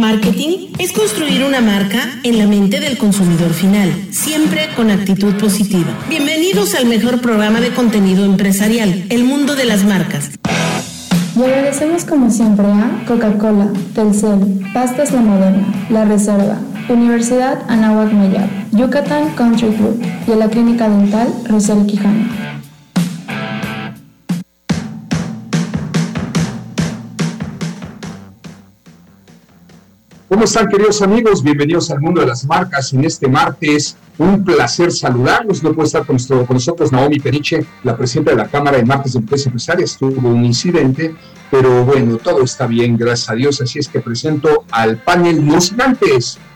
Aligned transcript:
Marketing 0.00 0.72
es 0.78 0.92
construir 0.92 1.44
una 1.44 1.60
marca 1.60 2.00
en 2.22 2.38
la 2.38 2.46
mente 2.46 2.80
del 2.80 2.96
consumidor 2.96 3.52
final, 3.52 3.92
siempre 4.10 4.70
con 4.74 4.90
actitud 4.90 5.34
positiva. 5.34 5.90
Bienvenidos 6.08 6.74
al 6.74 6.86
mejor 6.86 7.20
programa 7.20 7.60
de 7.60 7.68
contenido 7.74 8.24
empresarial, 8.24 9.04
El 9.10 9.24
Mundo 9.24 9.56
de 9.56 9.66
las 9.66 9.84
Marcas. 9.84 10.30
Y 11.36 11.42
agradecemos 11.42 12.06
como 12.06 12.30
siempre 12.30 12.64
a 12.64 13.04
Coca-Cola, 13.06 13.68
Telcel, 13.94 14.64
Pastas 14.72 15.12
La 15.12 15.20
Moderna, 15.20 15.66
La 15.90 16.06
Reserva, 16.06 16.58
Universidad 16.88 17.58
Anáhuac 17.68 18.10
Mayab, 18.10 18.48
Yucatán 18.72 19.34
Country 19.34 19.68
Club 19.68 20.02
y 20.26 20.32
a 20.32 20.36
la 20.36 20.48
Clínica 20.48 20.88
Dental 20.88 21.28
Rosel 21.46 21.84
Quijano. 21.84 22.59
¿Cómo 30.30 30.44
están 30.44 30.68
queridos 30.68 31.02
amigos? 31.02 31.42
Bienvenidos 31.42 31.90
al 31.90 32.00
mundo 32.00 32.20
de 32.20 32.28
las 32.28 32.44
marcas 32.44 32.92
en 32.92 33.04
este 33.04 33.26
martes. 33.26 33.96
Un 34.16 34.44
placer 34.44 34.92
saludarlos. 34.92 35.60
No 35.64 35.72
puede 35.72 35.88
estar 35.88 36.06
con, 36.06 36.18
nosotros 36.50 36.92
Naomi 36.92 37.18
Periche, 37.18 37.66
la 37.82 37.96
presidenta 37.96 38.30
de 38.30 38.36
la 38.36 38.46
Cámara 38.46 38.76
de 38.76 38.84
Marcas 38.84 39.14
de 39.14 39.18
Empresas 39.18 39.48
Empresarias. 39.48 39.96
Tuvo 39.98 40.28
un 40.28 40.44
incidente, 40.44 41.16
pero 41.50 41.84
bueno, 41.84 42.16
todo 42.18 42.44
está 42.44 42.68
bien, 42.68 42.96
gracias 42.96 43.28
a 43.28 43.34
Dios. 43.34 43.60
Así 43.60 43.80
es 43.80 43.88
que 43.88 43.98
presento 43.98 44.66
al 44.70 44.98
panel. 44.98 45.44
No 45.44 45.60
sin 45.60 45.78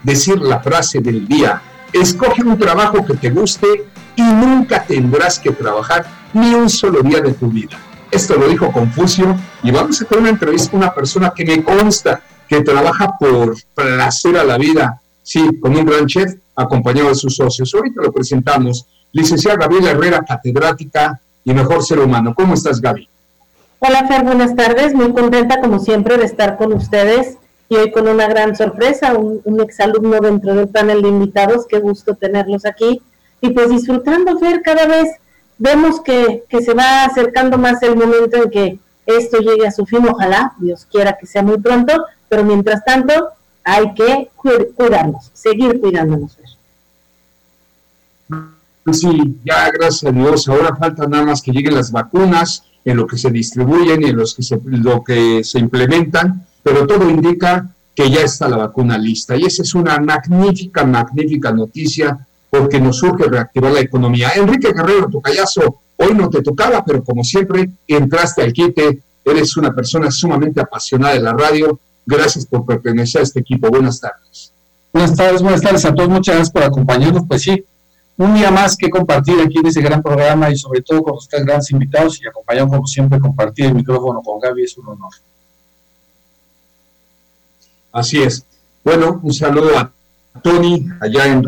decir 0.05 0.39
la 0.41 0.61
frase 0.61 1.01
del 1.01 1.27
día. 1.27 1.61
Escoge 1.93 2.45
un 2.45 2.57
trabajo 2.57 3.05
que 3.05 3.15
te 3.15 3.31
guste 3.31 3.67
y 4.15 4.23
nunca 4.23 4.85
tendrás 4.85 5.41
que 5.41 5.51
trabajar 5.51 6.07
ni 6.33 6.55
un 6.55 6.71
solo 6.71 7.03
día 7.03 7.21
de 7.21 7.33
tu 7.33 7.49
vida. 7.49 7.77
Esto 8.13 8.37
lo 8.37 8.47
dijo 8.47 8.71
Confucio 8.71 9.37
y 9.65 9.73
vamos 9.73 10.01
a 10.01 10.05
tener 10.05 10.21
una 10.23 10.31
entrevista 10.31 10.71
con 10.71 10.79
una 10.79 10.95
persona 10.95 11.33
que 11.35 11.45
me 11.45 11.61
consta 11.65 12.23
que 12.49 12.63
trabaja 12.63 13.17
por 13.19 13.55
placer 13.75 14.37
a 14.37 14.45
la 14.45 14.59
vida, 14.59 15.01
sí, 15.23 15.59
con 15.61 15.77
un 15.77 15.85
gran 15.85 16.07
chef 16.07 16.35
acompañado 16.55 17.09
de 17.09 17.15
sus 17.15 17.37
socios. 17.37 17.75
Ahorita 17.75 18.03
lo 18.03 18.13
presentamos. 18.13 18.87
Licenciada 19.13 19.59
Gabriela 19.59 19.93
Herrera, 19.93 20.25
catedrática 20.27 21.21
y 21.45 21.53
mejor 21.53 21.83
ser 21.83 22.01
humano. 22.01 22.35
¿Cómo 22.35 22.55
estás, 22.55 22.81
Gaby? 22.81 23.09
Hola, 23.79 24.07
Fer, 24.07 24.25
buenas 24.25 24.57
tardes. 24.57 24.95
Muy 24.95 25.13
contenta, 25.13 25.61
como 25.61 25.79
siempre, 25.79 26.17
de 26.17 26.25
estar 26.25 26.57
con 26.57 26.73
ustedes 26.73 27.37
y 27.69 27.77
hoy 27.77 27.91
con 27.91 28.09
una 28.09 28.27
gran 28.27 28.57
sorpresa, 28.57 29.15
un, 29.15 29.41
un 29.45 29.61
exalumno 29.61 30.21
dentro 30.21 30.55
del 30.55 30.69
panel 30.69 31.03
de 31.03 31.09
invitados. 31.09 31.67
Qué 31.69 31.79
gusto 31.79 32.15
tenerlos 32.15 32.65
aquí. 32.67 33.01
Y 33.41 33.51
pues 33.51 33.71
disfrutando, 33.71 34.39
Fer, 34.39 34.63
cada 34.63 34.87
vez 34.87 35.11
vemos 35.59 36.01
que, 36.01 36.45
que 36.49 36.63
se 36.63 36.75
va 36.75 37.05
acercando 37.05 37.59
más 37.59 37.83
el 37.83 37.97
momento 37.97 38.37
en 38.43 38.51
que 38.51 38.79
esto 39.07 39.39
llegue 39.39 39.67
a 39.67 39.71
su 39.71 39.87
fin. 39.87 40.07
Ojalá, 40.09 40.55
Dios 40.59 40.87
quiera 40.91 41.17
que 41.19 41.27
sea 41.27 41.43
muy 41.43 41.59
pronto, 41.59 42.05
pero 42.29 42.45
mientras 42.45 42.85
tanto 42.85 43.13
hay 43.63 43.95
que 43.95 44.31
cuidarnos, 44.77 45.31
seguir 45.33 45.81
cuidándonos. 45.81 46.37
Pues 48.85 49.01
sí, 49.01 49.39
ya 49.45 49.71
gracias 49.71 50.13
a 50.13 50.15
Dios, 50.15 50.47
ahora 50.49 50.77
falta 50.77 51.07
nada 51.07 51.25
más 51.25 51.41
que 51.41 51.53
lleguen 51.53 51.75
las 51.75 51.91
vacunas, 51.91 52.65
en 52.85 52.99
lo 52.99 53.07
que 53.07 53.17
se 53.17 53.31
distribuyen 53.31 54.03
y 54.03 54.07
en 54.11 54.17
los 54.17 54.35
que 54.35 54.43
se, 54.43 54.61
lo 54.65 55.03
que 55.03 55.43
se 55.43 55.59
implementan, 55.59 56.47
pero 56.63 56.87
todo 56.87 57.09
indica 57.09 57.71
que 57.95 58.11
ya 58.11 58.21
está 58.21 58.49
la 58.49 58.59
vacuna 58.59 58.99
lista. 58.99 59.37
Y 59.37 59.45
esa 59.45 59.63
es 59.63 59.75
una 59.75 59.99
magnífica, 59.99 60.85
magnífica 60.85 61.51
noticia 61.53 62.27
porque 62.51 62.81
nos 62.81 62.99
surge 62.99 63.25
reactivar 63.25 63.73
la 63.73 63.81
economía. 63.81 64.33
Enrique 64.37 64.73
Guerrero 64.73 65.09
Tocayazo, 65.09 65.81
hoy 66.07 66.15
no 66.15 66.29
te 66.31 66.43
tocaba, 66.43 66.85
pero 66.85 67.03
como 67.03 67.25
siempre, 67.25 67.71
entraste 67.87 68.43
al 68.43 68.53
quite, 68.53 69.01
eres 69.25 69.57
una 69.57 69.75
persona 69.75 70.11
sumamente 70.11 70.61
apasionada 70.61 71.15
de 71.15 71.21
la 71.21 71.33
radio 71.33 71.79
Gracias 72.07 72.45
por 72.45 72.67
pertenecer 72.67 73.21
a 73.21 73.25
este 73.25 73.41
equipo. 73.41 73.69
Buenas 73.69 74.01
tardes. 74.01 74.53
Buenas 74.93 75.17
tardes, 75.17 75.43
buenas 75.43 75.63
tardes 75.63 75.85
a 75.85 75.95
todos. 75.95 76.09
Muchas 76.09 76.35
gracias 76.35 76.53
por 76.53 76.63
acompañarnos. 76.63 77.25
Pues 77.27 77.43
sí, 77.43 77.65
un 78.17 78.35
día 78.35 78.51
más 78.51 78.77
que 78.77 78.91
compartir 78.91 79.41
aquí 79.41 79.59
en 79.59 79.67
ese 79.67 79.81
gran 79.81 80.03
programa 80.03 80.51
y 80.51 80.57
sobre 80.57 80.83
todo 80.83 81.03
con 81.03 81.15
ustedes 81.15 81.45
grandes 81.45 81.71
invitados 81.71 82.21
y 82.23 82.29
acompañado 82.29 82.69
como 82.69 82.87
siempre 82.87 83.19
compartir 83.19 83.67
el 83.67 83.75
micrófono 83.75 84.21
con 84.23 84.39
Gaby 84.39 84.65
es 84.65 84.77
un 84.77 84.89
honor. 84.89 85.13
Así 87.93 88.23
es. 88.23 88.45
Bueno, 88.85 89.21
un 89.23 89.33
saludo 89.33 89.79
a 89.79 89.91
Tony 90.43 90.87
allá 91.01 91.27
en 91.27 91.45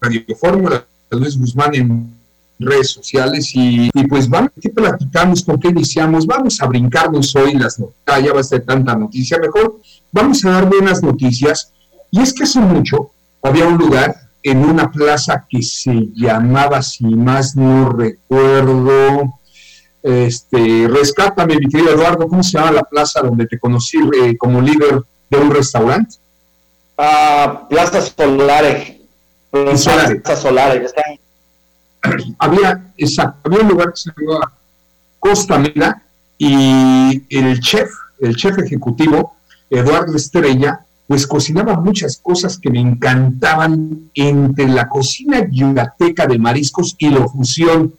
Radio 0.00 0.36
Fórmula, 0.38 0.84
a 1.10 1.16
Luis 1.16 1.38
Guzmán 1.38 1.74
en 1.74 2.17
redes 2.58 2.90
sociales 2.90 3.50
y, 3.54 3.90
pues 4.08 4.28
vamos, 4.28 4.50
¿qué 4.60 4.70
platicamos? 4.70 5.42
¿Por 5.42 5.58
qué 5.60 5.68
iniciamos? 5.68 6.26
Vamos 6.26 6.60
a 6.60 6.66
brincarnos 6.66 7.34
hoy 7.36 7.54
las 7.54 7.78
noticias, 7.78 8.24
ya 8.24 8.32
va 8.32 8.40
a 8.40 8.44
ser 8.44 8.64
tanta 8.64 8.94
noticia, 8.94 9.38
mejor 9.38 9.80
vamos 10.12 10.44
a 10.44 10.50
dar 10.50 10.68
buenas 10.68 11.02
noticias. 11.02 11.72
Y 12.10 12.20
es 12.20 12.32
que 12.32 12.44
hace 12.44 12.60
mucho 12.60 13.10
había 13.42 13.66
un 13.66 13.76
lugar 13.76 14.16
en 14.42 14.64
una 14.64 14.90
plaza 14.90 15.46
que 15.48 15.62
se 15.62 16.08
llamaba, 16.14 16.82
si 16.82 17.04
más 17.04 17.54
no 17.56 17.90
recuerdo, 17.90 19.38
este, 20.02 20.88
rescátame, 20.88 21.56
mi 21.56 21.68
querido 21.68 21.92
Eduardo, 21.92 22.28
¿cómo 22.28 22.42
se 22.42 22.58
llama 22.58 22.72
la 22.72 22.82
plaza 22.82 23.20
donde 23.20 23.46
te 23.46 23.58
conocí 23.58 23.98
eh, 24.22 24.36
como 24.36 24.60
líder 24.60 25.02
de 25.28 25.38
un 25.38 25.50
restaurante? 25.50 26.16
Ah, 26.96 27.66
plaza 27.68 28.00
Solares. 28.00 28.96
Plaza 29.50 30.36
Solares, 30.36 30.82
está 30.82 31.02
en 31.10 31.17
había, 32.38 32.92
había 33.44 33.60
un 33.60 33.68
lugar 33.68 33.92
que 33.92 33.96
se 33.96 34.12
llamaba 34.16 34.52
Costa 35.18 35.58
Mela 35.58 36.02
y 36.36 37.22
el 37.36 37.60
chef, 37.60 37.90
el 38.20 38.36
chef 38.36 38.58
ejecutivo, 38.58 39.36
Eduardo 39.70 40.16
Estrella, 40.16 40.80
pues 41.06 41.26
cocinaba 41.26 41.80
muchas 41.80 42.18
cosas 42.18 42.58
que 42.58 42.70
me 42.70 42.80
encantaban 42.80 44.10
entre 44.14 44.68
la 44.68 44.88
cocina 44.88 45.46
yucateca 45.50 46.26
de 46.26 46.38
mariscos 46.38 46.94
y 46.98 47.08
la 47.08 47.26
fusión. 47.26 47.94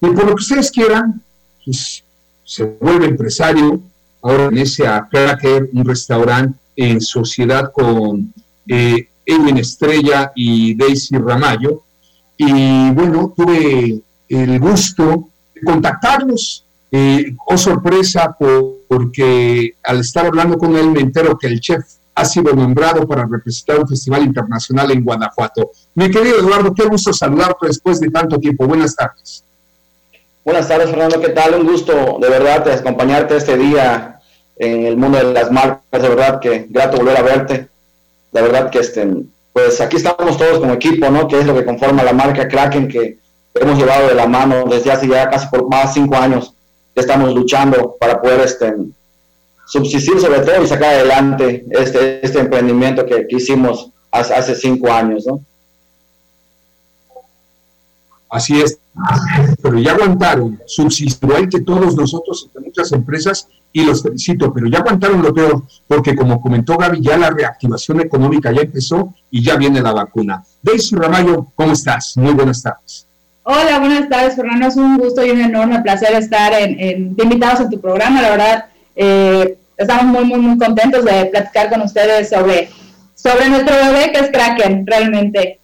Y 0.00 0.06
por 0.06 0.24
lo 0.24 0.34
que 0.34 0.42
ustedes 0.42 0.70
quieran, 0.70 1.22
pues 1.64 2.02
se 2.44 2.64
vuelve 2.64 3.06
empresario, 3.06 3.80
ahora 4.22 4.48
ese 4.54 4.86
a 4.86 5.06
Cracker, 5.08 5.68
un 5.72 5.84
restaurante 5.84 6.58
en 6.76 7.00
sociedad 7.00 7.70
con 7.72 8.32
eh, 8.68 9.08
Edwin 9.24 9.58
Estrella 9.58 10.32
y 10.34 10.74
Daisy 10.74 11.18
Ramallo, 11.18 11.82
y 12.36 12.90
bueno, 12.90 13.32
tuve 13.36 14.00
el 14.28 14.60
gusto 14.60 15.28
de 15.54 15.60
contactarlos. 15.62 16.64
Eh, 16.92 17.34
oh 17.46 17.58
sorpresa, 17.58 18.36
porque 18.38 19.74
al 19.82 20.00
estar 20.00 20.26
hablando 20.26 20.56
con 20.56 20.76
él 20.76 20.90
me 20.90 21.00
entero 21.00 21.36
que 21.36 21.48
el 21.48 21.60
chef 21.60 21.84
ha 22.14 22.24
sido 22.24 22.54
nombrado 22.54 23.06
para 23.06 23.26
representar 23.26 23.80
un 23.80 23.88
festival 23.88 24.22
internacional 24.22 24.90
en 24.90 25.04
Guanajuato. 25.04 25.70
Mi 25.94 26.10
querido 26.10 26.38
Eduardo, 26.38 26.72
qué 26.74 26.84
gusto 26.84 27.12
saludarte 27.12 27.66
después 27.66 28.00
de 28.00 28.08
tanto 28.08 28.38
tiempo. 28.38 28.66
Buenas 28.66 28.96
tardes. 28.96 29.44
Buenas 30.44 30.68
tardes, 30.68 30.88
Fernando. 30.88 31.20
¿Qué 31.20 31.30
tal? 31.30 31.60
Un 31.60 31.66
gusto 31.66 32.18
de 32.20 32.28
verdad 32.30 32.64
de 32.64 32.72
acompañarte 32.72 33.36
este 33.36 33.58
día 33.58 34.20
en 34.56 34.86
el 34.86 34.96
mundo 34.96 35.18
de 35.18 35.24
las 35.24 35.50
marcas. 35.50 36.02
De 36.02 36.08
verdad 36.08 36.40
que 36.40 36.66
grato 36.70 36.98
volver 36.98 37.18
a 37.18 37.22
verte. 37.22 37.68
La 38.32 38.42
verdad 38.42 38.70
que 38.70 38.78
este, 38.78 39.06
pues 39.56 39.80
aquí 39.80 39.96
estamos 39.96 40.36
todos 40.36 40.58
como 40.58 40.74
equipo, 40.74 41.08
¿no? 41.08 41.26
Que 41.26 41.40
es 41.40 41.46
lo 41.46 41.54
que 41.54 41.64
conforma 41.64 42.02
la 42.02 42.12
marca 42.12 42.46
Kraken 42.46 42.88
que 42.88 43.16
hemos 43.54 43.78
llevado 43.78 44.08
de 44.08 44.14
la 44.14 44.26
mano 44.26 44.66
desde 44.66 44.92
hace 44.92 45.08
ya 45.08 45.30
casi 45.30 45.48
por 45.48 45.66
más 45.66 45.94
cinco 45.94 46.14
años 46.14 46.52
que 46.94 47.00
estamos 47.00 47.34
luchando 47.34 47.96
para 47.98 48.20
poder 48.20 48.40
este, 48.42 48.74
subsistir 49.66 50.20
sobre 50.20 50.40
todo 50.40 50.62
y 50.62 50.66
sacar 50.66 50.92
adelante 50.92 51.64
este, 51.70 52.22
este 52.22 52.40
emprendimiento 52.40 53.06
que, 53.06 53.26
hicimos 53.30 53.88
hace, 54.10 54.34
hace 54.34 54.54
cinco 54.54 54.92
años, 54.92 55.24
¿no? 55.26 55.40
Así 58.36 58.60
es, 58.60 58.78
pero 59.62 59.78
ya 59.78 59.92
aguantaron, 59.92 60.60
subsistió 60.66 61.26
igual 61.26 61.48
que 61.48 61.60
todos 61.60 61.96
nosotros, 61.96 62.50
muchas 62.62 62.92
empresas, 62.92 63.48
y 63.72 63.82
los 63.82 64.02
felicito, 64.02 64.52
pero 64.52 64.66
ya 64.66 64.80
aguantaron 64.80 65.22
lo 65.22 65.32
peor, 65.32 65.62
porque 65.88 66.14
como 66.14 66.38
comentó 66.38 66.76
Gaby, 66.76 67.00
ya 67.00 67.16
la 67.16 67.30
reactivación 67.30 68.02
económica 68.02 68.52
ya 68.52 68.60
empezó 68.60 69.14
y 69.30 69.42
ya 69.42 69.56
viene 69.56 69.80
la 69.80 69.94
vacuna. 69.94 70.44
Daisy 70.62 70.96
Ramallo, 70.96 71.46
¿cómo 71.54 71.72
estás? 71.72 72.14
Muy 72.18 72.34
buenas 72.34 72.62
tardes. 72.62 73.06
Hola, 73.42 73.78
buenas 73.78 74.06
tardes, 74.10 74.36
Fernando. 74.36 74.66
Es 74.66 74.76
un 74.76 74.98
gusto 74.98 75.24
y 75.24 75.30
un 75.30 75.40
enorme 75.40 75.80
placer 75.80 76.14
estar 76.14 76.52
en, 76.52 77.16
de 77.16 77.22
invitados 77.22 77.60
en 77.60 77.70
tu 77.70 77.80
programa. 77.80 78.20
La 78.20 78.30
verdad, 78.30 78.66
eh, 78.94 79.56
estamos 79.78 80.04
muy, 80.04 80.24
muy, 80.24 80.40
muy 80.40 80.58
contentos 80.58 81.06
de 81.06 81.24
platicar 81.26 81.70
con 81.70 81.80
ustedes 81.80 82.28
sobre, 82.28 82.68
sobre 83.14 83.48
nuestro 83.48 83.74
bebé 83.76 84.12
que 84.12 84.18
es 84.18 84.30
Kraken, 84.30 84.86
realmente. 84.86 85.60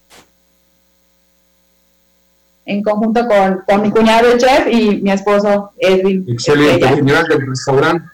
En 2.64 2.82
conjunto 2.82 3.26
con, 3.26 3.62
con 3.66 3.82
mi 3.82 3.90
cuñado 3.90 4.32
el 4.32 4.38
chef 4.38 4.68
y 4.70 5.00
mi 5.00 5.10
esposo 5.10 5.72
Edwin. 5.78 6.24
Excelente, 6.28 6.86
general 6.86 7.26
del 7.26 7.46
restaurante. 7.46 8.08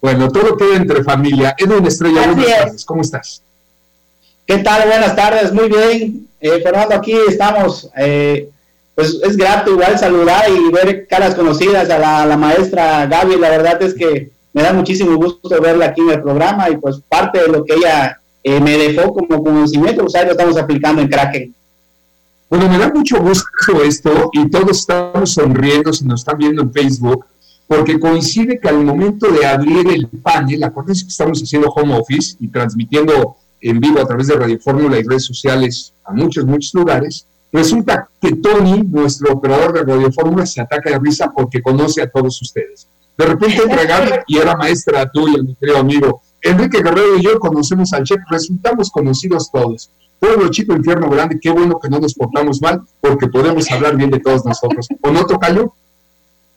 Bueno, 0.00 0.30
todo 0.30 0.56
queda 0.56 0.76
entre 0.76 1.04
familia. 1.04 1.54
Edwin 1.58 1.86
Estrella, 1.86 2.26
buenas 2.26 2.46
tardes. 2.46 2.84
¿Cómo 2.84 3.02
estás? 3.02 3.42
¿Qué 4.46 4.58
tal? 4.58 4.88
Buenas 4.88 5.14
tardes, 5.14 5.52
muy 5.52 5.68
bien. 5.68 6.26
Eh, 6.40 6.60
Fernando, 6.60 6.96
aquí 6.96 7.14
estamos. 7.28 7.88
Eh, 7.96 8.50
pues 8.94 9.18
es 9.22 9.36
grato 9.36 9.70
igual 9.70 9.98
saludar 9.98 10.44
y 10.50 10.70
ver 10.70 11.06
caras 11.06 11.34
conocidas 11.34 11.88
a 11.88 12.26
la, 12.26 12.36
maestra 12.36 13.06
Gaby. 13.06 13.38
La 13.38 13.50
verdad 13.50 13.80
es 13.82 13.94
que 13.94 14.30
me 14.52 14.62
da 14.62 14.72
muchísimo 14.72 15.16
gusto 15.16 15.48
verla 15.60 15.86
aquí 15.86 16.02
en 16.02 16.10
el 16.10 16.22
programa 16.22 16.68
y 16.68 16.76
pues 16.76 17.00
parte 17.08 17.40
de 17.40 17.48
lo 17.48 17.64
que 17.64 17.74
ella 17.74 18.20
eh, 18.42 18.60
me 18.60 18.76
dejó 18.76 19.14
como 19.14 19.42
conocimiento, 19.42 20.02
pues 20.02 20.14
ahí 20.16 20.26
lo 20.26 20.32
estamos 20.32 20.58
aplicando 20.58 21.00
en 21.00 21.08
Kraken. 21.08 21.54
Bueno, 22.52 22.68
me 22.68 22.76
da 22.76 22.92
mucho 22.92 23.18
gusto 23.18 23.46
esto 23.82 24.28
y 24.34 24.46
todos 24.50 24.80
estamos 24.80 25.32
sonriendo 25.32 25.90
si 25.90 26.04
nos 26.04 26.20
están 26.20 26.36
viendo 26.36 26.60
en 26.60 26.70
Facebook, 26.70 27.24
porque 27.66 27.98
coincide 27.98 28.60
que 28.60 28.68
al 28.68 28.84
momento 28.84 29.28
de 29.28 29.46
abrir 29.46 29.88
el 29.88 30.06
panel, 30.06 30.62
acuérdense 30.62 31.04
que 31.04 31.08
estamos 31.08 31.42
haciendo 31.42 31.70
home 31.70 31.98
office 31.98 32.36
y 32.40 32.48
transmitiendo 32.48 33.38
en 33.58 33.80
vivo 33.80 34.00
a 34.00 34.04
través 34.06 34.26
de 34.26 34.34
Radio 34.34 34.60
Fórmula 34.60 34.98
y 34.98 35.02
redes 35.02 35.24
sociales 35.24 35.94
a 36.04 36.12
muchos, 36.12 36.44
muchos 36.44 36.74
lugares, 36.74 37.26
resulta 37.50 38.10
que 38.20 38.32
Tony, 38.32 38.82
nuestro 38.82 39.32
operador 39.32 39.72
de 39.72 39.90
Radio 39.90 40.12
Fórmula, 40.12 40.44
se 40.44 40.60
ataca 40.60 40.90
de 40.90 40.98
risa 40.98 41.32
porque 41.34 41.62
conoce 41.62 42.02
a 42.02 42.10
todos 42.10 42.42
ustedes. 42.42 42.86
De 43.16 43.24
repente 43.24 43.62
entra 43.62 43.84
Gaby 43.84 44.10
y 44.26 44.36
era 44.36 44.54
maestra 44.58 45.10
tuya, 45.10 45.42
mi 45.42 45.54
querido 45.54 45.78
amigo. 45.78 46.20
Enrique 46.42 46.82
Guerrero 46.82 47.16
y 47.16 47.22
yo 47.22 47.38
conocemos 47.38 47.94
al 47.94 48.04
chef, 48.04 48.18
resultamos 48.28 48.90
conocidos 48.90 49.50
todos. 49.50 49.90
Pueblo 50.22 50.48
chico, 50.50 50.72
infierno 50.72 51.10
grande, 51.10 51.40
qué 51.40 51.50
bueno 51.50 51.80
que 51.80 51.88
no 51.88 51.98
nos 51.98 52.14
portamos 52.14 52.62
mal, 52.62 52.80
porque 53.00 53.26
podemos 53.26 53.68
hablar 53.72 53.96
bien 53.96 54.08
de 54.08 54.20
todos 54.20 54.44
nosotros. 54.44 54.86
¿O 55.00 55.10
no, 55.10 55.26
Tocayo? 55.26 55.74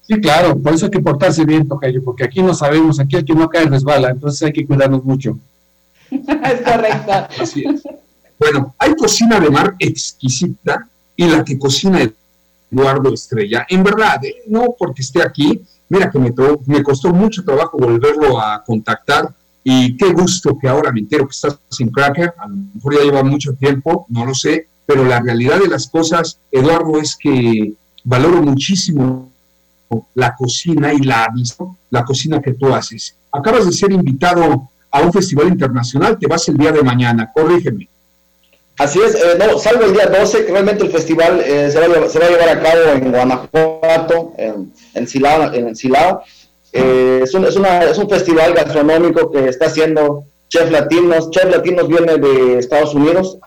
Sí, 0.04 0.22
claro, 0.22 0.56
por 0.56 0.76
eso 0.76 0.86
hay 0.86 0.92
que 0.92 1.00
portarse 1.00 1.44
bien, 1.46 1.68
Tocayo, 1.68 2.04
porque 2.04 2.26
aquí 2.26 2.44
no 2.44 2.54
sabemos, 2.54 3.00
aquí 3.00 3.16
el 3.16 3.26
que 3.26 3.34
no 3.34 3.50
cae 3.50 3.66
resbala, 3.66 4.12
entonces 4.12 4.44
hay 4.44 4.54
que 4.54 4.68
cuidarnos 4.68 5.04
mucho. 5.04 5.40
es 6.12 6.62
correcto. 6.62 7.12
Así 7.42 7.64
es. 7.66 7.82
Bueno, 8.38 8.76
hay 8.78 8.94
cocina 8.94 9.40
de 9.40 9.50
mar 9.50 9.74
exquisita 9.80 10.88
y 11.16 11.26
la 11.26 11.44
que 11.44 11.58
cocina 11.58 12.08
Eduardo 12.70 13.16
Estrella. 13.16 13.66
En 13.68 13.84
verdad, 13.84 14.24
eh, 14.24 14.44
no 14.46 14.76
porque 14.78 15.02
esté 15.02 15.24
aquí, 15.24 15.60
mira 15.90 16.12
que 16.12 16.20
me, 16.20 16.32
me 16.68 16.84
costó 16.84 17.12
mucho 17.12 17.44
trabajo 17.44 17.80
volverlo 17.80 18.40
a 18.40 18.64
contactar 18.64 19.34
y 19.68 19.98
qué 19.98 20.14
gusto 20.14 20.56
que 20.60 20.68
ahora 20.68 20.92
me 20.92 21.00
entero 21.00 21.26
que 21.26 21.32
estás 21.32 21.58
sin 21.72 21.90
Cracker, 21.90 22.36
a 22.38 22.48
lo 22.48 22.56
mejor 22.76 22.94
ya 22.94 23.04
lleva 23.04 23.24
mucho 23.24 23.56
tiempo, 23.56 24.06
no 24.10 24.24
lo 24.24 24.36
sé, 24.36 24.68
pero 24.86 25.04
la 25.04 25.20
realidad 25.20 25.60
de 25.60 25.68
las 25.68 25.88
cosas, 25.88 26.38
Eduardo, 26.52 27.00
es 27.00 27.16
que 27.16 27.74
valoro 28.04 28.44
muchísimo 28.44 29.32
la 30.14 30.36
cocina 30.36 30.94
y 30.94 31.00
la, 31.00 31.34
la 31.90 32.06
cocina 32.06 32.40
que 32.44 32.54
tú 32.54 32.72
haces. 32.76 33.16
Acabas 33.32 33.66
de 33.66 33.72
ser 33.72 33.92
invitado 33.92 34.70
a 34.92 35.02
un 35.02 35.12
festival 35.12 35.48
internacional, 35.48 36.20
te 36.20 36.28
vas 36.28 36.48
el 36.48 36.58
día 36.58 36.72
de 36.72 36.84
mañana, 36.84 37.32
corrígeme. 37.34 37.90
Así 38.78 39.00
es, 39.00 39.16
eh, 39.16 39.36
no, 39.40 39.58
salgo 39.58 39.86
el 39.86 39.94
día 39.94 40.06
12, 40.06 40.46
realmente 40.48 40.84
el 40.84 40.92
festival 40.92 41.42
eh, 41.44 41.72
se, 41.72 41.80
va 41.80 41.86
a, 41.86 42.08
se, 42.08 42.20
va 42.20 42.26
a, 42.28 42.30
llevar 42.30 42.50
a 42.50 42.62
cabo 42.62 42.82
en 42.94 43.12
Guanajuato, 43.12 44.34
en, 44.38 44.72
en 44.94 45.08
Silao. 45.08 45.52
En 45.56 45.76
Silao. 45.76 46.22
Eh, 46.76 47.22
es, 47.24 47.34
un, 47.34 47.46
es, 47.46 47.56
una, 47.56 47.84
es, 47.84 47.98
un, 47.98 48.10
festival 48.10 48.54
gastronómico 48.54 49.32
que 49.32 49.50
está 49.50 49.68
haciendo 49.68 50.24
Chef 50.50 50.70
Latinos. 50.70 51.32
Chef 51.32 51.46
Latinos 51.46 51.88
viene 51.88 52.18
de 52.18 52.60
Estados 52.60 52.94
Unidos. 52.94 53.38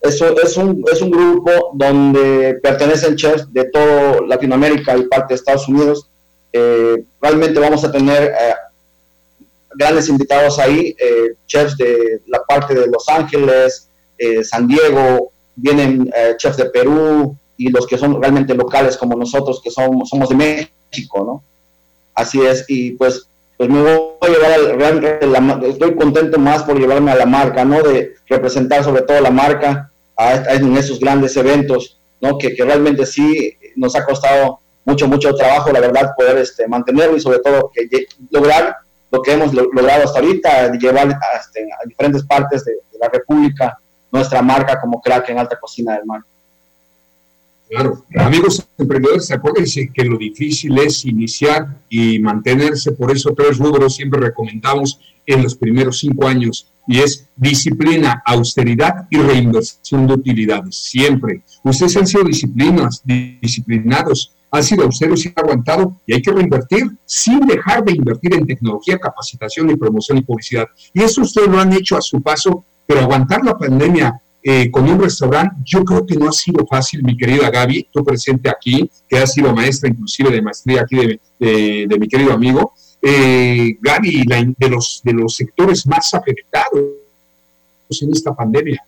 Eso 0.00 0.36
es, 0.40 0.56
un, 0.56 0.84
es 0.92 1.00
un 1.00 1.10
grupo 1.10 1.70
donde 1.74 2.58
pertenecen 2.62 3.16
chefs 3.16 3.52
de 3.52 3.64
toda 3.64 4.20
Latinoamérica 4.26 4.96
y 4.96 5.04
parte 5.04 5.34
de 5.34 5.36
Estados 5.36 5.68
Unidos. 5.68 6.08
realmente 7.20 7.60
vamos 7.60 7.84
a 7.84 7.92
tener 7.92 8.32
grandes 9.74 10.08
invitados 10.08 10.58
ahí, 10.58 10.94
chefs 11.46 11.76
de 11.76 12.20
la 12.26 12.42
parte 12.44 12.74
de 12.74 12.86
Los 12.88 13.08
Ángeles, 13.08 13.88
eh, 14.22 14.44
San 14.44 14.68
Diego, 14.68 15.32
vienen 15.56 16.08
eh, 16.14 16.34
chefs 16.36 16.56
de 16.56 16.66
Perú 16.66 17.36
y 17.56 17.70
los 17.70 17.88
que 17.88 17.98
son 17.98 18.20
realmente 18.20 18.54
locales 18.54 18.96
como 18.96 19.16
nosotros, 19.16 19.60
que 19.60 19.70
somos, 19.70 20.08
somos 20.08 20.28
de 20.28 20.36
México, 20.36 21.24
¿no? 21.24 21.42
Así 22.14 22.40
es, 22.40 22.64
y 22.68 22.92
pues, 22.92 23.28
pues 23.56 23.68
me 23.68 23.82
voy 23.82 24.12
a 24.20 24.28
llevar, 24.28 25.64
estoy 25.64 25.94
contento 25.94 26.38
más 26.38 26.62
por 26.62 26.78
llevarme 26.78 27.10
a 27.10 27.16
la 27.16 27.26
marca, 27.26 27.64
¿no? 27.64 27.82
De 27.82 28.14
representar 28.28 28.84
sobre 28.84 29.02
todo 29.02 29.20
la 29.20 29.30
marca 29.30 29.90
en 30.48 30.76
esos 30.76 31.00
grandes 31.00 31.36
eventos, 31.36 31.98
¿no? 32.20 32.38
Que, 32.38 32.54
que, 32.54 32.64
realmente 32.64 33.06
sí 33.06 33.56
nos 33.76 33.96
ha 33.96 34.04
costado 34.04 34.60
mucho, 34.84 35.06
mucho 35.08 35.34
trabajo, 35.34 35.70
la 35.70 35.80
verdad, 35.80 36.12
poder 36.16 36.38
este, 36.38 36.66
mantenerlo 36.68 37.16
y 37.16 37.20
sobre 37.20 37.38
todo 37.38 37.70
que 37.72 38.06
lograr 38.30 38.76
lo 39.10 39.22
que 39.22 39.32
hemos 39.32 39.52
logrado 39.52 40.04
hasta 40.04 40.20
ahorita, 40.20 40.72
llevar 40.72 41.08
a, 41.08 41.14
a 41.14 41.86
diferentes 41.86 42.24
partes 42.24 42.64
de, 42.64 42.72
de 42.72 42.98
la 42.98 43.08
República 43.08 43.78
nuestra 44.10 44.42
marca 44.42 44.78
como 44.80 45.00
crack 45.00 45.30
en 45.30 45.38
alta 45.38 45.58
cocina 45.58 45.96
del 45.96 46.04
mar. 46.04 46.20
Claro, 47.72 48.04
amigos 48.18 48.68
emprendedores, 48.76 49.30
acuérdense 49.30 49.90
que 49.94 50.04
lo 50.04 50.18
difícil 50.18 50.76
es 50.76 51.06
iniciar 51.06 51.80
y 51.88 52.18
mantenerse, 52.18 52.92
por 52.92 53.10
eso 53.10 53.32
tres 53.34 53.56
rubros 53.56 53.96
siempre 53.96 54.20
recomendamos 54.20 55.00
en 55.24 55.42
los 55.42 55.54
primeros 55.54 56.00
cinco 56.00 56.28
años, 56.28 56.70
y 56.86 56.98
es 56.98 57.30
disciplina, 57.34 58.22
austeridad 58.26 59.06
y 59.08 59.16
reinversión 59.16 60.06
de 60.06 60.12
utilidades, 60.12 60.76
siempre. 60.76 61.40
Ustedes 61.64 61.96
han 61.96 62.06
sido 62.06 62.24
disciplinas, 62.24 63.02
disciplinados, 63.06 64.34
han 64.50 64.64
sido 64.64 64.84
austeros 64.84 65.24
y 65.24 65.28
han 65.28 65.42
aguantado, 65.42 65.96
y 66.06 66.12
hay 66.12 66.20
que 66.20 66.30
reinvertir 66.30 66.90
sin 67.06 67.40
dejar 67.46 67.82
de 67.86 67.92
invertir 67.92 68.34
en 68.34 68.46
tecnología, 68.46 68.98
capacitación 68.98 69.70
y 69.70 69.76
promoción 69.76 70.18
y 70.18 70.22
publicidad. 70.22 70.66
Y 70.92 71.00
eso 71.00 71.22
ustedes 71.22 71.48
lo 71.48 71.58
han 71.58 71.72
hecho 71.72 71.96
a 71.96 72.02
su 72.02 72.20
paso 72.20 72.66
pero 72.86 73.00
aguantar 73.00 73.44
la 73.44 73.56
pandemia 73.56 74.20
eh, 74.44 74.70
con 74.70 74.90
un 74.90 75.00
restaurante, 75.00 75.54
yo 75.64 75.84
creo 75.84 76.04
que 76.04 76.16
no 76.16 76.28
ha 76.28 76.32
sido 76.32 76.66
fácil, 76.66 77.02
mi 77.04 77.16
querida 77.16 77.48
Gaby, 77.50 77.88
tú 77.92 78.04
presente 78.04 78.50
aquí, 78.50 78.90
que 79.08 79.18
has 79.18 79.32
sido 79.32 79.54
maestra 79.54 79.88
inclusive 79.88 80.30
de 80.30 80.42
maestría 80.42 80.82
aquí 80.82 80.96
de, 81.38 81.96
mi 81.98 82.08
querido 82.08 82.32
amigo. 82.32 82.72
Eh, 83.00 83.76
Gaby, 83.80 84.24
de, 84.58 84.68
los, 84.68 85.00
de 85.04 85.12
los 85.12 85.34
sectores 85.36 85.86
más 85.86 86.12
afectados 86.14 86.82
en 88.00 88.12
esta 88.12 88.34
pandemia. 88.34 88.82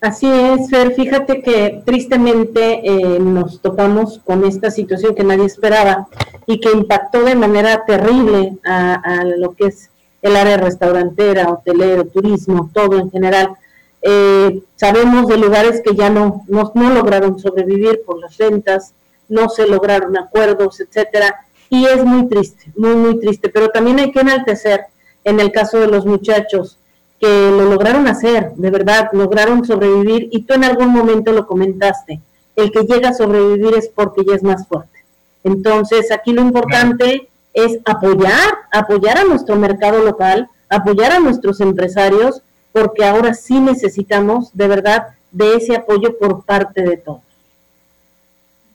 Así 0.00 0.26
es, 0.26 0.68
Fer. 0.68 0.94
Fíjate 0.94 1.42
que 1.42 1.82
tristemente 1.84 2.80
eh, 2.84 3.18
nos 3.18 3.60
topamos 3.62 4.20
con 4.24 4.44
esta 4.44 4.70
situación 4.70 5.14
que 5.14 5.24
nadie 5.24 5.46
esperaba 5.46 6.08
y 6.46 6.60
que 6.60 6.70
impactó 6.70 7.24
de 7.24 7.34
manera 7.34 7.84
terrible 7.86 8.58
a 8.64 9.24
lo 9.38 9.54
que 9.54 9.66
es 9.66 9.88
el 10.20 10.36
área 10.36 10.56
restaurantera, 10.56 11.50
hotelero, 11.50 12.06
turismo, 12.06 12.70
todo 12.72 12.98
en 12.98 13.10
general. 13.10 13.56
Eh, 14.06 14.62
sabemos 14.76 15.28
de 15.28 15.38
lugares 15.38 15.80
que 15.82 15.94
ya 15.94 16.10
no, 16.10 16.44
no, 16.46 16.72
lograron 16.74 17.38
sobrevivir 17.38 18.02
por 18.04 18.20
las 18.20 18.36
rentas, 18.36 18.92
no 19.30 19.48
se 19.48 19.66
lograron 19.66 20.18
acuerdos, 20.18 20.78
etcétera, 20.80 21.46
y 21.70 21.86
es 21.86 22.04
muy 22.04 22.28
triste, 22.28 22.70
muy, 22.76 22.94
muy 22.94 23.18
triste, 23.18 23.48
pero 23.48 23.70
también 23.70 23.98
hay 23.98 24.12
que 24.12 24.20
enaltecer 24.20 24.82
en 25.24 25.40
el 25.40 25.50
caso 25.52 25.80
de 25.80 25.86
los 25.86 26.04
muchachos 26.04 26.78
que 27.18 27.50
lo 27.50 27.64
lograron 27.64 28.06
hacer, 28.06 28.52
de 28.56 28.70
verdad, 28.70 29.08
lograron 29.12 29.64
sobrevivir 29.64 30.28
y 30.30 30.42
tú 30.42 30.52
en 30.52 30.64
algún 30.64 30.88
momento 30.88 31.32
lo 31.32 31.46
comentaste, 31.46 32.20
el 32.56 32.70
que 32.70 32.82
llega 32.82 33.08
a 33.08 33.14
sobrevivir 33.14 33.74
es 33.74 33.88
porque 33.88 34.22
ya 34.26 34.34
es 34.34 34.42
más 34.42 34.68
fuerte. 34.68 34.98
Entonces, 35.44 36.12
aquí 36.12 36.34
lo 36.34 36.42
importante 36.42 37.30
es 37.54 37.78
apoyar, 37.86 38.54
apoyar 38.70 39.16
a 39.16 39.24
nuestro 39.24 39.56
mercado 39.56 40.04
local, 40.04 40.50
apoyar 40.68 41.12
a 41.12 41.20
nuestros 41.20 41.62
empresarios, 41.62 42.42
porque 42.74 43.04
ahora 43.04 43.34
sí 43.34 43.60
necesitamos 43.60 44.50
de 44.52 44.66
verdad 44.66 45.06
de 45.30 45.54
ese 45.54 45.76
apoyo 45.76 46.18
por 46.18 46.42
parte 46.42 46.82
de 46.82 46.96
todos. 46.96 47.22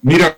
Mira, 0.02 0.38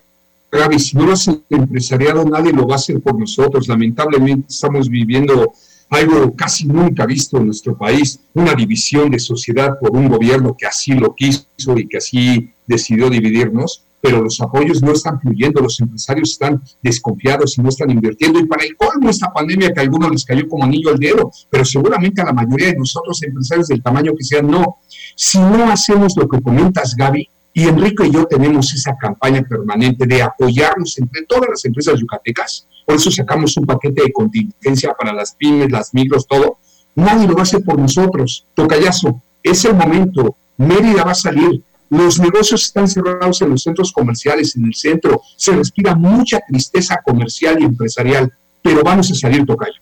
Gaby, 0.51 0.79
si 0.79 0.97
no 0.97 1.05
lo 1.05 1.13
hace 1.13 1.29
el 1.29 1.43
empresariado, 1.49 2.25
nadie 2.25 2.51
lo 2.51 2.67
va 2.67 2.73
a 2.73 2.77
hacer 2.77 2.99
por 2.99 3.17
nosotros. 3.17 3.67
Lamentablemente 3.67 4.47
estamos 4.49 4.89
viviendo 4.89 5.53
algo 5.91 6.35
casi 6.35 6.65
nunca 6.65 7.05
visto 7.05 7.37
en 7.37 7.45
nuestro 7.45 7.77
país, 7.77 8.19
una 8.33 8.55
división 8.55 9.11
de 9.11 9.19
sociedad 9.19 9.77
por 9.79 9.91
un 9.91 10.09
gobierno 10.09 10.57
que 10.57 10.65
así 10.65 10.93
lo 10.93 11.13
quiso 11.13 11.45
y 11.77 11.87
que 11.87 11.97
así 11.97 12.49
decidió 12.65 13.11
dividirnos 13.11 13.83
pero 14.01 14.21
los 14.21 14.41
apoyos 14.41 14.81
no 14.81 14.91
están 14.91 15.19
fluyendo, 15.21 15.61
los 15.61 15.79
empresarios 15.79 16.31
están 16.31 16.61
desconfiados 16.81 17.57
y 17.57 17.61
no 17.61 17.69
están 17.69 17.91
invirtiendo. 17.91 18.39
Y 18.39 18.45
para 18.45 18.63
el 18.63 18.75
colmo, 18.75 19.09
esta 19.09 19.31
pandemia 19.31 19.71
que 19.71 19.79
a 19.79 19.83
algunos 19.83 20.11
les 20.11 20.25
cayó 20.25 20.47
como 20.47 20.63
anillo 20.63 20.89
al 20.89 20.99
dedo, 20.99 21.31
pero 21.49 21.63
seguramente 21.63 22.21
a 22.21 22.25
la 22.25 22.33
mayoría 22.33 22.67
de 22.67 22.77
nosotros, 22.77 23.21
empresarios 23.23 23.67
del 23.67 23.81
tamaño 23.81 24.13
que 24.17 24.23
sean, 24.23 24.47
no. 24.47 24.77
Si 25.15 25.37
no 25.37 25.69
hacemos 25.71 26.15
lo 26.17 26.27
que 26.27 26.41
comentas, 26.41 26.95
Gaby, 26.95 27.29
y 27.53 27.67
Enrique 27.67 28.07
y 28.07 28.11
yo 28.11 28.25
tenemos 28.25 28.73
esa 28.73 28.95
campaña 28.97 29.43
permanente 29.43 30.05
de 30.05 30.21
apoyarnos 30.21 30.97
entre 30.97 31.23
todas 31.25 31.49
las 31.49 31.65
empresas 31.65 31.99
yucatecas, 31.99 32.65
por 32.85 32.95
eso 32.95 33.11
sacamos 33.11 33.55
un 33.57 33.65
paquete 33.65 34.03
de 34.03 34.11
contingencia 34.11 34.93
para 34.97 35.13
las 35.13 35.35
pymes, 35.35 35.71
las 35.71 35.93
micros, 35.93 36.25
todo. 36.27 36.57
Nadie 36.95 37.27
lo 37.27 37.35
va 37.35 37.41
a 37.41 37.43
hacer 37.43 37.63
por 37.63 37.79
nosotros. 37.79 38.45
Tocayazo, 38.53 39.21
es 39.43 39.63
el 39.65 39.75
momento. 39.75 40.35
Mérida 40.57 41.03
va 41.03 41.11
a 41.11 41.15
salir, 41.15 41.63
los 41.91 42.19
negocios 42.19 42.63
están 42.63 42.87
cerrados 42.87 43.41
en 43.41 43.49
los 43.49 43.63
centros 43.63 43.91
comerciales, 43.91 44.55
en 44.55 44.63
el 44.63 44.73
centro. 44.73 45.21
Se 45.35 45.51
respira 45.51 45.93
mucha 45.93 46.39
tristeza 46.39 46.97
comercial 47.03 47.57
y 47.59 47.65
empresarial, 47.65 48.31
pero 48.61 48.81
vamos 48.81 49.11
a 49.11 49.15
salir, 49.15 49.45
Tocayo. 49.45 49.81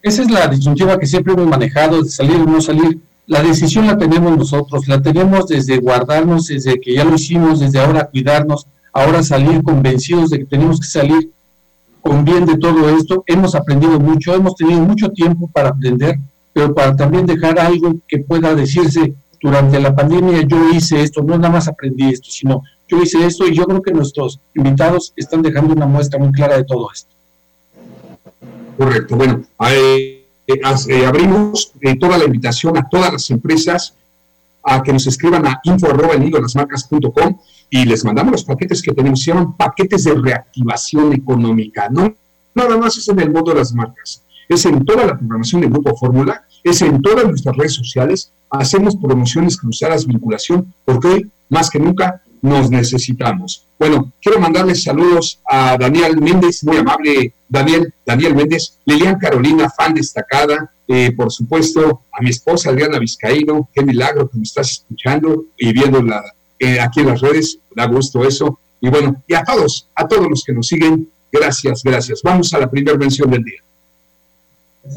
Esa 0.00 0.22
es 0.22 0.30
la 0.30 0.46
disyuntiva 0.46 0.96
que 0.96 1.08
siempre 1.08 1.32
hemos 1.32 1.48
manejado, 1.48 2.02
de 2.02 2.08
salir 2.08 2.36
o 2.36 2.44
no 2.44 2.60
salir. 2.60 3.00
La 3.26 3.42
decisión 3.42 3.88
la 3.88 3.98
tenemos 3.98 4.38
nosotros, 4.38 4.86
la 4.86 5.02
tenemos 5.02 5.48
desde 5.48 5.76
guardarnos, 5.78 6.46
desde 6.46 6.80
que 6.80 6.94
ya 6.94 7.04
lo 7.04 7.16
hicimos, 7.16 7.58
desde 7.58 7.80
ahora 7.80 8.08
cuidarnos, 8.08 8.68
ahora 8.92 9.24
salir 9.24 9.64
convencidos 9.64 10.30
de 10.30 10.38
que 10.38 10.44
tenemos 10.44 10.78
que 10.78 10.86
salir. 10.86 11.32
con 12.00 12.24
bien 12.24 12.46
de 12.46 12.56
todo 12.56 12.88
esto. 12.96 13.24
Hemos 13.26 13.56
aprendido 13.56 13.98
mucho, 13.98 14.34
hemos 14.34 14.54
tenido 14.54 14.80
mucho 14.82 15.10
tiempo 15.10 15.50
para 15.52 15.70
aprender, 15.70 16.16
pero 16.52 16.72
para 16.72 16.94
también 16.94 17.26
dejar 17.26 17.58
algo 17.58 17.96
que 18.06 18.18
pueda 18.18 18.54
decirse 18.54 19.14
durante 19.40 19.80
la 19.80 19.94
pandemia 19.94 20.42
yo 20.42 20.70
hice 20.70 21.02
esto, 21.02 21.22
no 21.22 21.36
nada 21.38 21.54
más 21.54 21.68
aprendí 21.68 22.10
esto, 22.10 22.30
sino 22.30 22.62
yo 22.88 23.02
hice 23.02 23.24
esto 23.24 23.46
y 23.46 23.54
yo 23.54 23.64
creo 23.64 23.80
que 23.82 23.92
nuestros 23.92 24.40
invitados 24.54 25.12
están 25.16 25.42
dejando 25.42 25.74
una 25.74 25.86
muestra 25.86 26.18
muy 26.18 26.32
clara 26.32 26.56
de 26.56 26.64
todo 26.64 26.90
esto. 26.92 27.14
Correcto, 28.76 29.16
bueno, 29.16 29.42
eh, 29.68 30.26
eh, 30.46 31.06
abrimos 31.06 31.72
eh, 31.80 31.96
toda 31.96 32.18
la 32.18 32.24
invitación 32.24 32.76
a 32.76 32.88
todas 32.88 33.12
las 33.12 33.30
empresas 33.30 33.94
a 34.62 34.82
que 34.82 34.92
nos 34.92 35.06
escriban 35.06 35.46
a 35.46 35.60
info.com 35.64 37.38
y 37.70 37.84
les 37.84 38.04
mandamos 38.04 38.32
los 38.32 38.44
paquetes 38.44 38.82
que 38.82 38.92
tenemos, 38.92 39.22
se 39.22 39.30
llaman 39.30 39.56
paquetes 39.56 40.04
de 40.04 40.14
reactivación 40.14 41.12
económica, 41.12 41.88
no 41.88 42.14
nada 42.54 42.76
más 42.76 42.96
es 42.98 43.08
en 43.08 43.20
el 43.20 43.30
mundo 43.30 43.52
de 43.52 43.58
las 43.58 43.72
marcas, 43.72 44.22
es 44.48 44.64
en 44.66 44.84
toda 44.84 45.06
la 45.06 45.16
programación 45.16 45.60
del 45.60 45.70
Grupo 45.70 45.96
Fórmula, 45.96 46.44
es 46.62 46.82
en 46.82 47.00
todas 47.02 47.24
nuestras 47.26 47.56
redes 47.56 47.74
sociales, 47.74 48.32
hacemos 48.50 48.96
promociones 48.96 49.56
cruzadas, 49.56 50.06
vinculación, 50.06 50.72
porque 50.84 51.08
hoy 51.08 51.30
más 51.48 51.70
que 51.70 51.78
nunca 51.78 52.22
nos 52.42 52.70
necesitamos. 52.70 53.66
Bueno, 53.78 54.12
quiero 54.20 54.40
mandarles 54.40 54.82
saludos 54.82 55.40
a 55.48 55.76
Daniel 55.76 56.20
Méndez, 56.20 56.64
muy 56.64 56.78
amable 56.78 57.34
Daniel, 57.48 57.92
Daniel 58.04 58.34
Méndez, 58.34 58.74
Lilian 58.84 59.18
Carolina, 59.18 59.70
fan 59.70 59.94
destacada, 59.94 60.70
eh, 60.88 61.12
por 61.12 61.30
supuesto 61.30 62.02
a 62.12 62.22
mi 62.22 62.30
esposa 62.30 62.70
Adriana 62.70 62.98
Vizcaíno, 62.98 63.68
qué 63.74 63.82
milagro 63.82 64.28
que 64.28 64.38
me 64.38 64.42
estás 64.42 64.70
escuchando 64.70 65.44
y 65.56 65.72
viendo 65.72 66.02
eh, 66.58 66.80
aquí 66.80 67.00
en 67.00 67.06
las 67.06 67.20
redes, 67.20 67.58
da 67.74 67.86
gusto 67.86 68.24
eso. 68.26 68.58
Y 68.80 68.88
bueno, 68.88 69.22
y 69.26 69.34
a 69.34 69.44
todos, 69.44 69.88
a 69.94 70.08
todos 70.08 70.28
los 70.28 70.42
que 70.44 70.52
nos 70.52 70.66
siguen, 70.66 71.08
gracias, 71.30 71.82
gracias. 71.84 72.22
Vamos 72.22 72.52
a 72.54 72.58
la 72.58 72.70
primera 72.70 72.96
mención 72.96 73.30
del 73.30 73.44
día. 73.44 73.60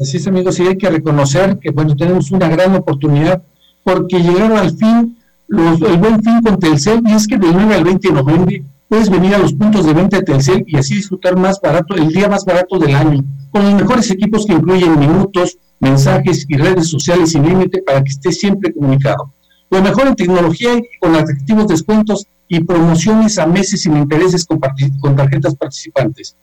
Así 0.00 0.16
es, 0.16 0.26
amigos, 0.26 0.58
y 0.58 0.66
hay 0.66 0.78
que 0.78 0.88
reconocer 0.88 1.58
que 1.58 1.70
bueno, 1.70 1.94
tenemos 1.94 2.30
una 2.30 2.48
gran 2.48 2.74
oportunidad 2.74 3.42
porque 3.82 4.18
llegaron 4.18 4.56
al 4.56 4.76
fin 4.76 5.16
los, 5.46 5.80
el 5.82 5.98
buen 5.98 6.22
fin 6.22 6.40
con 6.42 6.58
Telcel 6.58 7.02
y 7.06 7.12
es 7.12 7.26
que 7.26 7.36
del 7.36 7.52
9 7.52 7.74
al 7.74 7.84
20 7.84 8.08
de 8.08 8.14
noviembre 8.14 8.64
puedes 8.88 9.10
venir 9.10 9.34
a 9.34 9.38
los 9.38 9.52
puntos 9.52 9.84
de 9.84 9.92
venta 9.92 10.16
de 10.16 10.22
Telcel 10.22 10.64
y 10.66 10.76
así 10.76 10.96
disfrutar 10.96 11.36
más 11.36 11.60
barato, 11.60 11.94
el 11.94 12.08
día 12.08 12.28
más 12.28 12.44
barato 12.44 12.78
del 12.78 12.94
año, 12.94 13.22
con 13.50 13.62
los 13.62 13.74
mejores 13.74 14.10
equipos 14.10 14.46
que 14.46 14.54
incluyen 14.54 14.98
minutos, 14.98 15.58
mensajes 15.80 16.46
y 16.48 16.56
redes 16.56 16.88
sociales 16.88 17.32
sin 17.32 17.46
límite 17.46 17.82
para 17.82 18.02
que 18.02 18.10
estés 18.10 18.40
siempre 18.40 18.72
comunicado. 18.72 19.32
Lo 19.70 19.82
mejor 19.82 20.08
en 20.08 20.14
tecnología 20.14 20.74
y 20.76 20.82
con 20.98 21.14
atractivos 21.14 21.68
descuentos 21.68 22.26
y 22.48 22.60
promociones 22.60 23.38
a 23.38 23.46
meses 23.46 23.82
sin 23.82 23.96
intereses 23.96 24.46
con 24.46 25.16
tarjetas 25.16 25.54
participantes 25.56 26.36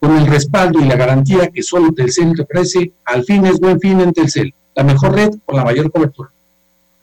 con 0.00 0.16
el 0.16 0.26
respaldo 0.26 0.80
y 0.80 0.84
la 0.84 0.96
garantía 0.96 1.48
que 1.48 1.62
solo 1.62 1.92
Telcel 1.92 2.34
te 2.34 2.42
ofrece, 2.42 2.92
al 3.04 3.24
fin 3.24 3.46
es 3.46 3.58
buen 3.58 3.80
fin 3.80 4.00
en 4.00 4.12
Telcel, 4.12 4.54
la 4.74 4.84
mejor 4.84 5.14
red 5.14 5.30
con 5.44 5.56
la 5.56 5.64
mayor 5.64 5.90
cobertura. 5.90 6.30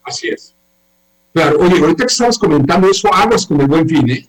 Así 0.03 0.29
es. 0.29 0.53
Claro, 1.33 1.59
oye, 1.59 1.79
ahorita 1.79 2.05
que 2.05 2.11
estabas 2.11 2.37
comentando 2.37 2.89
eso, 2.89 3.13
aguas 3.13 3.45
con 3.45 3.59
el 3.59 3.67
buen 3.67 3.87
fin, 3.89 4.09
¿eh? 4.09 4.25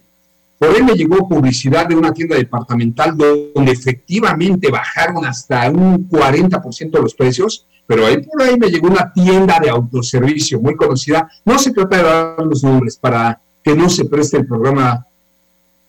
Por 0.59 0.71
ahí 0.71 0.83
me 0.83 0.95
llegó 0.95 1.29
publicidad 1.29 1.87
de 1.87 1.95
una 1.95 2.13
tienda 2.13 2.35
departamental 2.35 3.17
donde 3.17 3.73
efectivamente 3.73 4.71
bajaron 4.71 5.25
hasta 5.27 5.71
un 5.71 6.09
40% 6.09 7.01
los 7.01 7.15
precios, 7.15 7.67
pero 7.87 8.07
ahí 8.07 8.23
por 8.23 8.43
ahí 8.43 8.57
me 8.59 8.71
llegó 8.71 8.89
una 8.89 9.13
tienda 9.13 9.61
de 9.61 9.69
autoservicio 9.69 10.59
muy 10.59 10.75
conocida. 10.75 11.31
No 11.45 11.59
se 11.59 11.73
trata 11.73 11.97
de 11.99 12.03
dar 12.03 12.47
los 12.47 12.65
nombres 12.65 12.97
para 12.97 13.39
que 13.63 13.75
no 13.75 13.91
se 13.91 14.07
preste 14.07 14.39
el 14.39 14.47
programa 14.47 15.07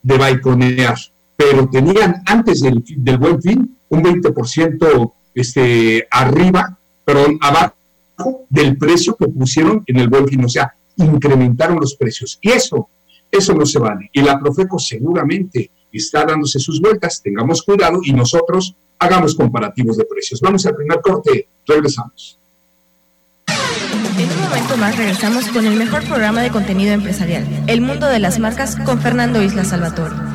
de 0.04 0.18
baiconear 0.18 0.98
pero 1.38 1.70
tenían 1.70 2.24
antes 2.26 2.62
del, 2.62 2.84
del 2.86 3.18
buen 3.18 3.42
fin 3.42 3.78
un 3.90 4.04
20% 4.04 5.14
este, 5.34 6.08
arriba, 6.10 6.78
perdón, 7.06 7.38
abajo 7.40 7.76
del 8.50 8.76
precio 8.78 9.16
que 9.16 9.28
pusieron 9.28 9.84
en 9.86 9.98
el 9.98 10.10
buen 10.10 10.28
fin, 10.28 10.44
o 10.44 10.50
sea, 10.50 10.74
incrementaron 10.98 11.80
los 11.80 11.96
precios. 11.96 12.40
Y 12.42 12.50
eso, 12.50 12.90
eso 13.32 13.54
no 13.54 13.66
se 13.66 13.78
vale. 13.78 14.10
Y 14.12 14.22
la 14.22 14.40
Profeco 14.40 14.80
seguramente 14.80 15.70
está 15.92 16.26
dándose 16.26 16.60
sus 16.60 16.82
vueltas, 16.82 17.22
tengamos 17.22 17.62
cuidado 17.62 18.00
y 18.04 18.14
nosotros 18.14 18.76
hagamos 18.98 19.36
comparativos 19.36 19.98
de 19.98 20.06
precios. 20.06 20.42
Vamos 20.42 20.66
al 20.66 20.76
primer 20.76 21.02
corte, 21.02 21.48
regresamos. 21.68 22.40
En 24.18 24.32
un 24.32 24.42
momento 24.42 24.78
más 24.78 24.98
regresamos 24.98 25.48
con 25.50 25.68
el 25.68 25.76
mejor 25.76 26.04
programa 26.06 26.42
de 26.42 26.50
contenido 26.50 26.94
empresarial, 26.94 27.46
El 27.68 27.82
Mundo 27.82 28.08
de 28.08 28.18
las 28.18 28.40
Marcas, 28.40 28.76
con 28.76 29.00
Fernando 29.00 29.44
Isla 29.44 29.64
Salvatore. 29.64 30.27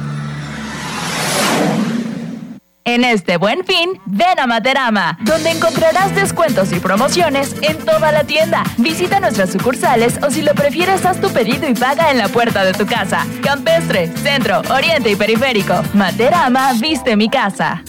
En 2.93 3.05
este 3.05 3.39
buen 3.39 3.65
fin, 3.65 3.99
ven 4.05 4.39
a 4.39 4.47
Materama, 4.47 5.19
donde 5.23 5.49
encontrarás 5.49 6.15
descuentos 6.15 6.73
y 6.73 6.79
promociones 6.79 7.57
en 7.63 7.79
toda 7.79 8.13
la 8.13 8.25
tienda. 8.25 8.65
Visita 8.77 9.19
nuestras 9.19 9.49
sucursales 9.49 10.19
o 10.23 10.31
si 10.31 10.43
lo 10.43 10.53
prefieres, 10.53 11.07
haz 11.07 11.19
tu 11.19 11.31
pedido 11.31 11.67
y 11.67 11.73
paga 11.73 12.11
en 12.11 12.19
la 12.19 12.29
puerta 12.29 12.67
de 12.67 12.75
tu 12.75 12.85
casa. 12.85 13.27
Campestre, 13.43 14.11
Centro, 14.23 14.61
Oriente 14.69 15.11
y 15.11 15.17
Periférico. 15.17 15.83
Materama 15.95 16.75
viste 16.75 17.17
mi 17.17 17.31
casa. 17.31 17.83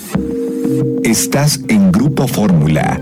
Estás 1.03 1.59
en 1.67 1.91
Grupo 1.91 2.25
Fórmula. 2.25 2.97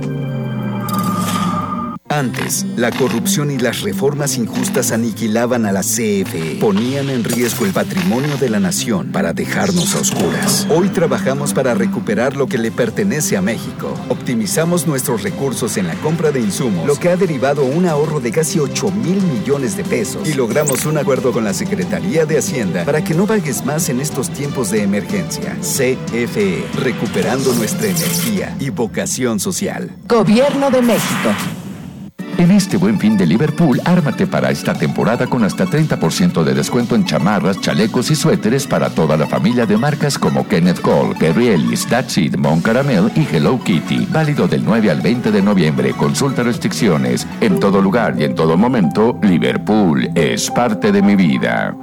Antes, 2.11 2.65
la 2.75 2.91
corrupción 2.91 3.51
y 3.51 3.57
las 3.57 3.83
reformas 3.83 4.37
injustas 4.37 4.91
aniquilaban 4.91 5.65
a 5.65 5.71
la 5.71 5.79
CFE, 5.79 6.57
ponían 6.59 7.09
en 7.09 7.23
riesgo 7.23 7.65
el 7.65 7.71
patrimonio 7.71 8.35
de 8.35 8.49
la 8.49 8.59
nación 8.59 9.13
para 9.13 9.31
dejarnos 9.31 9.95
a 9.95 9.99
oscuras. 9.99 10.67
Hoy 10.69 10.89
trabajamos 10.89 11.53
para 11.53 11.73
recuperar 11.73 12.35
lo 12.35 12.47
que 12.47 12.57
le 12.57 12.69
pertenece 12.69 13.37
a 13.37 13.41
México. 13.41 13.93
Optimizamos 14.09 14.87
nuestros 14.87 15.23
recursos 15.23 15.77
en 15.77 15.87
la 15.87 15.95
compra 15.95 16.31
de 16.31 16.41
insumos, 16.41 16.85
lo 16.85 16.97
que 16.97 17.07
ha 17.07 17.15
derivado 17.15 17.63
un 17.63 17.85
ahorro 17.85 18.19
de 18.19 18.33
casi 18.33 18.59
8 18.59 18.91
mil 18.91 19.21
millones 19.21 19.77
de 19.77 19.85
pesos. 19.85 20.27
Y 20.27 20.33
logramos 20.33 20.85
un 20.85 20.97
acuerdo 20.97 21.31
con 21.31 21.45
la 21.45 21.53
Secretaría 21.53 22.25
de 22.25 22.39
Hacienda 22.39 22.83
para 22.83 23.01
que 23.05 23.13
no 23.13 23.25
vagues 23.25 23.65
más 23.65 23.87
en 23.87 24.01
estos 24.01 24.29
tiempos 24.31 24.69
de 24.69 24.83
emergencia. 24.83 25.55
CFE, 25.61 26.65
recuperando 26.75 27.53
nuestra 27.53 27.87
energía 27.87 28.53
y 28.59 28.69
vocación 28.69 29.39
social. 29.39 29.95
Gobierno 30.09 30.69
de 30.69 30.81
México. 30.81 31.60
En 32.41 32.49
este 32.49 32.75
buen 32.75 32.97
fin 32.97 33.17
de 33.17 33.27
Liverpool, 33.27 33.79
ármate 33.85 34.25
para 34.25 34.49
esta 34.49 34.73
temporada 34.73 35.27
con 35.27 35.43
hasta 35.43 35.67
30% 35.67 36.43
de 36.43 36.55
descuento 36.55 36.95
en 36.95 37.05
chamarras, 37.05 37.61
chalecos 37.61 38.09
y 38.09 38.15
suéteres 38.15 38.65
para 38.65 38.89
toda 38.89 39.15
la 39.15 39.27
familia 39.27 39.67
de 39.67 39.77
marcas 39.77 40.17
como 40.17 40.47
Kenneth 40.47 40.81
Cole, 40.81 41.13
Perry 41.19 41.49
Ellis, 41.49 41.85
That's 41.85 42.17
It, 42.17 42.37
Mon 42.37 42.59
Caramel 42.59 43.11
y 43.15 43.27
Hello 43.31 43.63
Kitty. 43.63 44.07
Válido 44.07 44.47
del 44.47 44.65
9 44.65 44.89
al 44.89 45.01
20 45.01 45.31
de 45.31 45.41
noviembre. 45.43 45.93
Consulta 45.93 46.41
restricciones. 46.41 47.27
En 47.41 47.59
todo 47.59 47.79
lugar 47.79 48.15
y 48.17 48.23
en 48.23 48.33
todo 48.33 48.57
momento, 48.57 49.19
Liverpool 49.21 50.09
es 50.15 50.49
parte 50.49 50.91
de 50.91 51.03
mi 51.03 51.15
vida. 51.15 51.75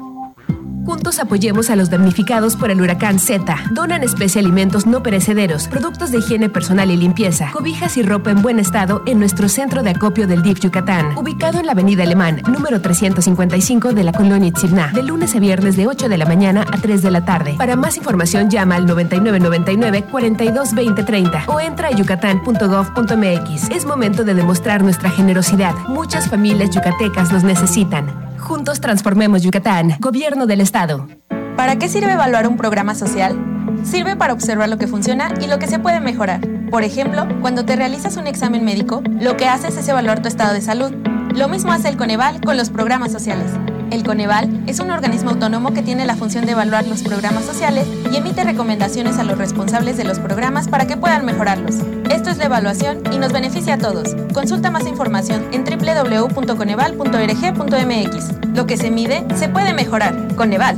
Juntos 0.88 1.18
apoyemos 1.18 1.68
a 1.68 1.76
los 1.76 1.90
damnificados 1.90 2.57
por 2.57 2.71
el 2.71 2.80
huracán 2.80 3.18
Z. 3.18 3.54
Donan 3.73 4.02
especie 4.02 4.40
alimentos 4.40 4.87
no 4.87 5.02
perecederos, 5.02 5.68
productos 5.68 6.11
de 6.11 6.16
higiene 6.16 6.49
personal 6.49 6.90
y 6.90 6.97
limpieza, 6.97 7.50
cobijas 7.52 7.99
y 7.99 8.02
ropa 8.02 8.30
en 8.30 8.40
buen 8.40 8.59
estado 8.59 9.02
en 9.04 9.18
nuestro 9.18 9.50
centro 9.50 9.83
de 9.83 9.90
acopio 9.90 10.26
del 10.26 10.40
DIF 10.40 10.61
Yucatán, 10.61 11.18
ubicado 11.18 11.61
en 11.61 11.66
la 11.66 11.73
Avenida 11.73 12.04
Alemán, 12.04 12.40
número 12.50 12.80
355 12.80 13.92
de 13.92 14.02
la 14.02 14.12
colonia 14.12 14.49
Itzibná, 14.49 14.90
de 14.95 15.02
lunes 15.02 15.37
a 15.37 15.40
viernes 15.40 15.76
de 15.76 15.87
8 15.87 16.09
de 16.09 16.16
la 16.16 16.25
mañana 16.25 16.64
a 16.73 16.78
3 16.78 17.02
de 17.02 17.11
la 17.11 17.23
tarde. 17.23 17.57
Para 17.59 17.76
más 17.76 17.99
información 17.99 18.49
llama 18.49 18.76
al 18.76 18.87
9999 18.87 20.04
422030 20.11 21.45
o 21.49 21.61
entra 21.61 21.88
a 21.88 21.90
yucatán.gov.mx. 21.90 23.71
Es 23.76 23.85
momento 23.85 24.25
de 24.25 24.33
demostrar 24.33 24.83
nuestra 24.83 25.11
generosidad. 25.11 25.75
Muchas 25.87 26.30
familias 26.30 26.71
yucatecas 26.71 27.30
nos 27.30 27.45
necesitan. 27.45 28.27
Juntos 28.49 28.81
transformemos 28.81 29.43
Yucatán, 29.43 29.97
Gobierno 30.00 30.47
del 30.47 30.62
Estado. 30.62 31.07
¿Para 31.55 31.76
qué 31.76 31.87
sirve 31.87 32.12
evaluar 32.12 32.49
un 32.49 32.57
programa 32.57 32.95
social? 32.95 33.38
Sirve 33.85 34.17
para 34.17 34.33
observar 34.33 34.71
lo 34.71 34.78
que 34.78 34.87
funciona 34.87 35.35
y 35.38 35.49
lo 35.49 35.59
que 35.59 35.67
se 35.67 35.78
puede 35.78 36.00
mejorar. 36.00 36.40
Por 36.71 36.83
ejemplo, 36.83 37.28
cuando 37.43 37.67
te 37.67 37.76
realizas 37.76 38.17
un 38.17 38.26
examen 38.26 38.64
médico, 38.64 39.02
lo 39.21 39.37
que 39.37 39.47
haces 39.47 39.76
es 39.76 39.87
evaluar 39.87 40.23
tu 40.23 40.28
estado 40.28 40.55
de 40.55 40.62
salud. 40.62 40.90
Lo 41.35 41.49
mismo 41.49 41.73
hace 41.73 41.90
el 41.90 41.99
Coneval 41.99 42.40
con 42.40 42.57
los 42.57 42.71
programas 42.71 43.12
sociales. 43.12 43.50
El 43.90 44.02
Coneval 44.02 44.64
es 44.67 44.81
un 44.81 44.90
organismo 44.93 45.33
autónomo 45.33 45.75
que 45.75 45.83
tiene 45.83 46.07
la 46.07 46.17
función 46.17 46.47
de 46.47 46.52
evaluar 46.52 46.87
los 46.87 47.02
programas 47.02 47.45
sociales 47.45 47.87
y 48.11 48.17
emite 48.17 48.45
recomendaciones 48.45 49.19
a 49.19 49.25
los 49.25 49.37
responsables 49.37 49.99
de 49.99 50.05
los 50.05 50.21
programas 50.21 50.69
para 50.69 50.87
que 50.87 50.97
puedan 50.97 51.26
mejorarlos. 51.26 51.75
Esto 52.10 52.30
es 52.30 52.38
la 52.38 52.46
evaluación 52.46 53.02
y 53.12 53.18
nos 53.18 53.32
beneficia 53.32 53.74
a 53.74 53.78
todos. 53.78 54.14
Consulta 54.32 54.70
más 54.70 54.86
información 54.86 55.48
en 55.52 55.64
www.coneval.org.mx. 55.64 58.54
Lo 58.54 58.66
que 58.66 58.76
se 58.76 58.90
mide 58.90 59.24
se 59.36 59.48
puede 59.48 59.72
mejorar. 59.74 60.34
Coneval. 60.36 60.76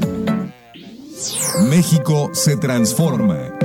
México 1.69 2.31
se 2.33 2.57
transforma. 2.57 3.60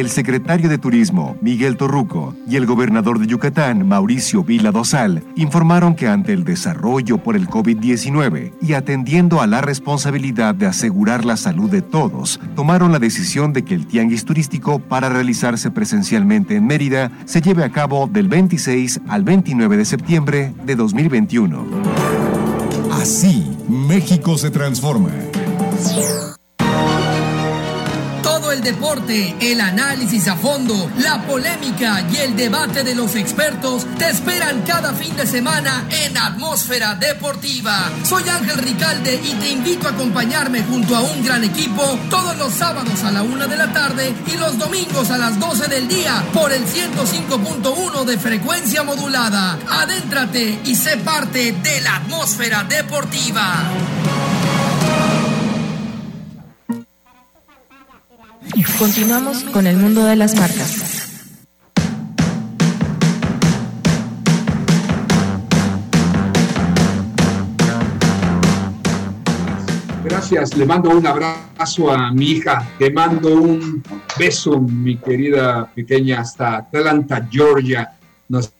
El 0.00 0.08
secretario 0.08 0.68
de 0.68 0.78
Turismo, 0.78 1.36
Miguel 1.42 1.76
Torruco, 1.76 2.34
y 2.48 2.56
el 2.56 2.64
gobernador 2.64 3.18
de 3.18 3.26
Yucatán, 3.26 3.86
Mauricio 3.86 4.42
Vila 4.42 4.72
Dosal, 4.72 5.22
informaron 5.36 5.94
que 5.94 6.08
ante 6.08 6.32
el 6.32 6.42
desarrollo 6.44 7.18
por 7.18 7.36
el 7.36 7.46
COVID-19 7.46 8.52
y 8.62 8.72
atendiendo 8.72 9.42
a 9.42 9.46
la 9.46 9.60
responsabilidad 9.60 10.54
de 10.54 10.66
asegurar 10.66 11.24
la 11.24 11.36
salud 11.36 11.70
de 11.70 11.82
todos, 11.82 12.40
tomaron 12.56 12.92
la 12.92 12.98
decisión 12.98 13.52
de 13.52 13.62
que 13.62 13.74
el 13.74 13.86
tianguis 13.86 14.24
turístico 14.24 14.78
para 14.78 15.10
realizarse 15.10 15.70
presencialmente 15.70 16.56
en 16.56 16.66
Mérida 16.66 17.10
se 17.26 17.42
lleve 17.42 17.62
a 17.62 17.70
cabo 17.70 18.08
del 18.10 18.28
26 18.28 19.02
al 19.08 19.22
29 19.22 19.76
de 19.76 19.84
septiembre 19.84 20.54
de 20.64 20.76
2021. 20.76 21.66
Así, 22.92 23.46
México 23.68 24.38
se 24.38 24.50
transforma 24.50 25.10
el 28.60 28.64
deporte, 28.64 29.36
el 29.40 29.60
análisis 29.60 30.28
a 30.28 30.36
fondo, 30.36 30.90
la 30.98 31.22
polémica 31.26 32.04
y 32.12 32.16
el 32.16 32.36
debate 32.36 32.84
de 32.84 32.94
los 32.94 33.14
expertos 33.14 33.86
te 33.98 34.08
esperan 34.10 34.62
cada 34.62 34.92
fin 34.92 35.16
de 35.16 35.26
semana 35.26 35.86
en 35.88 36.16
Atmósfera 36.16 36.94
Deportiva. 36.94 37.90
Soy 38.04 38.28
Ángel 38.28 38.58
Ricalde 38.58 39.20
y 39.22 39.32
te 39.34 39.50
invito 39.50 39.88
a 39.88 39.92
acompañarme 39.92 40.62
junto 40.64 40.94
a 40.94 41.00
un 41.00 41.24
gran 41.24 41.44
equipo 41.44 41.82
todos 42.10 42.36
los 42.36 42.52
sábados 42.52 43.02
a 43.02 43.10
la 43.12 43.22
una 43.22 43.46
de 43.46 43.56
la 43.56 43.72
tarde 43.72 44.14
y 44.26 44.36
los 44.36 44.58
domingos 44.58 45.10
a 45.10 45.18
las 45.18 45.38
12 45.38 45.68
del 45.68 45.88
día 45.88 46.22
por 46.32 46.52
el 46.52 46.64
105.1 46.66 48.04
de 48.04 48.18
frecuencia 48.18 48.82
modulada. 48.82 49.58
Adéntrate 49.68 50.60
y 50.64 50.74
sé 50.74 50.98
parte 50.98 51.52
de 51.52 51.80
la 51.80 51.96
Atmósfera 51.96 52.64
Deportiva. 52.64 54.39
Continuamos 58.78 59.44
con 59.44 59.66
el 59.66 59.76
mundo 59.76 60.04
de 60.04 60.16
las 60.16 60.34
marcas. 60.34 61.06
Gracias, 70.04 70.56
le 70.56 70.66
mando 70.66 70.90
un 70.90 71.06
abrazo 71.06 71.92
a 71.92 72.10
mi 72.12 72.32
hija, 72.32 72.68
le 72.80 72.90
mando 72.90 73.34
un 73.34 73.84
beso, 74.18 74.60
mi 74.60 74.96
querida 74.96 75.70
pequeña, 75.72 76.20
hasta 76.20 76.56
Atlanta, 76.56 77.28
Georgia. 77.30 77.92
Nos 78.28 78.52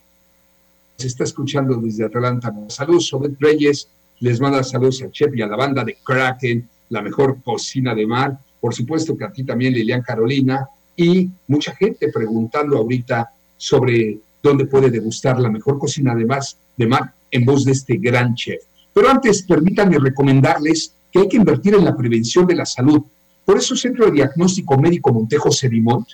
está 0.98 1.24
escuchando 1.24 1.76
desde 1.76 2.04
Atlanta. 2.04 2.54
Saludos, 2.68 3.08
Sobet 3.08 3.32
Reyes, 3.40 3.88
les 4.20 4.40
manda 4.40 4.62
saludos 4.62 5.02
a 5.02 5.10
Chef 5.10 5.34
y 5.34 5.42
a 5.42 5.48
la 5.48 5.56
banda 5.56 5.82
de 5.82 5.98
Kraken, 6.04 6.68
la 6.90 7.02
mejor 7.02 7.42
cocina 7.42 7.92
de 7.92 8.06
mar 8.06 8.38
por 8.60 8.74
supuesto 8.74 9.16
que 9.16 9.24
a 9.24 9.32
ti 9.32 9.44
también, 9.44 9.72
Lilian 9.72 10.02
Carolina, 10.02 10.68
y 10.96 11.30
mucha 11.48 11.74
gente 11.74 12.10
preguntando 12.12 12.76
ahorita 12.76 13.30
sobre 13.56 14.18
dónde 14.42 14.66
puede 14.66 14.90
degustar 14.90 15.40
la 15.40 15.50
mejor 15.50 15.78
cocina 15.78 16.14
de, 16.14 16.26
más, 16.26 16.56
de 16.76 16.88
en 17.30 17.44
voz 17.44 17.64
de 17.64 17.72
este 17.72 17.96
gran 17.96 18.34
chef. 18.34 18.62
Pero 18.92 19.08
antes, 19.08 19.42
permítanme 19.42 19.98
recomendarles 19.98 20.92
que 21.10 21.20
hay 21.20 21.28
que 21.28 21.36
invertir 21.36 21.74
en 21.74 21.84
la 21.84 21.96
prevención 21.96 22.46
de 22.46 22.56
la 22.56 22.66
salud. 22.66 23.02
Por 23.44 23.58
eso, 23.58 23.76
Centro 23.76 24.06
de 24.06 24.12
Diagnóstico 24.12 24.78
Médico 24.78 25.12
Montejo 25.12 25.50
Sedimont 25.50 26.06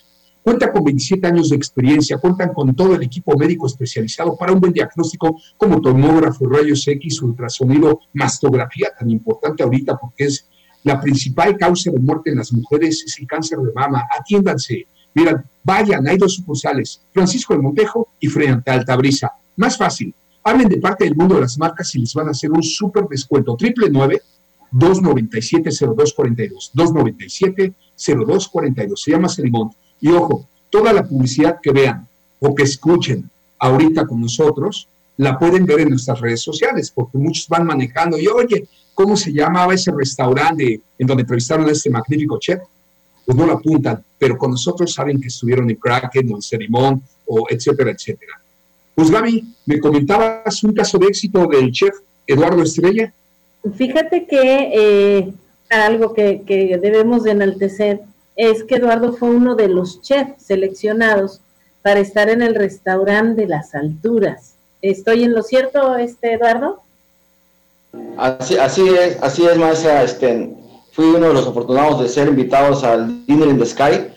cuenta 0.47 0.71
con 0.71 0.85
27 0.85 1.26
años 1.26 1.50
de 1.50 1.57
experiencia, 1.57 2.19
cuentan 2.19 2.55
con 2.55 2.73
todo 2.76 2.95
el 2.95 3.03
equipo 3.03 3.37
médico 3.37 3.67
especializado 3.67 4.37
para 4.37 4.53
un 4.53 4.61
buen 4.61 4.73
diagnóstico 4.73 5.41
como 5.57 5.81
tomógrafo, 5.81 6.49
rayos 6.49 6.87
X, 6.87 7.21
ultrasonido, 7.21 8.03
mastografía, 8.12 8.91
tan 8.97 9.11
importante 9.11 9.65
ahorita 9.65 9.97
porque 9.97 10.26
es 10.26 10.47
la 10.87 10.99
principal 11.00 11.57
causa 11.59 11.90
de 11.90 11.99
muerte 11.99 12.31
en 12.31 12.37
las 12.37 12.52
mujeres 12.52 13.02
es 13.05 13.19
el 13.19 13.26
cáncer 13.26 13.59
de 13.59 13.73
mama. 13.73 14.05
Atiéndanse. 14.16 14.87
Miren, 15.14 15.43
vayan, 15.64 16.07
hay 16.07 16.16
dos 16.16 16.35
sucursales, 16.35 17.00
Francisco 17.12 17.55
de 17.55 17.61
Montejo 17.61 18.11
y 18.21 18.28
frente 18.28 18.71
Altabrisa. 18.71 19.33
Más 19.57 19.76
fácil, 19.76 20.14
hablen 20.45 20.69
de 20.69 20.76
parte 20.76 21.02
del 21.05 21.16
mundo 21.16 21.35
de 21.35 21.40
las 21.40 21.59
marcas 21.59 21.93
y 21.97 21.99
les 21.99 22.14
van 22.14 22.28
a 22.28 22.31
hacer 22.31 22.52
un 22.52 22.62
súper 22.62 23.09
descuento. 23.09 23.57
Triple 23.57 23.88
nueve 23.90 24.23
297-0242. 24.73 26.71
297-0242. 26.73 28.97
Se 28.97 29.11
llama 29.11 29.28
Selimón. 29.28 29.73
Y 30.00 30.11
ojo, 30.11 30.49
toda 30.71 30.93
la 30.93 31.02
publicidad 31.02 31.59
que 31.61 31.73
vean 31.73 32.07
o 32.38 32.55
que 32.55 32.62
escuchen 32.62 33.28
ahorita 33.59 34.07
con 34.07 34.21
nosotros, 34.21 34.87
la 35.16 35.37
pueden 35.37 35.66
ver 35.66 35.81
en 35.81 35.90
nuestras 35.90 36.21
redes 36.21 36.43
sociales, 36.43 36.93
porque 36.95 37.19
muchos 37.19 37.49
van 37.49 37.66
manejando 37.66 38.16
y, 38.18 38.29
oye, 38.29 38.68
¿Cómo 38.96 39.14
se 39.14 39.30
llamaba 39.30 39.74
ese 39.74 39.92
restaurante 39.92 40.80
en 40.98 41.06
donde 41.06 41.20
entrevistaron 41.20 41.68
a 41.68 41.72
este 41.72 41.90
magnífico 41.90 42.38
chef? 42.38 42.62
Pues 43.26 43.37
no 43.37 43.44
lo 43.44 43.52
apuntan, 43.52 44.02
pero 44.18 44.38
con 44.38 44.52
nosotros 44.52 44.94
saben 44.94 45.20
que 45.20 45.28
estuvieron 45.28 45.68
en 45.68 45.76
Kraken 45.76 46.32
o 46.32 46.37
en 46.37 46.40
Cerimón, 46.40 47.02
o 47.26 47.44
etcétera, 47.50 47.90
etcétera. 47.90 48.40
Pues 48.94 49.11
Gaby, 49.11 49.44
me 49.66 49.80
comentabas 49.80 50.64
un 50.64 50.72
caso 50.72 50.96
de 50.96 51.09
éxito 51.09 51.46
del 51.46 51.70
chef 51.72 51.94
Eduardo 52.26 52.62
Estrella. 52.62 53.12
Fíjate 53.76 54.26
que 54.26 54.70
eh, 54.72 55.35
algo 55.68 56.14
que, 56.14 56.42
debemos 56.80 57.24
de 57.24 57.32
enaltecer 57.32 58.00
es 58.35 58.64
que 58.64 58.76
Eduardo 58.76 59.12
fue 59.12 59.28
uno 59.28 59.56
de 59.56 59.68
los 59.68 60.00
chefs 60.00 60.42
seleccionados 60.42 61.42
para 61.82 62.00
estar 62.00 62.30
en 62.30 62.40
el 62.40 62.54
restaurante 62.54 63.42
de 63.42 63.48
las 63.48 63.74
alturas. 63.74 64.54
¿Estoy 64.80 65.24
en 65.24 65.35
lo 65.35 65.42
cierto, 65.42 65.96
este 65.96 66.32
Eduardo? 66.32 66.80
Así, 68.16 68.57
así 68.57 68.88
es, 68.88 69.22
así 69.22 69.46
es, 69.46 69.57
maestra. 69.59 70.02
Este, 70.02 70.57
fui 70.92 71.07
uno 71.07 71.29
de 71.29 71.35
los 71.35 71.46
afortunados 71.46 72.00
de 72.00 72.09
ser 72.09 72.29
invitados 72.29 72.83
al 72.83 73.26
Dinner 73.26 73.48
in 73.48 73.59
the 73.59 73.66
Sky, 73.66 74.09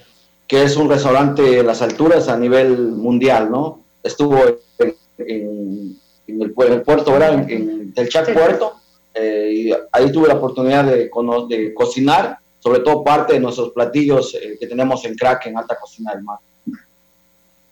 que 0.47 0.63
es 0.63 0.77
un 0.77 0.89
restaurante 0.89 1.59
en 1.59 1.67
las 1.67 1.81
alturas 1.81 2.29
a 2.29 2.38
nivel 2.38 2.77
mundial, 2.77 3.51
¿no? 3.51 3.81
Estuvo 4.01 4.38
en, 4.77 5.97
el, 6.27 6.53
puerto, 6.53 7.12
¿verdad? 7.12 7.49
En, 7.49 7.93
el 7.95 8.09
Chac 8.09 8.33
Puerto, 8.33 8.75
eh, 9.13 9.51
y 9.53 9.71
ahí 9.91 10.12
tuve 10.12 10.29
la 10.29 10.35
oportunidad 10.35 10.85
de, 10.85 11.09
de, 11.49 11.73
cocinar, 11.73 12.38
sobre 12.59 12.79
todo 12.79 13.03
parte 13.03 13.33
de 13.33 13.39
nuestros 13.39 13.71
platillos 13.71 14.33
eh, 14.35 14.57
que 14.59 14.67
tenemos 14.67 15.03
en 15.03 15.15
Crack, 15.15 15.47
en 15.47 15.57
Alta 15.57 15.75
Cocina 15.75 16.13
del 16.13 16.23
Mar. 16.23 16.39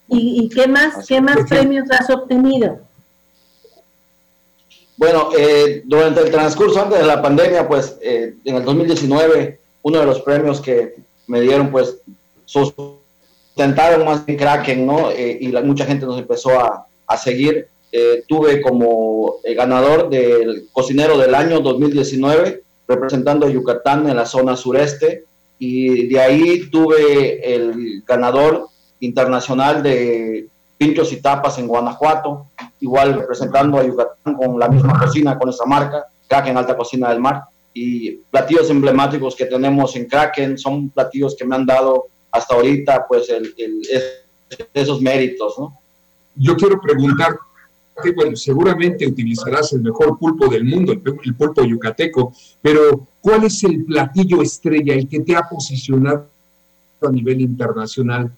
¿Y, 0.10 0.50
qué 0.50 0.68
más, 0.68 1.06
qué 1.06 1.20
más 1.20 1.38
premios 1.50 1.90
has 1.92 2.10
obtenido? 2.10 2.80
Bueno, 4.98 5.30
eh, 5.38 5.84
durante 5.86 6.22
el 6.22 6.32
transcurso 6.32 6.82
antes 6.82 7.00
de 7.00 7.06
la 7.06 7.22
pandemia, 7.22 7.68
pues 7.68 7.98
eh, 8.02 8.34
en 8.44 8.56
el 8.56 8.66
2019, 8.66 9.60
uno 9.84 10.00
de 10.00 10.06
los 10.08 10.22
premios 10.22 10.60
que 10.60 10.96
me 11.28 11.40
dieron, 11.40 11.70
pues 11.70 11.98
sustentaron 12.46 14.06
más 14.06 14.24
en 14.26 14.36
Kraken, 14.36 14.88
¿no? 14.88 15.12
Eh, 15.12 15.38
y 15.40 15.50
mucha 15.50 15.86
gente 15.86 16.08
nos 16.08 16.18
empezó 16.18 16.60
a, 16.60 16.88
a 17.06 17.18
seguir. 17.18 17.68
tuve 18.28 18.62
como 18.62 19.40
ganador 19.56 20.10
del 20.10 20.68
cocinero 20.72 21.18
del 21.18 21.34
año 21.36 21.60
2019, 21.62 22.64
representando 22.88 23.46
a 23.46 23.50
Yucatán 23.50 24.10
en 24.10 24.16
la 24.16 24.26
zona 24.26 24.56
sureste, 24.56 25.24
y 25.60 26.08
de 26.08 26.20
ahí 26.20 26.70
tuve 26.70 27.56
el 27.56 28.04
ganador 28.06 28.68
internacional 29.00 29.82
de 29.84 30.48
pinchos 30.78 31.12
y 31.14 31.22
tapas 31.22 31.58
en 31.60 31.68
Guanajuato, 31.68 32.48
igual 32.80 33.16
representando 33.16 33.78
a 33.78 33.86
Yucatán 33.86 34.36
con 34.36 34.60
la 34.60 34.68
misma 34.68 35.00
cocina, 35.00 35.38
con 35.38 35.50
esa 35.50 35.66
marca, 35.66 36.06
Kraken 36.28 36.58
Alta 36.58 36.78
Cocina 36.78 37.10
del 37.10 37.20
Mar. 37.20 37.44
Y 37.74 38.12
platillos 38.32 38.70
emblemáticos 38.70 39.36
que 39.36 39.46
tenemos 39.46 39.96
en 39.96 40.08
Kraken 40.08 40.58
son 40.58 40.90
platillos 40.90 41.36
que 41.38 41.46
me 41.46 41.56
han 41.56 41.66
dado 41.66 42.08
hasta 42.32 42.56
ahorita 42.56 43.06
pues 43.08 43.30
el, 43.30 43.54
esos 44.74 45.02
méritos, 45.02 45.56
¿no? 45.58 45.78
Yo 46.36 46.56
quiero 46.56 46.80
preguntar, 46.80 47.38
bueno, 48.16 48.36
seguramente 48.36 49.08
utilizarás 49.08 49.74
el 49.74 49.82
mejor 49.82 50.18
pulpo 50.20 50.48
del 50.48 50.64
mundo, 50.64 50.92
el, 50.92 51.02
el 51.24 51.36
pulpo 51.36 51.64
yucateco, 51.64 52.34
pero 52.62 53.08
¿cuál 53.22 53.46
es 53.46 53.64
el 53.64 53.86
platillo 53.86 54.42
estrella, 54.42 54.94
el 54.94 55.08
que 55.08 55.20
te 55.22 55.36
ha 55.36 55.42
posicionado 55.42 56.28
a 57.02 57.12
nivel 57.12 57.42
internacional 57.42 58.32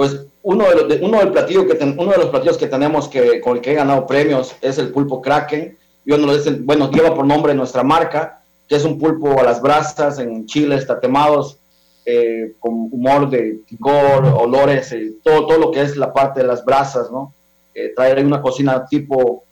pues 0.00 0.18
uno 0.42 0.66
de, 0.66 0.76
los, 0.76 1.00
uno, 1.02 1.18
del 1.18 1.30
platillo 1.30 1.66
que 1.66 1.76
uno 1.84 2.12
de 2.12 2.16
los 2.16 2.30
platillos 2.30 2.56
que 2.56 2.68
tenemos 2.68 3.06
que, 3.06 3.38
con 3.38 3.58
el 3.58 3.62
que 3.62 3.72
he 3.72 3.74
ganado 3.74 4.06
premios 4.06 4.56
es 4.62 4.78
el 4.78 4.92
pulpo 4.92 5.20
Kraken. 5.20 5.76
Yo 6.06 6.16
no 6.16 6.32
bueno, 6.60 6.90
lleva 6.90 7.14
por 7.14 7.26
nombre 7.26 7.52
nuestra 7.52 7.82
marca, 7.82 8.40
que 8.66 8.76
es 8.76 8.84
un 8.86 8.98
pulpo 8.98 9.38
a 9.38 9.42
las 9.42 9.60
brasas 9.60 10.18
en 10.18 10.46
chiles 10.46 10.86
tatemados, 10.86 11.58
eh, 12.06 12.54
con 12.60 12.88
humor 12.90 13.28
de 13.28 13.60
picor, 13.68 14.24
olores, 14.24 14.90
eh, 14.92 15.16
todo, 15.22 15.46
todo 15.46 15.58
lo 15.58 15.70
que 15.70 15.82
es 15.82 15.98
la 15.98 16.14
parte 16.14 16.40
de 16.40 16.46
las 16.46 16.64
brasas, 16.64 17.10
¿no? 17.10 17.34
Eh, 17.74 17.92
traer 17.94 18.24
una 18.24 18.40
cocina 18.40 18.86
tipo, 18.86 19.44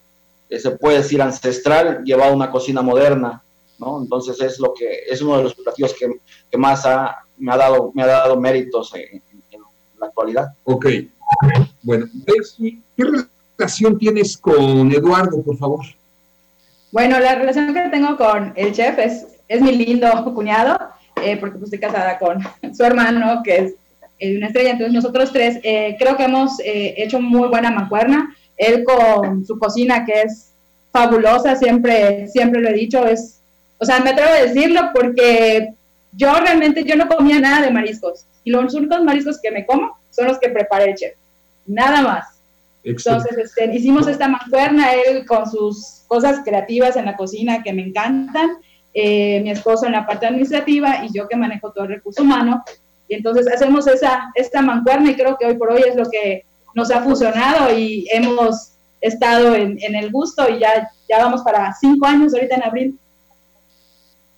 se 0.49 0.71
puede 0.71 0.97
decir 1.03 1.21
ancestral, 1.21 2.03
llevado 2.05 2.33
a 2.33 2.37
una 2.37 2.51
cocina 2.51 2.81
moderna, 2.81 3.43
¿no? 3.79 4.01
Entonces 4.01 4.41
es 4.41 4.59
lo 4.59 4.73
que 4.73 5.01
es 5.11 5.21
uno 5.21 5.37
de 5.37 5.43
los 5.43 5.55
platillos 5.55 5.93
que, 5.93 6.09
que 6.51 6.57
más 6.57 6.89
me 7.37 7.53
ha 7.53 7.57
dado 7.59 7.93
me 7.95 8.03
ha 8.03 8.07
dado 8.07 8.41
méritos 8.41 8.95
en, 8.95 9.23
la 9.99 10.07
actualidad. 10.07 10.53
Ok. 10.65 10.87
Bueno, 11.83 12.07
¿qué 12.97 13.05
relación 13.57 13.99
tienes 13.99 14.37
con 14.37 14.93
Eduardo, 14.93 15.43
por 15.43 15.57
favor? 15.57 15.85
Bueno, 16.91 17.19
la 17.21 17.35
relación 17.35 17.75
que 17.75 17.89
tengo 17.91 18.17
con 18.17 18.53
el 18.57 18.73
chef 18.73 18.99
es, 18.99 19.27
es 19.49 19.61
mi 19.61 19.73
lindo 19.73 20.09
cuñado. 20.35 20.79
eh, 21.23 21.37
porque 21.37 21.59
pues 21.59 21.73
estoy 21.73 21.81
casada 21.81 22.19
con 22.19 22.41
su 22.75 22.85
hermano, 22.85 23.43
que 23.43 23.57
es 23.57 23.75
una 24.37 24.49
estrella, 24.49 24.71
entonces 24.71 24.93
nosotros 24.93 25.33
tres 25.33 25.61
eh, 25.63 25.97
creo 25.99 26.17
que 26.17 26.25
hemos 26.25 26.59
eh, 26.61 26.95
hecho 26.97 27.21
muy 27.21 27.49
buena 27.49 27.71
mancuerna, 27.71 28.35
él 28.57 28.83
con 28.83 29.47
su 29.47 29.59
cocina 29.59 30.05
que 30.05 30.23
es 30.23 30.51
fabulosa, 30.91 31.55
siempre, 31.55 32.27
siempre 32.27 32.61
lo 32.61 32.69
he 32.69 32.73
dicho, 32.73 33.07
es, 33.07 33.39
o 33.79 33.85
sea, 33.85 34.01
me 34.01 34.11
atrevo 34.11 34.31
a 34.31 34.43
decirlo 34.43 34.91
porque 34.93 35.69
yo 36.13 36.35
realmente 36.35 36.83
yo 36.83 36.97
no 36.97 37.07
comía 37.07 37.39
nada 37.39 37.65
de 37.65 37.71
mariscos 37.71 38.25
y 38.49 38.51
los 38.51 38.73
únicos 38.73 39.03
mariscos 39.05 39.39
que 39.43 39.51
me 39.51 39.67
como 39.67 39.99
son 40.11 40.27
los 40.27 40.39
que 40.39 40.49
prepara 40.49 40.85
el 40.85 40.95
chef, 40.95 41.15
nada 41.67 42.01
más. 42.01 42.41
Entonces 42.83 43.37
este, 43.37 43.67
hicimos 43.75 44.09
esta 44.09 44.27
mancuerna, 44.27 44.95
él 44.95 45.27
con 45.27 45.51
sus 45.51 46.05
cosas 46.07 46.41
creativas 46.43 46.97
en 46.97 47.05
la 47.05 47.15
cocina 47.15 47.63
que 47.63 47.75
me 47.75 47.83
encantan, 47.83 48.49
eh, 48.95 49.41
mi 49.43 49.51
esposo 49.51 49.85
en 49.85 49.93
la 49.93 50.07
parte 50.07 50.27
administrativa 50.27 51.05
y 51.05 51.13
yo 51.13 51.29
que 51.29 51.37
manejo 51.37 51.71
todo 51.73 51.85
el 51.85 51.91
recurso 51.91 52.23
humano. 52.23 52.65
Y 53.07 53.17
entonces 53.17 53.47
hacemos 53.53 53.87
esa, 53.87 54.31
esta 54.35 54.63
mancuerna 54.63 55.11
y 55.11 55.17
creo 55.17 55.37
que 55.39 55.45
hoy 55.45 55.59
por 55.59 55.71
hoy 55.71 55.83
es 55.87 55.95
lo 55.95 56.09
que 56.09 56.45
nos 56.75 56.91
ha 56.91 57.03
fusionado 57.03 57.77
y 57.77 58.07
hemos 58.11 58.73
estado 59.03 59.55
en, 59.55 59.79
en 59.83 59.95
el 59.95 60.11
gusto 60.11 60.49
y 60.49 60.61
ya, 60.61 60.91
ya 61.07 61.19
vamos 61.19 61.43
para 61.43 61.75
cinco 61.75 62.07
años 62.07 62.33
ahorita 62.33 62.55
en 62.55 62.63
abril. 62.63 62.99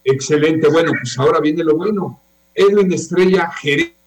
Excelente, 0.03 0.69
bueno, 0.69 0.91
pues 1.01 1.17
ahora 1.17 1.39
viene 1.39 1.63
lo 1.63 1.77
bueno. 1.77 2.21
Edwin 2.57 2.93
Estrella, 2.93 3.49
gerente 3.53 4.00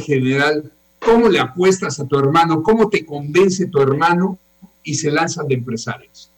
general, 0.00 0.70
¿cómo 0.98 1.28
le 1.28 1.38
apuestas 1.38 2.00
a 2.00 2.06
tu 2.06 2.18
hermano? 2.18 2.62
¿Cómo 2.62 2.88
te 2.88 3.04
convence 3.04 3.66
tu 3.66 3.80
hermano 3.80 4.38
y 4.82 4.94
se 4.94 5.10
lanzan 5.10 5.46
de 5.48 5.54
empresarios? 5.54 6.30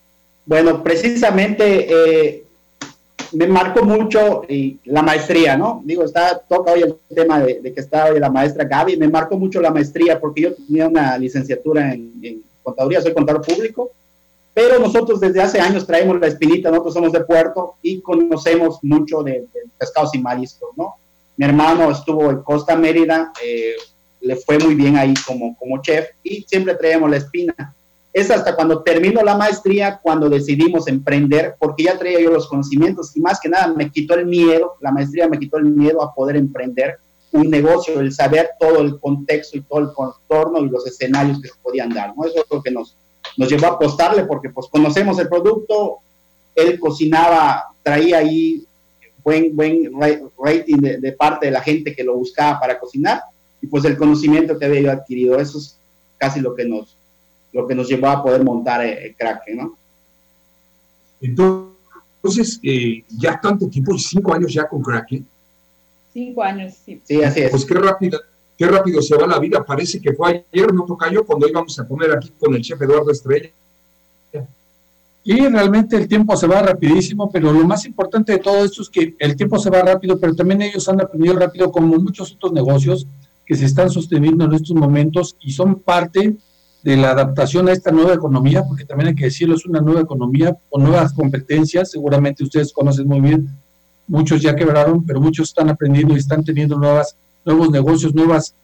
Bueno, 0.46 0.82
precisamente 0.82 1.86
eh, 1.88 2.44
me 3.32 3.48
marcó 3.48 3.84
mucho 3.84 4.42
y 4.48 4.78
la 4.84 5.02
maestría, 5.02 5.56
¿no? 5.56 5.82
Digo, 5.84 6.04
está, 6.04 6.38
toca 6.38 6.72
hoy 6.72 6.82
el 6.82 6.96
tema 7.14 7.40
de, 7.40 7.60
que 7.72 7.80
está 7.80 8.06
hoy 8.06 8.20
la 8.20 8.30
maestra 8.30 8.64
Gaby, 8.64 8.96
me 8.96 9.08
marcó 9.08 9.36
mucho 9.36 9.60
la 9.60 9.70
maestría 9.70 10.20
porque 10.20 10.42
yo 10.42 10.54
tenía 10.54 10.88
una 10.88 11.18
licenciatura 11.18 11.92
en, 11.92 12.42
contaduría, 12.62 13.02
soy 13.02 13.12
contador 13.12 13.42
público, 13.42 13.90
pero 14.54 14.78
nosotros 14.78 15.20
desde 15.20 15.42
hace 15.42 15.60
años 15.60 15.86
traemos 15.86 16.18
la 16.20 16.28
espinita, 16.28 16.70
nosotros 16.70 16.94
somos 16.94 17.12
de 17.12 17.24
Puerto 17.24 17.74
y 17.82 18.00
conocemos 18.00 18.78
mucho 18.82 19.22
de, 19.22 19.46
pescados 19.78 20.14
y 20.14 20.18
mariscos, 20.18 20.70
¿no? 20.76 20.94
Mi 21.36 21.46
hermano 21.46 21.90
estuvo 21.90 22.30
en 22.30 22.42
Costa 22.42 22.76
Mérida, 22.76 23.32
eh, 23.44 23.74
le 24.20 24.36
fue 24.36 24.58
muy 24.58 24.74
bien 24.74 24.96
ahí 24.96 25.14
como, 25.26 25.56
como 25.56 25.82
chef 25.82 26.06
y 26.22 26.42
siempre 26.42 26.74
traemos 26.74 27.10
la 27.10 27.18
espina 27.18 27.74
es 28.14 28.30
hasta 28.30 28.54
cuando 28.54 28.84
termino 28.84 29.22
la 29.22 29.36
maestría, 29.36 29.98
cuando 30.00 30.30
decidimos 30.30 30.86
emprender, 30.86 31.56
porque 31.58 31.82
ya 31.82 31.98
traía 31.98 32.20
yo 32.20 32.30
los 32.30 32.46
conocimientos 32.46 33.14
y 33.16 33.20
más 33.20 33.40
que 33.40 33.48
nada 33.48 33.66
me 33.74 33.90
quitó 33.90 34.14
el 34.14 34.26
miedo, 34.26 34.74
la 34.80 34.92
maestría 34.92 35.28
me 35.28 35.36
quitó 35.36 35.56
el 35.56 35.64
miedo 35.64 36.00
a 36.00 36.14
poder 36.14 36.36
emprender 36.36 36.98
un 37.32 37.50
negocio, 37.50 37.98
el 37.98 38.12
saber 38.12 38.50
todo 38.60 38.82
el 38.82 39.00
contexto 39.00 39.58
y 39.58 39.62
todo 39.62 39.80
el 39.80 39.92
contorno 39.92 40.60
y 40.60 40.70
los 40.70 40.86
escenarios 40.86 41.42
que 41.42 41.48
se 41.48 41.54
podían 41.60 41.90
dar, 41.90 42.14
¿no? 42.16 42.24
Eso 42.24 42.38
es 42.38 42.44
lo 42.48 42.62
que 42.62 42.70
nos, 42.70 42.96
nos 43.36 43.48
llevó 43.48 43.66
a 43.66 43.70
apostarle 43.70 44.22
porque 44.22 44.50
pues 44.50 44.68
conocemos 44.68 45.18
el 45.18 45.28
producto, 45.28 45.98
él 46.54 46.78
cocinaba, 46.78 47.64
traía 47.82 48.18
ahí 48.18 48.64
buen, 49.24 49.56
buen 49.56 49.90
rating 50.38 50.76
de, 50.76 50.98
de 50.98 51.12
parte 51.12 51.46
de 51.46 51.52
la 51.52 51.62
gente 51.62 51.94
que 51.94 52.04
lo 52.04 52.14
buscaba 52.14 52.60
para 52.60 52.78
cocinar 52.78 53.22
y 53.64 53.66
pues 53.66 53.82
el 53.86 53.96
conocimiento 53.96 54.58
que 54.58 54.66
había 54.66 54.80
yo 54.82 54.92
adquirido, 54.92 55.40
eso 55.40 55.56
es 55.56 55.78
casi 56.18 56.40
lo 56.40 56.54
que 56.54 56.66
nos, 56.66 56.98
lo 57.50 57.66
que 57.66 57.74
nos 57.74 57.88
llevó 57.88 58.08
a 58.08 58.22
poder 58.22 58.44
montar 58.44 58.84
el, 58.84 59.16
crack, 59.16 59.40
¿no? 59.54 59.78
Entonces, 61.22 62.60
eh, 62.62 63.02
ya 63.08 63.40
tanto 63.40 63.66
tiempo, 63.70 63.96
cinco 63.96 64.34
años 64.34 64.52
ya 64.52 64.68
con 64.68 64.82
Kraken. 64.82 65.26
Cinco 66.12 66.42
años, 66.42 66.74
sí. 66.84 67.00
Sí, 67.04 67.22
así 67.22 67.40
es. 67.40 67.50
Pues 67.50 67.64
qué 67.64 67.72
rápido, 67.72 68.20
qué 68.58 68.66
rápido 68.66 69.00
se 69.00 69.16
va 69.16 69.26
la 69.26 69.38
vida. 69.38 69.64
Parece 69.64 69.98
que 69.98 70.12
fue 70.12 70.44
ayer, 70.52 70.74
no 70.74 70.84
toca 70.84 71.10
yo, 71.10 71.24
cuando 71.24 71.48
íbamos 71.48 71.78
a 71.78 71.88
comer 71.88 72.12
aquí 72.12 72.32
con 72.38 72.54
el 72.54 72.60
chef 72.60 72.82
Eduardo 72.82 73.12
Estrella. 73.12 73.48
Y 75.26 75.46
realmente 75.48 75.96
el 75.96 76.06
tiempo 76.06 76.36
se 76.36 76.46
va 76.46 76.60
rapidísimo, 76.60 77.30
pero 77.32 77.50
lo 77.50 77.66
más 77.66 77.86
importante 77.86 78.32
de 78.32 78.38
todo 78.38 78.62
esto 78.62 78.82
es 78.82 78.90
que 78.90 79.16
el 79.18 79.36
tiempo 79.36 79.58
se 79.58 79.70
va 79.70 79.80
rápido, 79.80 80.18
pero 80.18 80.34
también 80.34 80.60
ellos 80.60 80.86
han 80.88 81.00
aprendido 81.00 81.34
rápido, 81.34 81.72
como 81.72 81.96
muchos 81.96 82.34
otros 82.34 82.52
negocios 82.52 83.06
que 83.46 83.54
se 83.54 83.64
están 83.64 83.88
sosteniendo 83.88 84.44
en 84.44 84.52
estos 84.52 84.76
momentos 84.76 85.36
y 85.40 85.52
son 85.52 85.76
parte 85.76 86.36
de 86.82 86.96
la 86.98 87.12
adaptación 87.12 87.68
a 87.68 87.72
esta 87.72 87.90
nueva 87.90 88.12
economía, 88.12 88.62
porque 88.68 88.84
también 88.84 89.08
hay 89.08 89.14
que 89.14 89.24
decirlo, 89.24 89.54
es 89.54 89.64
una 89.64 89.80
nueva 89.80 90.02
economía 90.02 90.54
con 90.68 90.82
nuevas 90.82 91.14
competencias, 91.14 91.90
seguramente 91.90 92.44
ustedes 92.44 92.74
conocen 92.74 93.08
muy 93.08 93.20
bien, 93.20 93.48
muchos 94.06 94.42
ya 94.42 94.54
quebraron, 94.54 95.06
pero 95.06 95.22
muchos 95.22 95.48
están 95.48 95.70
aprendiendo 95.70 96.14
y 96.14 96.18
están 96.18 96.44
teniendo 96.44 96.76
nuevas, 96.76 97.16
nuevos 97.46 97.70
negocios, 97.70 98.14
nuevas, 98.14 98.54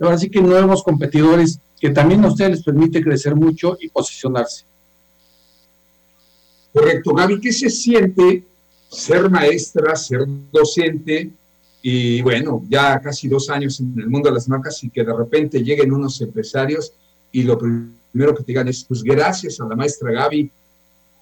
ahora 0.00 0.18
sí 0.18 0.28
que 0.28 0.42
nuevos 0.42 0.82
competidores 0.82 1.60
que 1.80 1.90
también 1.90 2.24
a 2.24 2.28
ustedes 2.28 2.50
les 2.50 2.62
permite 2.64 3.00
crecer 3.00 3.36
mucho 3.36 3.76
y 3.80 3.88
posicionarse. 3.88 4.64
Correcto, 6.76 7.14
Gaby, 7.14 7.40
¿qué 7.40 7.54
se 7.54 7.70
siente 7.70 8.42
ser 8.90 9.30
maestra, 9.30 9.96
ser 9.96 10.26
docente 10.52 11.30
y 11.80 12.20
bueno, 12.20 12.64
ya 12.68 13.00
casi 13.00 13.28
dos 13.28 13.48
años 13.48 13.80
en 13.80 13.94
el 13.96 14.10
mundo 14.10 14.28
de 14.28 14.34
las 14.34 14.46
marcas 14.46 14.84
y 14.84 14.90
que 14.90 15.02
de 15.02 15.14
repente 15.14 15.64
lleguen 15.64 15.90
unos 15.90 16.20
empresarios 16.20 16.92
y 17.32 17.44
lo 17.44 17.56
primero 17.56 18.34
que 18.34 18.42
te 18.42 18.48
digan 18.48 18.68
es, 18.68 18.84
pues 18.84 19.02
gracias 19.02 19.58
a 19.58 19.64
la 19.64 19.74
maestra 19.74 20.12
Gaby, 20.12 20.50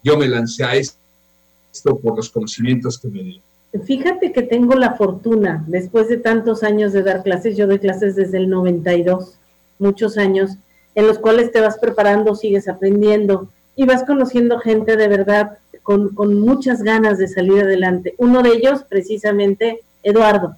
yo 0.03 0.19
me 0.19 0.27
lancé 0.27 0.65
a 0.65 0.75
esto 0.75 2.01
por 2.03 2.17
los 2.17 2.31
conocimientos 2.31 2.99
que 2.99 3.07
me 3.07 3.23
dio. 3.23 3.41
Fíjate 3.85 4.33
que 4.33 4.43
tengo 4.43 4.75
la 4.75 4.95
fortuna, 4.95 5.65
después 5.69 6.09
de 6.09 6.17
tantos 6.17 6.65
años 6.65 6.93
de 6.93 7.05
dar 7.05 7.23
clases, 7.23 7.57
yo 7.57 7.69
doy 7.69 7.79
clases 7.79 8.17
desde 8.17 8.39
el 8.39 8.51
92, 8.51 9.35
muchos 9.79 10.19
años, 10.19 10.57
en 10.97 11.07
los 11.07 11.21
cuales 11.21 11.53
te 11.53 11.61
vas 11.61 11.79
preparando, 11.79 12.35
sigues 12.35 12.67
aprendiendo 12.67 13.51
y 13.77 13.87
vas 13.87 14.05
conociendo 14.05 14.59
gente 14.59 14.97
de 14.97 15.09
verdad 15.09 15.59
con, 15.83 16.15
con 16.15 16.41
muchas 16.41 16.83
ganas 16.83 17.19
de 17.19 17.29
salir 17.29 17.63
adelante. 17.63 18.15
Uno 18.19 18.43
de 18.43 18.51
ellos, 18.51 18.85
precisamente, 18.89 19.81
Eduardo. 20.03 20.57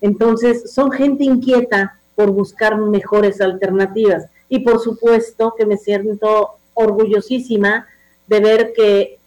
Entonces, 0.00 0.72
son 0.72 0.90
gente 0.90 1.24
inquieta 1.24 1.98
por 2.14 2.30
buscar 2.30 2.76
mejores 2.76 3.40
alternativas 3.40 4.26
y 4.48 4.60
por 4.60 4.80
supuesto 4.80 5.54
que 5.56 5.66
me 5.66 5.76
siento 5.76 6.50
orgullosísima 6.74 7.86
de 8.26 8.40
ver 8.40 8.72
que 8.74 9.18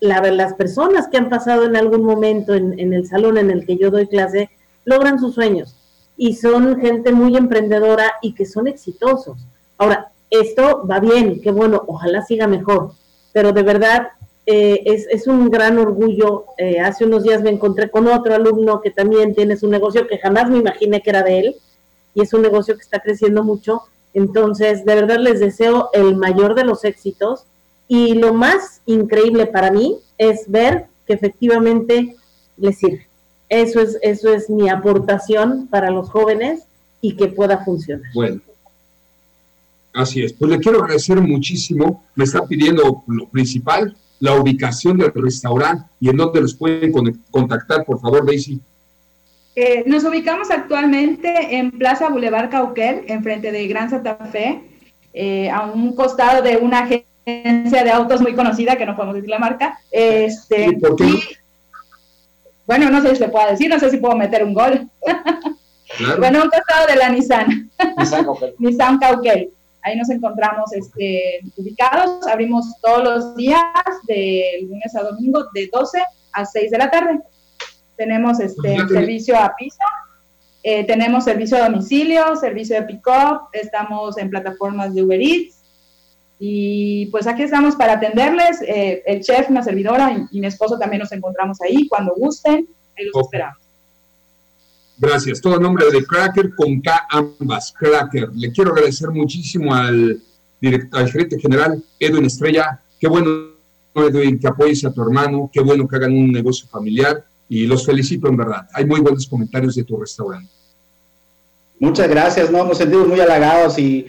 la, 0.00 0.20
las 0.30 0.54
personas 0.54 1.08
que 1.08 1.16
han 1.16 1.30
pasado 1.30 1.64
en 1.64 1.76
algún 1.76 2.04
momento 2.04 2.54
en, 2.54 2.78
en, 2.78 2.92
el 2.92 3.06
salón 3.06 3.38
en 3.38 3.50
el 3.50 3.64
que 3.64 3.76
yo 3.76 3.90
doy 3.90 4.06
clase 4.06 4.50
logran 4.84 5.18
sus 5.18 5.34
sueños 5.34 5.76
y 6.16 6.34
son 6.34 6.80
gente 6.80 7.12
muy 7.12 7.36
emprendedora 7.36 8.14
y 8.20 8.34
que 8.34 8.44
son 8.44 8.68
exitosos. 8.68 9.38
Ahora, 9.78 10.12
esto 10.40 10.86
va 10.86 11.00
bien, 11.00 11.40
qué 11.40 11.50
bueno, 11.50 11.82
ojalá 11.86 12.24
siga 12.24 12.46
mejor, 12.46 12.92
pero 13.32 13.52
de 13.52 13.62
verdad 13.62 14.08
eh, 14.46 14.82
es, 14.84 15.26
un 15.26 15.48
gran 15.50 15.78
orgullo. 15.78 16.44
Eh, 16.58 16.80
hace 16.80 17.04
unos 17.04 17.22
días 17.22 17.42
me 17.42 17.50
encontré 17.50 17.90
con 17.90 18.06
otro 18.06 18.34
alumno 18.34 18.80
que 18.80 18.90
también 18.90 19.34
tiene 19.34 19.56
su 19.56 19.68
negocio 19.68 20.06
que 20.06 20.18
jamás 20.18 20.50
me 20.50 20.58
imaginé 20.58 21.00
que 21.00 21.10
era 21.10 21.22
de 21.22 21.38
él 21.38 21.56
y 22.14 22.22
es 22.22 22.32
un 22.32 22.42
negocio 22.42 22.74
que 22.74 22.82
está 22.82 23.00
creciendo 23.00 23.42
mucho 23.42 23.82
entonces, 24.14 24.84
de 24.84 24.94
verdad 24.94 25.18
les 25.18 25.40
deseo 25.40 25.90
el 25.92 26.16
mayor 26.16 26.54
de 26.54 26.64
los 26.64 26.84
éxitos 26.84 27.44
y 27.88 28.14
lo 28.14 28.32
más 28.32 28.80
increíble 28.86 29.46
para 29.46 29.72
mí 29.72 29.98
es 30.16 30.44
ver 30.48 30.86
que 31.06 31.14
efectivamente 31.14 32.16
les 32.56 32.78
sirve. 32.78 33.08
Eso 33.48 33.80
es, 33.80 33.98
eso 34.00 34.32
es 34.32 34.48
mi 34.48 34.70
aportación 34.70 35.66
para 35.66 35.90
los 35.90 36.08
jóvenes 36.08 36.62
y 37.00 37.16
que 37.16 37.26
pueda 37.26 37.64
funcionar. 37.64 38.06
Bueno, 38.14 38.40
así 39.94 40.22
es. 40.22 40.32
Pues 40.32 40.50
le 40.50 40.58
quiero 40.58 40.82
agradecer 40.82 41.20
muchísimo. 41.20 42.04
Me 42.14 42.24
está 42.24 42.46
pidiendo 42.46 43.02
lo 43.06 43.28
principal, 43.28 43.96
la 44.20 44.34
ubicación 44.34 44.98
del 44.98 45.12
restaurante 45.14 45.84
y 46.00 46.08
en 46.08 46.16
dónde 46.16 46.40
los 46.40 46.54
pueden 46.54 46.92
contactar, 47.30 47.84
por 47.84 48.00
favor, 48.00 48.26
Daisy. 48.26 48.60
Eh, 49.56 49.84
nos 49.86 50.04
ubicamos 50.04 50.50
actualmente 50.50 51.56
en 51.56 51.70
Plaza 51.70 52.08
Boulevard 52.08 52.50
Cauquel, 52.50 53.04
enfrente 53.06 53.52
de 53.52 53.68
Gran 53.68 53.88
Santa 53.88 54.16
Fe, 54.16 54.62
eh, 55.12 55.48
a 55.48 55.66
un 55.66 55.94
costado 55.94 56.42
de 56.42 56.56
una 56.56 56.80
agencia 56.80 57.84
de 57.84 57.90
autos 57.90 58.20
muy 58.20 58.34
conocida, 58.34 58.76
que 58.76 58.84
no 58.84 58.96
podemos 58.96 59.14
decir 59.14 59.30
la 59.30 59.38
marca. 59.38 59.78
Este, 59.92 60.76
y, 60.98 61.22
bueno, 62.66 62.90
no 62.90 63.00
sé 63.00 63.10
si 63.10 63.16
se 63.16 63.28
puede 63.28 63.52
decir, 63.52 63.70
no 63.70 63.78
sé 63.78 63.90
si 63.90 63.98
puedo 63.98 64.16
meter 64.16 64.42
un 64.42 64.54
gol. 64.54 64.88
bueno, 66.18 66.42
un 66.42 66.50
costado 66.50 66.86
de 66.88 66.96
la 66.96 67.10
Nissan. 67.10 67.70
Nissan 68.58 68.98
Cauquel. 68.98 69.50
Ahí 69.84 69.96
nos 69.96 70.08
encontramos 70.08 70.72
este, 70.72 71.40
ubicados. 71.56 72.26
Abrimos 72.26 72.64
todos 72.80 73.04
los 73.04 73.36
días, 73.36 73.62
de 74.08 74.60
lunes 74.62 74.96
a 74.96 75.02
domingo, 75.02 75.44
de 75.54 75.68
12 75.70 76.02
a 76.32 76.46
6 76.46 76.70
de 76.70 76.78
la 76.78 76.90
tarde. 76.90 77.20
Tenemos 77.96 78.40
este 78.40 78.76
servicio 78.88 79.38
a 79.38 79.54
piso, 79.56 79.78
eh, 80.62 80.84
tenemos 80.84 81.24
servicio 81.24 81.58
a 81.58 81.68
domicilio, 81.68 82.34
servicio 82.34 82.76
de 82.76 82.86
pick-up, 82.86 83.48
estamos 83.52 84.16
en 84.16 84.30
plataformas 84.30 84.94
de 84.94 85.02
Uber 85.02 85.20
Eats 85.20 85.62
y 86.38 87.06
pues 87.06 87.26
aquí 87.26 87.42
estamos 87.42 87.76
para 87.76 87.92
atenderles. 87.92 88.62
Eh, 88.62 89.02
el 89.06 89.20
chef, 89.20 89.50
una 89.50 89.62
servidora 89.62 90.26
y, 90.30 90.40
mi 90.40 90.46
esposo 90.46 90.78
también 90.78 91.00
nos 91.00 91.12
encontramos 91.12 91.60
ahí 91.60 91.86
cuando 91.88 92.14
gusten, 92.16 92.66
ahí 92.96 93.04
los 93.12 93.22
esperamos. 93.22 93.63
Gracias. 94.96 95.40
Todo 95.40 95.56
el 95.56 95.62
nombre 95.62 95.90
de 95.90 96.04
Cracker 96.04 96.54
con 96.54 96.80
K 96.80 97.06
ambas, 97.10 97.72
Cracker. 97.76 98.30
Le 98.34 98.52
quiero 98.52 98.72
agradecer 98.72 99.10
muchísimo 99.10 99.74
al, 99.74 100.20
director, 100.60 101.00
al 101.00 101.10
gerente 101.10 101.38
general 101.38 101.82
Edwin 101.98 102.26
Estrella. 102.26 102.80
Qué 103.00 103.08
bueno, 103.08 103.48
Edwin, 103.94 104.38
que 104.38 104.46
apoyes 104.46 104.84
a 104.84 104.92
tu 104.92 105.02
hermano. 105.02 105.50
Qué 105.52 105.60
bueno 105.60 105.88
que 105.88 105.96
hagan 105.96 106.12
un 106.12 106.30
negocio 106.30 106.68
familiar. 106.68 107.24
Y 107.48 107.66
los 107.66 107.84
felicito 107.84 108.28
en 108.28 108.36
verdad. 108.36 108.66
Hay 108.72 108.86
muy 108.86 109.00
buenos 109.00 109.26
comentarios 109.26 109.74
de 109.74 109.84
tu 109.84 109.96
restaurante. 109.96 110.50
Muchas 111.78 112.08
gracias, 112.08 112.50
¿no? 112.50 112.64
Nos 112.64 112.78
sentimos 112.78 113.08
muy 113.08 113.20
halagados 113.20 113.78
y 113.78 114.06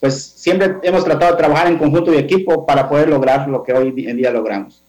pues 0.00 0.22
siempre 0.22 0.76
hemos 0.82 1.04
tratado 1.04 1.32
de 1.32 1.38
trabajar 1.38 1.66
en 1.66 1.76
conjunto 1.76 2.14
y 2.14 2.16
equipo 2.16 2.64
para 2.64 2.88
poder 2.88 3.08
lograr 3.08 3.46
lo 3.48 3.62
que 3.62 3.72
hoy 3.72 3.92
en 4.06 4.16
día 4.16 4.30
logramos. 4.30 4.82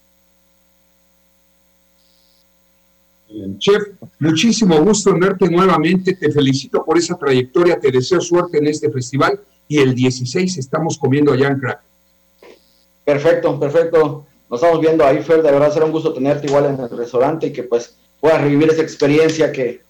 Chef, 3.57 3.83
muchísimo 4.19 4.79
gusto 4.81 5.11
en 5.11 5.19
verte 5.19 5.49
nuevamente. 5.49 6.15
Te 6.15 6.31
felicito 6.31 6.83
por 6.83 6.97
esa 6.97 7.17
trayectoria. 7.17 7.79
Te 7.79 7.91
deseo 7.91 8.21
suerte 8.21 8.57
en 8.57 8.67
este 8.67 8.89
festival. 8.91 9.39
Y 9.67 9.79
el 9.79 9.95
16 9.95 10.57
estamos 10.57 10.97
comiendo 10.97 11.31
allá 11.31 11.47
en 11.47 11.59
Crack. 11.59 11.81
Perfecto, 13.05 13.59
perfecto. 13.59 14.25
Nos 14.49 14.61
estamos 14.61 14.81
viendo 14.81 15.05
ahí, 15.05 15.21
Fer. 15.21 15.41
De 15.41 15.51
verdad 15.51 15.71
será 15.71 15.85
un 15.85 15.91
gusto 15.91 16.13
tenerte 16.13 16.47
igual 16.47 16.65
en 16.65 16.79
el 16.79 16.89
restaurante 16.89 17.47
y 17.47 17.53
que 17.53 17.63
pues 17.63 17.95
puedas 18.19 18.41
revivir 18.41 18.69
esa 18.69 18.81
experiencia 18.81 19.51
que 19.51 19.81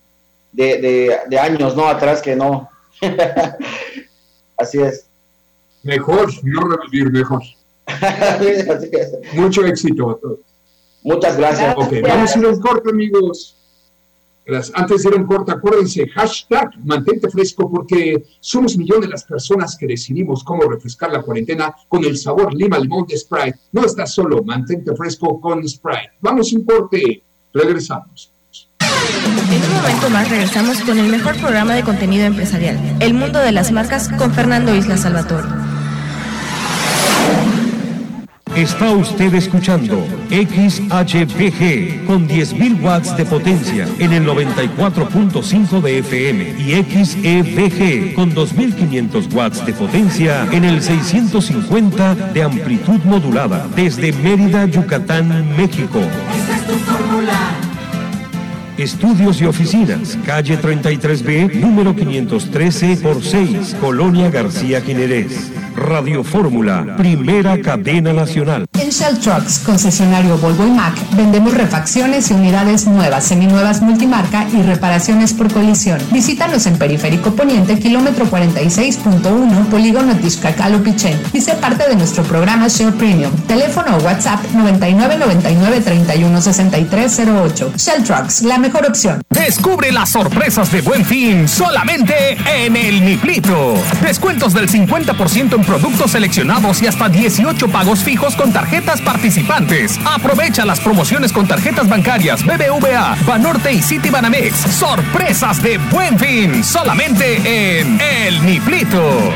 de, 0.52 1.18
de 1.28 1.40
años, 1.40 1.76
¿no? 1.76 1.88
Atrás 1.88 2.22
que 2.22 2.36
no. 2.36 2.70
Así 4.58 4.80
es. 4.80 5.06
Mejor, 5.84 6.30
no 6.44 6.62
revivir, 6.68 7.12
mejor. 7.12 7.42
Mucho 9.34 9.66
éxito 9.66 10.12
a 10.12 10.20
todos. 10.20 10.40
Muchas 11.04 11.38
gracias. 11.38 11.76
Vamos 11.76 12.36
a 12.36 12.40
ir 12.40 12.46
a 12.46 12.50
un 12.50 12.60
corte, 12.60 12.90
amigos. 12.90 13.58
Antes 14.74 15.04
de 15.04 15.10
ir 15.10 15.16
a 15.16 15.18
un 15.18 15.28
corte, 15.28 15.52
acuérdense, 15.52 16.08
hashtag 16.10 16.72
mantente 16.84 17.30
fresco 17.30 17.70
porque 17.70 18.24
somos 18.40 18.76
millones 18.76 19.04
de 19.04 19.12
las 19.12 19.24
personas 19.24 19.78
que 19.78 19.88
decidimos 19.88 20.44
cómo 20.44 20.64
refrescar 20.64 21.12
la 21.12 21.22
cuarentena 21.22 21.74
con 21.88 22.04
el 22.04 22.18
sabor 22.18 22.54
lima 22.54 22.78
limón 22.80 23.06
de 23.08 23.18
Sprite. 23.18 23.60
No 23.72 23.86
estás 23.86 24.14
solo, 24.14 24.44
mantente 24.44 24.96
fresco 24.96 25.40
con 25.40 25.68
Sprite. 25.68 26.12
Vamos 26.20 26.52
a 26.52 26.58
un 26.58 26.66
corte, 26.66 27.24
regresamos. 27.54 28.32
En 28.80 29.64
un 29.64 29.74
momento 29.76 30.10
más 30.10 30.30
regresamos 30.30 30.82
con 30.82 30.98
el 30.98 31.08
mejor 31.08 31.38
programa 31.38 31.76
de 31.76 31.84
contenido 31.84 32.26
empresarial, 32.26 32.78
El 33.00 33.14
Mundo 33.14 33.40
de 33.40 33.52
las 33.52 33.72
Marcas 33.72 34.10
con 34.18 34.34
Fernando 34.34 34.76
Isla 34.76 34.98
Salvatore. 34.98 35.61
Está 38.56 38.92
usted 38.92 39.34
escuchando 39.34 40.06
XHPG 40.30 42.06
con 42.06 42.28
10.000 42.28 42.82
watts 42.82 43.16
de 43.16 43.26
potencia 43.26 43.88
en 43.98 44.12
el 44.12 44.26
94.5 44.28 45.82
de 45.82 46.00
FM 46.00 46.56
y 46.60 46.74
XEVG 46.84 48.14
con 48.14 48.36
2.500 48.36 49.34
watts 49.34 49.66
de 49.66 49.72
potencia 49.72 50.46
en 50.52 50.66
el 50.66 50.82
650 50.82 52.16
de 52.34 52.44
amplitud 52.44 53.00
modulada 53.06 53.70
desde 53.74 54.12
Mérida, 54.12 54.66
Yucatán, 54.66 55.56
México. 55.56 56.02
Esta 56.38 56.56
es 56.58 56.68
tu 56.68 56.74
fórmula. 56.74 57.40
Estudios 58.78 59.40
y 59.42 59.46
oficinas, 59.46 60.18
calle 60.26 60.60
33B, 60.60 61.54
número 61.56 61.96
513 61.96 62.98
por 62.98 63.24
6, 63.24 63.78
Colonia 63.80 64.30
García 64.30 64.82
Jiménez. 64.82 65.52
Radio 65.76 66.24
Fórmula, 66.24 66.96
primera 66.98 67.60
cadena 67.62 68.14
nacional. 68.14 68.66
En 68.74 68.90
Shell 68.90 69.20
Trucks, 69.20 69.60
concesionario 69.60 70.38
Volvo 70.38 70.68
y 70.68 70.72
Mac, 70.72 70.94
vendemos 71.16 71.54
refacciones 71.54 72.30
y 72.30 72.34
unidades 72.34 72.88
nuevas, 72.88 73.26
seminuevas 73.26 73.82
multimarca 73.82 74.48
y 74.52 74.62
reparaciones 74.64 75.34
por 75.34 75.52
colisión. 75.52 76.00
Visítanos 76.12 76.66
en 76.66 76.78
Periférico 76.78 77.36
Poniente, 77.36 77.80
kilómetro 77.80 78.26
46.1, 78.26 79.66
Polígono 79.68 80.16
Tixcacalo 80.16 80.84
Pichén. 80.84 81.20
Y 81.34 81.42
sé 81.42 81.54
parte 81.56 81.88
de 81.88 81.96
nuestro 81.96 82.24
programa 82.24 82.68
Shell 82.68 82.94
Premium. 82.94 83.32
Teléfono 83.48 83.98
o 83.98 84.02
WhatsApp 84.02 84.44
9999 84.54 85.82
31 85.82 86.42
6308. 86.42 87.74
Shell 87.78 88.04
Trucks, 88.04 88.42
la 88.42 88.58
mejor 88.58 88.86
opción. 88.86 89.22
Descubre 89.30 89.92
las 89.92 90.10
sorpresas 90.12 90.72
de 90.72 90.82
Buen 90.82 91.06
Fin 91.06 91.48
solamente 91.48 92.38
en 92.46 92.76
el 92.76 93.04
Niplito. 93.06 93.76
Descuentos 94.02 94.54
del 94.54 94.70
50% 94.70 95.61
productos 95.64 96.12
seleccionados 96.12 96.82
y 96.82 96.88
hasta 96.88 97.10
18 97.10 97.68
pagos 97.68 98.04
fijos 98.04 98.36
con 98.36 98.52
tarjetas 98.52 99.02
participantes. 99.02 100.00
Aprovecha 100.06 100.66
las 100.66 100.80
promociones 100.80 101.32
con 101.32 101.48
tarjetas 101.48 101.88
bancarias 101.88 102.46
BBVA, 102.46 103.16
Banorte 103.26 103.74
y 103.74 103.82
City 103.82 104.10
Banamex. 104.10 104.56
Sorpresas 104.56 105.62
de 105.62 105.78
Buen 105.78 106.18
Fin 106.20 106.64
solamente 106.64 107.80
en 107.80 108.00
El 108.00 108.46
Niplito. 108.46 109.34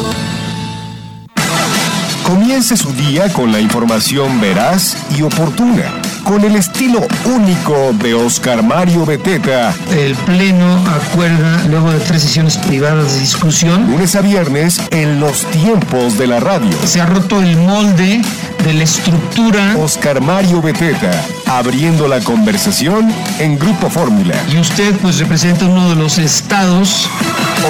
Comience 2.26 2.76
su 2.76 2.92
día 2.94 3.32
con 3.32 3.52
la 3.52 3.60
información 3.60 4.42
veraz 4.42 4.98
y 5.16 5.22
oportuna, 5.22 5.84
con 6.24 6.44
el 6.44 6.56
estilo 6.56 7.06
único 7.26 7.94
de 8.02 8.16
Oscar 8.16 8.64
Mario 8.64 9.06
Beteta. 9.06 9.74
El 9.92 10.16
Pleno 10.16 10.84
acuerda, 10.88 11.64
luego 11.70 11.92
de 11.92 12.00
tres 12.00 12.24
sesiones 12.24 12.58
privadas 12.58 13.14
de 13.14 13.20
discusión, 13.20 13.92
Lunes 13.92 14.16
a 14.16 14.22
viernes 14.22 14.82
en 14.90 15.20
los 15.20 15.46
tiempos 15.52 16.18
de 16.18 16.26
la 16.26 16.40
radio. 16.40 16.76
se 16.86 17.00
ha 17.00 17.06
roto 17.06 17.42
el 17.42 17.58
molde 17.58 18.22
de 18.64 18.74
la 18.74 18.84
estructura 18.84 19.76
Oscar 19.78 20.20
Mario 20.20 20.64
Beteta, 20.64 21.12
abriendo 21.46 22.08
la 22.08 22.20
conversación 22.22 23.14
en 23.38 23.60
Grupo 23.60 23.88
Fórmula. 23.92 24.34
y 24.52 24.58
usted 24.58 24.96
pues 25.00 25.20
representa 25.20 25.66
uno 25.66 25.90
de 25.90 25.96
los 25.96 26.18
estados. 26.18 27.08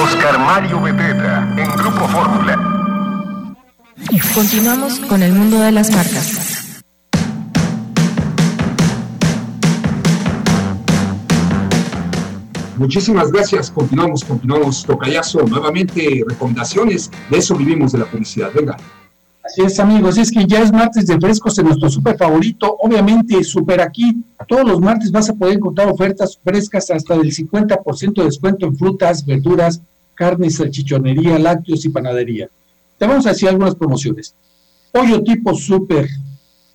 Oscar 0.01 0.39
Mario 0.39 0.79
Beteta, 0.81 1.45
en 1.57 1.71
Grupo 1.71 2.07
Fórmula. 2.07 2.71
Continuamos 4.35 4.99
con 4.99 5.23
el 5.23 5.33
mundo 5.33 5.59
de 5.59 5.71
las 5.71 5.89
marcas. 5.91 6.75
Muchísimas 12.77 13.31
gracias. 13.31 13.71
Continuamos, 13.71 14.23
continuamos. 14.23 14.85
Tocayazo, 14.85 15.41
nuevamente 15.47 16.23
recomendaciones. 16.27 17.09
De 17.31 17.39
eso 17.39 17.55
vivimos 17.55 17.93
de 17.93 17.99
la 17.99 18.05
publicidad. 18.05 18.51
Venga. 18.53 18.77
Así 19.43 19.61
es, 19.61 19.79
amigos, 19.79 20.17
es 20.17 20.31
que 20.31 20.45
ya 20.45 20.61
es 20.61 20.71
martes 20.71 21.07
de 21.07 21.19
frescos 21.19 21.57
en 21.57 21.65
nuestro 21.65 21.89
súper 21.89 22.17
favorito, 22.17 22.77
obviamente 22.79 23.43
súper 23.43 23.81
aquí. 23.81 24.23
Todos 24.47 24.67
los 24.67 24.81
martes 24.81 25.11
vas 25.11 25.29
a 25.29 25.33
poder 25.33 25.57
encontrar 25.57 25.87
ofertas 25.87 26.39
frescas 26.43 26.91
hasta 26.91 27.17
del 27.17 27.31
50% 27.31 28.13
de 28.13 28.25
descuento 28.25 28.65
en 28.65 28.77
frutas, 28.77 29.25
verduras, 29.25 29.81
carnes, 30.13 30.55
salchichonería, 30.55 31.39
lácteos 31.39 31.85
y 31.85 31.89
panadería. 31.89 32.49
Te 32.97 33.05
vamos 33.08 33.25
a 33.25 33.29
decir 33.29 33.49
algunas 33.49 33.75
promociones. 33.75 34.36
Pollo 34.91 35.21
tipo 35.23 35.53
súper, 35.53 36.08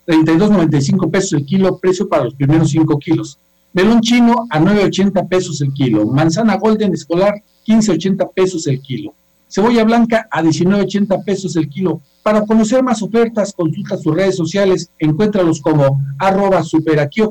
32.95 0.05 1.09
pesos 1.09 1.33
el 1.33 1.45
kilo, 1.45 1.77
precio 1.79 2.07
para 2.07 2.25
los 2.25 2.35
primeros 2.35 2.69
5 2.71 2.99
kilos. 2.99 3.37
Melón 3.73 4.01
chino 4.01 4.47
a 4.49 4.59
9.80 4.59 5.27
pesos 5.27 5.61
el 5.61 5.73
kilo. 5.73 6.05
Manzana 6.05 6.57
golden 6.57 6.93
escolar 6.93 7.41
15.80 7.65 8.31
pesos 8.33 8.67
el 8.67 8.81
kilo. 8.81 9.13
Cebolla 9.47 9.83
blanca 9.83 10.27
a 10.29 10.41
19.80 10.41 11.23
pesos 11.23 11.55
el 11.55 11.69
kilo. 11.69 12.01
Para 12.23 12.45
conocer 12.45 12.83
más 12.83 13.01
ofertas, 13.01 13.53
consulta 13.53 13.97
sus 13.97 14.13
redes 14.13 14.35
sociales, 14.35 14.89
encuéntralos 14.99 15.59
como 15.59 16.01
arroba 16.19 16.63
super 16.63 16.99
aquí 16.99 17.21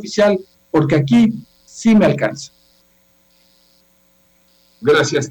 porque 0.70 0.96
aquí 0.96 1.32
sí 1.64 1.94
me 1.94 2.06
alcanza. 2.06 2.52
Gracias, 4.80 5.28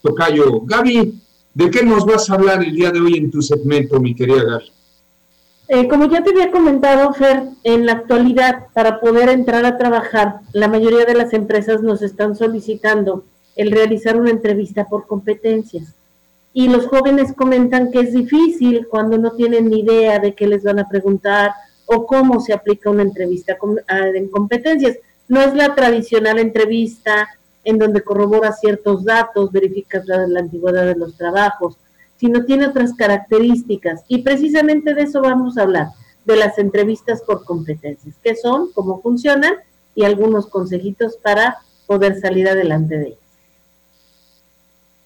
Tocayo. 0.00 0.60
Gaby, 0.62 1.21
¿de 1.54 1.70
qué 1.70 1.82
nos 1.84 2.04
vas 2.04 2.28
a 2.30 2.34
hablar 2.34 2.62
el 2.62 2.74
día 2.74 2.90
de 2.90 3.00
hoy 3.00 3.16
en 3.16 3.30
tu 3.30 3.42
segmento, 3.42 4.00
mi 4.00 4.14
querida 4.14 4.44
Gaby? 4.44 4.72
Eh, 5.68 5.88
como 5.88 6.06
ya 6.06 6.22
te 6.22 6.30
había 6.30 6.50
comentado, 6.50 7.12
Fer, 7.14 7.44
en 7.64 7.86
la 7.86 7.92
actualidad, 7.92 8.66
para 8.74 9.00
poder 9.00 9.28
entrar 9.28 9.64
a 9.64 9.78
trabajar, 9.78 10.40
la 10.52 10.68
mayoría 10.68 11.04
de 11.04 11.14
las 11.14 11.32
empresas 11.32 11.82
nos 11.82 12.02
están 12.02 12.36
solicitando 12.36 13.24
el 13.56 13.70
realizar 13.70 14.20
una 14.20 14.30
entrevista 14.30 14.86
por 14.86 15.06
competencias. 15.06 15.94
Y 16.52 16.68
los 16.68 16.86
jóvenes 16.86 17.32
comentan 17.32 17.90
que 17.90 18.00
es 18.00 18.12
difícil 18.12 18.86
cuando 18.90 19.16
no 19.16 19.32
tienen 19.32 19.70
ni 19.70 19.80
idea 19.80 20.18
de 20.18 20.34
qué 20.34 20.46
les 20.46 20.62
van 20.62 20.78
a 20.78 20.88
preguntar 20.88 21.52
o 21.86 22.06
cómo 22.06 22.40
se 22.40 22.52
aplica 22.52 22.90
una 22.90 23.02
entrevista 23.02 23.56
en 23.88 24.28
competencias. 24.28 24.98
No 25.28 25.40
es 25.40 25.54
la 25.54 25.74
tradicional 25.74 26.38
entrevista 26.38 27.28
en 27.64 27.78
donde 27.78 28.02
corrobora 28.02 28.52
ciertos 28.52 29.04
datos, 29.04 29.52
verificas 29.52 30.06
la, 30.06 30.26
la 30.26 30.40
antigüedad 30.40 30.86
de 30.86 30.96
los 30.96 31.16
trabajos, 31.16 31.76
sino 32.16 32.44
tiene 32.44 32.66
otras 32.66 32.94
características. 32.94 34.04
Y 34.08 34.22
precisamente 34.22 34.94
de 34.94 35.02
eso 35.02 35.20
vamos 35.20 35.58
a 35.58 35.62
hablar, 35.62 35.88
de 36.24 36.36
las 36.36 36.58
entrevistas 36.58 37.22
por 37.22 37.44
competencias, 37.44 38.14
qué 38.22 38.36
son, 38.36 38.70
cómo 38.72 39.00
funcionan 39.00 39.54
y 39.94 40.04
algunos 40.04 40.46
consejitos 40.46 41.16
para 41.16 41.58
poder 41.86 42.20
salir 42.20 42.48
adelante 42.48 42.96
de 42.96 43.06
ellas. 43.08 43.18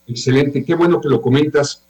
Excelente, 0.07 0.63
qué 0.63 0.75
bueno 0.75 1.01
que 1.01 1.09
lo 1.09 1.21
comentas. 1.21 1.83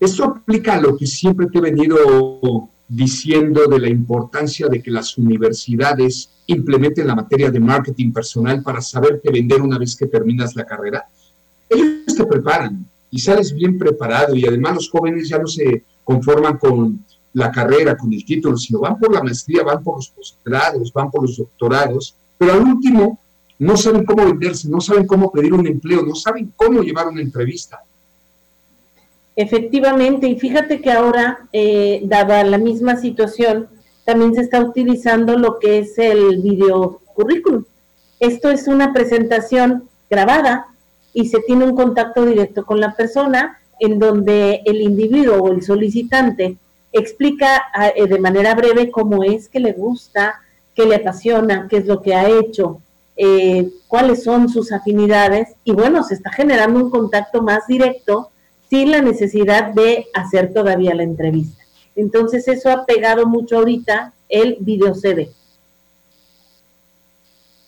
Esto 0.00 0.24
aplica 0.24 0.74
a 0.74 0.80
lo 0.80 0.96
que 0.96 1.06
siempre 1.06 1.46
te 1.46 1.58
he 1.58 1.60
venido 1.60 2.68
diciendo 2.88 3.66
de 3.66 3.78
la 3.78 3.88
importancia 3.88 4.68
de 4.68 4.82
que 4.82 4.90
las 4.90 5.16
universidades 5.16 6.30
implementen 6.46 7.06
la 7.06 7.14
materia 7.14 7.50
de 7.50 7.60
marketing 7.60 8.12
personal 8.12 8.62
para 8.62 8.80
saberte 8.80 9.30
vender 9.30 9.62
una 9.62 9.78
vez 9.78 9.96
que 9.96 10.06
terminas 10.06 10.54
la 10.54 10.64
carrera. 10.64 11.06
Ellos 11.68 12.14
te 12.16 12.26
preparan 12.26 12.84
y 13.10 13.18
sales 13.18 13.54
bien 13.54 13.78
preparado 13.78 14.34
y 14.34 14.46
además 14.46 14.74
los 14.74 14.90
jóvenes 14.90 15.28
ya 15.28 15.38
no 15.38 15.46
se 15.46 15.84
conforman 16.02 16.58
con 16.58 17.04
la 17.32 17.50
carrera, 17.50 17.96
con 17.96 18.12
el 18.12 18.24
título, 18.24 18.56
sino 18.56 18.80
van 18.80 18.98
por 18.98 19.12
la 19.12 19.22
maestría, 19.22 19.62
van 19.64 19.82
por 19.82 19.96
los 19.96 20.08
posgrados, 20.10 20.92
van 20.92 21.10
por 21.10 21.22
los 21.22 21.36
doctorados, 21.36 22.14
pero 22.38 22.52
al 22.52 22.62
último 22.62 23.18
no 23.58 23.76
saben 23.76 24.04
cómo 24.04 24.24
venderse, 24.24 24.68
no 24.68 24.80
saben 24.80 25.06
cómo 25.06 25.32
pedir 25.32 25.52
un 25.52 25.66
empleo, 25.66 26.02
no 26.02 26.14
saben 26.14 26.52
cómo 26.56 26.82
llevar 26.82 27.08
una 27.08 27.20
entrevista. 27.20 27.82
Efectivamente, 29.36 30.28
y 30.28 30.38
fíjate 30.38 30.80
que 30.80 30.92
ahora, 30.92 31.48
eh, 31.52 32.00
dada 32.04 32.44
la 32.44 32.58
misma 32.58 32.96
situación, 32.96 33.68
también 34.04 34.34
se 34.34 34.42
está 34.42 34.60
utilizando 34.60 35.36
lo 35.36 35.58
que 35.58 35.78
es 35.78 35.98
el 35.98 36.40
video 36.40 37.00
currículum. 37.14 37.64
Esto 38.20 38.50
es 38.50 38.68
una 38.68 38.92
presentación 38.92 39.88
grabada 40.08 40.66
y 41.12 41.28
se 41.28 41.40
tiene 41.40 41.64
un 41.64 41.74
contacto 41.74 42.24
directo 42.24 42.64
con 42.64 42.80
la 42.80 42.94
persona 42.94 43.58
en 43.80 43.98
donde 43.98 44.62
el 44.64 44.80
individuo 44.80 45.42
o 45.42 45.52
el 45.52 45.62
solicitante 45.62 46.56
explica 46.92 47.64
eh, 47.96 48.06
de 48.06 48.20
manera 48.20 48.54
breve 48.54 48.90
cómo 48.90 49.24
es 49.24 49.48
que 49.48 49.58
le 49.58 49.72
gusta, 49.72 50.40
qué 50.74 50.86
le 50.86 50.96
apasiona, 50.96 51.66
qué 51.68 51.78
es 51.78 51.86
lo 51.86 52.02
que 52.02 52.14
ha 52.14 52.28
hecho, 52.28 52.80
eh, 53.16 53.68
cuáles 53.88 54.22
son 54.22 54.48
sus 54.48 54.70
afinidades 54.70 55.54
y 55.64 55.72
bueno, 55.72 56.04
se 56.04 56.14
está 56.14 56.32
generando 56.32 56.84
un 56.84 56.90
contacto 56.90 57.42
más 57.42 57.66
directo 57.66 58.30
sin 58.70 58.90
la 58.90 59.00
necesidad 59.02 59.72
de 59.72 60.06
hacer 60.14 60.52
todavía 60.52 60.94
la 60.94 61.02
entrevista. 61.02 61.62
Entonces 61.96 62.48
eso 62.48 62.70
ha 62.70 62.84
pegado 62.84 63.26
mucho 63.26 63.58
ahorita 63.58 64.12
el 64.28 64.56
video 64.60 64.94
CD. 64.94 65.30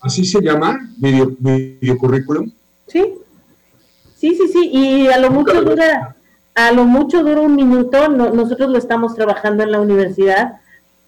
¿Así 0.01 0.25
se 0.25 0.41
llama? 0.41 0.77
¿Video, 0.97 1.31
video 1.39 1.97
currículum? 1.97 2.51
Sí. 2.87 3.13
Sí, 4.15 4.35
sí, 4.35 4.47
sí. 4.51 4.69
Y 4.71 5.07
a 5.07 5.17
lo 5.19 5.31
mucho 5.31 5.61
dura, 5.61 6.15
a 6.55 6.71
lo 6.71 6.85
mucho 6.85 7.23
dura 7.23 7.41
un 7.41 7.55
minuto. 7.55 8.09
nosotros 8.09 8.69
lo 8.69 8.77
estamos 8.77 9.15
trabajando 9.15 9.63
en 9.63 9.71
la 9.71 9.79
universidad. 9.79 10.59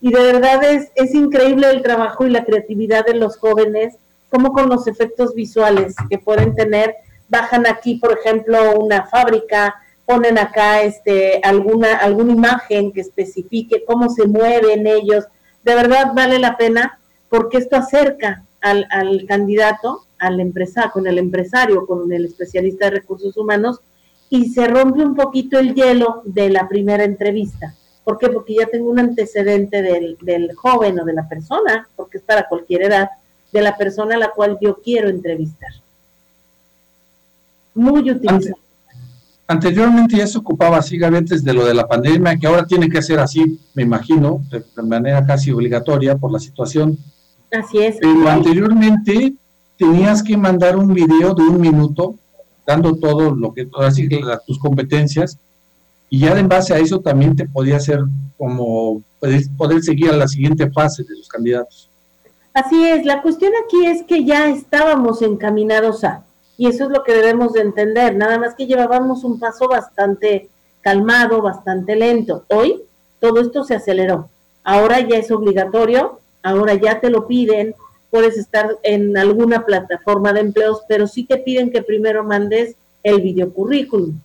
Y 0.01 0.11
de 0.11 0.21
verdad 0.21 0.63
es, 0.63 0.89
es 0.95 1.13
increíble 1.13 1.69
el 1.69 1.81
trabajo 1.81 2.25
y 2.25 2.29
la 2.29 2.45
creatividad 2.45 3.05
de 3.05 3.15
los 3.15 3.37
jóvenes, 3.37 3.95
como 4.29 4.53
con 4.53 4.69
los 4.69 4.87
efectos 4.87 5.33
visuales 5.35 5.95
que 6.09 6.17
pueden 6.17 6.55
tener. 6.55 6.95
Bajan 7.29 7.67
aquí, 7.67 7.95
por 7.95 8.17
ejemplo, 8.17 8.79
una 8.79 9.05
fábrica, 9.05 9.75
ponen 10.05 10.39
acá 10.39 10.81
este, 10.81 11.39
alguna, 11.43 11.97
alguna 11.97 12.33
imagen 12.33 12.91
que 12.91 13.01
especifique 13.01 13.85
cómo 13.85 14.09
se 14.09 14.27
mueven 14.27 14.87
ellos. 14.87 15.25
De 15.63 15.75
verdad 15.75 16.13
vale 16.15 16.39
la 16.39 16.57
pena 16.57 16.99
porque 17.29 17.59
esto 17.59 17.75
acerca 17.75 18.43
al, 18.61 19.25
candidato, 19.27 20.05
al 20.17 20.39
empresario, 20.39 20.91
con 20.91 21.07
el 21.07 21.17
empresario, 21.17 21.85
con 21.85 22.11
el 22.11 22.25
especialista 22.25 22.85
de 22.85 22.97
recursos 22.97 23.37
humanos 23.37 23.81
y 24.29 24.49
se 24.49 24.67
rompe 24.67 25.03
un 25.03 25.15
poquito 25.15 25.59
el 25.59 25.73
hielo 25.73 26.21
de 26.25 26.49
la 26.49 26.67
primera 26.67 27.03
entrevista. 27.03 27.75
¿Por 28.03 28.17
qué? 28.17 28.29
Porque 28.29 28.55
ya 28.55 28.65
tengo 28.65 28.89
un 28.89 28.99
antecedente 28.99 29.81
del, 29.81 30.17
del 30.21 30.53
joven 30.55 30.99
o 30.99 31.05
de 31.05 31.13
la 31.13 31.27
persona, 31.27 31.87
porque 31.95 32.17
es 32.17 32.23
para 32.23 32.47
cualquier 32.47 32.83
edad, 32.83 33.09
de 33.51 33.61
la 33.61 33.77
persona 33.77 34.15
a 34.15 34.19
la 34.19 34.29
cual 34.29 34.57
yo 34.61 34.79
quiero 34.81 35.09
entrevistar. 35.09 35.69
Muy 37.79 38.11
utilizado 38.11 38.55
anteriormente 39.49 40.15
ya 40.15 40.27
se 40.27 40.37
ocupaba 40.37 40.77
así, 40.77 41.03
antes 41.03 41.43
de 41.43 41.53
lo 41.53 41.65
de 41.65 41.73
la 41.73 41.87
pandemia, 41.87 42.37
que 42.37 42.45
ahora 42.45 42.67
tiene 42.67 42.87
que 42.87 43.01
ser 43.01 43.19
así, 43.19 43.59
me 43.73 43.81
imagino, 43.81 44.43
de, 44.51 44.63
manera 44.83 45.25
casi 45.25 45.51
obligatoria 45.51 46.15
por 46.15 46.31
la 46.31 46.37
situación. 46.37 46.97
Así 47.51 47.79
es. 47.79 47.97
Pero 47.99 48.29
anteriormente 48.29 49.33
tenías 49.75 50.21
que 50.21 50.37
mandar 50.37 50.77
un 50.77 50.93
video 50.93 51.33
de 51.33 51.41
un 51.41 51.59
minuto, 51.59 52.13
dando 52.65 52.95
todo 52.95 53.33
lo 53.35 53.51
que, 53.51 53.67
así, 53.79 54.07
tus 54.45 54.59
competencias, 54.59 55.39
y 56.11 56.19
ya 56.19 56.37
en 56.37 56.47
base 56.47 56.75
a 56.75 56.77
eso 56.77 56.99
también 56.99 57.35
te 57.35 57.47
podía 57.47 57.77
hacer 57.77 58.01
como 58.37 59.01
poder, 59.19 59.41
poder 59.57 59.81
seguir 59.81 60.11
a 60.11 60.15
la 60.15 60.27
siguiente 60.27 60.69
fase 60.69 61.03
de 61.03 61.17
los 61.17 61.27
candidatos. 61.27 61.89
Así 62.53 62.85
es, 62.85 63.03
la 63.03 63.23
cuestión 63.23 63.51
aquí 63.65 63.87
es 63.87 64.03
que 64.03 64.25
ya 64.25 64.47
estábamos 64.49 65.23
encaminados 65.23 66.03
a, 66.03 66.23
y 66.59 66.67
eso 66.67 66.83
es 66.83 66.89
lo 66.89 67.05
que 67.05 67.13
debemos 67.13 67.53
de 67.53 67.61
entender, 67.61 68.17
nada 68.17 68.37
más 68.37 68.53
que 68.53 68.67
llevábamos 68.67 69.23
un 69.23 69.39
paso 69.39 69.69
bastante 69.69 70.49
calmado, 70.81 71.41
bastante 71.41 71.95
lento. 71.95 72.43
Hoy 72.49 72.81
todo 73.21 73.39
esto 73.39 73.63
se 73.63 73.75
aceleró. 73.75 74.27
Ahora 74.65 74.99
ya 74.99 75.15
es 75.15 75.31
obligatorio, 75.31 76.19
ahora 76.43 76.73
ya 76.73 76.99
te 76.99 77.09
lo 77.09 77.27
piden, 77.27 77.75
puedes 78.11 78.37
estar 78.37 78.77
en 78.83 79.17
alguna 79.17 79.65
plataforma 79.65 80.33
de 80.33 80.41
empleos, 80.41 80.81
pero 80.89 81.07
sí 81.07 81.23
te 81.23 81.37
piden 81.37 81.71
que 81.71 81.81
primero 81.81 82.25
mandes 82.25 82.75
el 83.03 83.21
videocurrículum, 83.21 84.19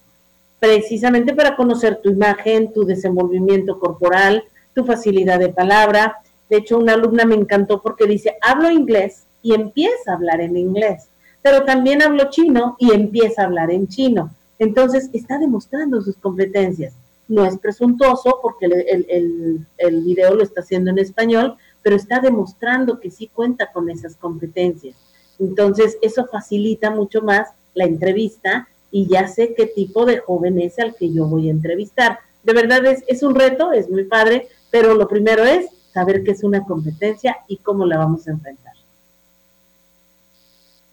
precisamente 0.59 1.35
para 1.35 1.55
conocer 1.55 2.01
tu 2.03 2.11
imagen, 2.11 2.73
tu 2.73 2.85
desenvolvimiento 2.85 3.79
corporal, 3.79 4.42
tu 4.75 4.85
facilidad 4.85 5.38
de 5.38 5.51
palabra. 5.51 6.16
De 6.51 6.57
hecho, 6.57 6.79
una 6.79 6.94
alumna 6.94 7.27
me 7.27 7.37
encantó 7.37 7.81
porque 7.81 8.07
dice, 8.09 8.37
hablo 8.42 8.73
inglés 8.73 9.23
y 9.40 9.55
empieza 9.55 10.11
a 10.11 10.14
hablar 10.16 10.40
en 10.40 10.57
inglés 10.57 11.07
pero 11.45 11.67
también 11.67 12.01
hablo 12.01 12.31
chino 12.31 12.75
y 12.79 12.95
empieza 12.95 13.43
a 13.43 13.45
hablar 13.45 13.71
en 13.71 13.87
chino. 13.87 14.31
Entonces, 14.59 15.11
está 15.13 15.39
demostrando 15.39 16.01
sus 16.01 16.17
competencias. 16.17 16.95
No 17.29 17.45
es 17.45 17.59
presuntuoso 17.59 18.39
porque 18.41 18.65
el, 18.65 19.67
el, 19.77 20.01
video 20.03 20.35
lo 20.35 20.43
está 20.43 20.63
haciendo 20.63 20.91
en 20.91 20.99
español, 20.99 21.57
pero 21.83 21.97
está 21.97 22.21
demostrando 22.21 22.99
que 22.99 23.11
sí 23.11 23.29
cuenta 23.29 23.71
con 23.73 23.91
esas 23.91 24.17
competencias. 24.17 24.97
Entonces, 25.39 25.99
eso 26.01 26.25
facilita 26.25 26.91
mucho 26.91 27.21
más 27.21 27.51
la 27.75 27.85
entrevista 27.85 28.67
y 28.91 29.07
ya 29.07 29.29
sé 29.29 29.53
qué 29.55 29.67
tipo 29.67 30.07
de 30.07 30.21
joven 30.21 30.59
es 30.59 30.79
al 30.79 30.95
que 30.95 31.13
yo 31.13 31.27
voy 31.27 31.49
a 31.49 31.53
entrevistar. 31.53 32.21
De 32.43 32.55
verdad 32.55 32.87
es, 32.87 33.05
es 33.07 33.23
un 33.23 33.35
reto, 33.35 33.71
es 33.71 33.91
muy 33.91 34.05
padre, 34.05 34.49
pero 34.71 34.95
lo 34.95 35.07
primero 35.09 35.45
es 35.45 35.67
saber 35.93 36.25
qué 36.25 36.31
es 36.31 36.43
una 36.43 36.65
competencia 36.65 37.37
y 37.49 37.59
cómo 37.59 37.85
la 37.85 37.99
vamos 37.99 38.27
a 38.29 38.31
enfrentar 38.31 38.73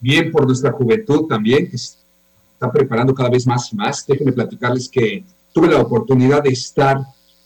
bien 0.01 0.31
por 0.31 0.45
nuestra 0.45 0.71
juventud 0.71 1.27
también, 1.27 1.69
que 1.69 1.77
está 1.77 2.71
preparando 2.73 3.13
cada 3.13 3.29
vez 3.29 3.47
más 3.47 3.71
y 3.71 3.75
más. 3.75 4.05
Déjenme 4.05 4.33
platicarles 4.33 4.89
que 4.89 5.23
tuve 5.53 5.69
la 5.69 5.81
oportunidad 5.81 6.43
de 6.43 6.49
estar 6.49 6.99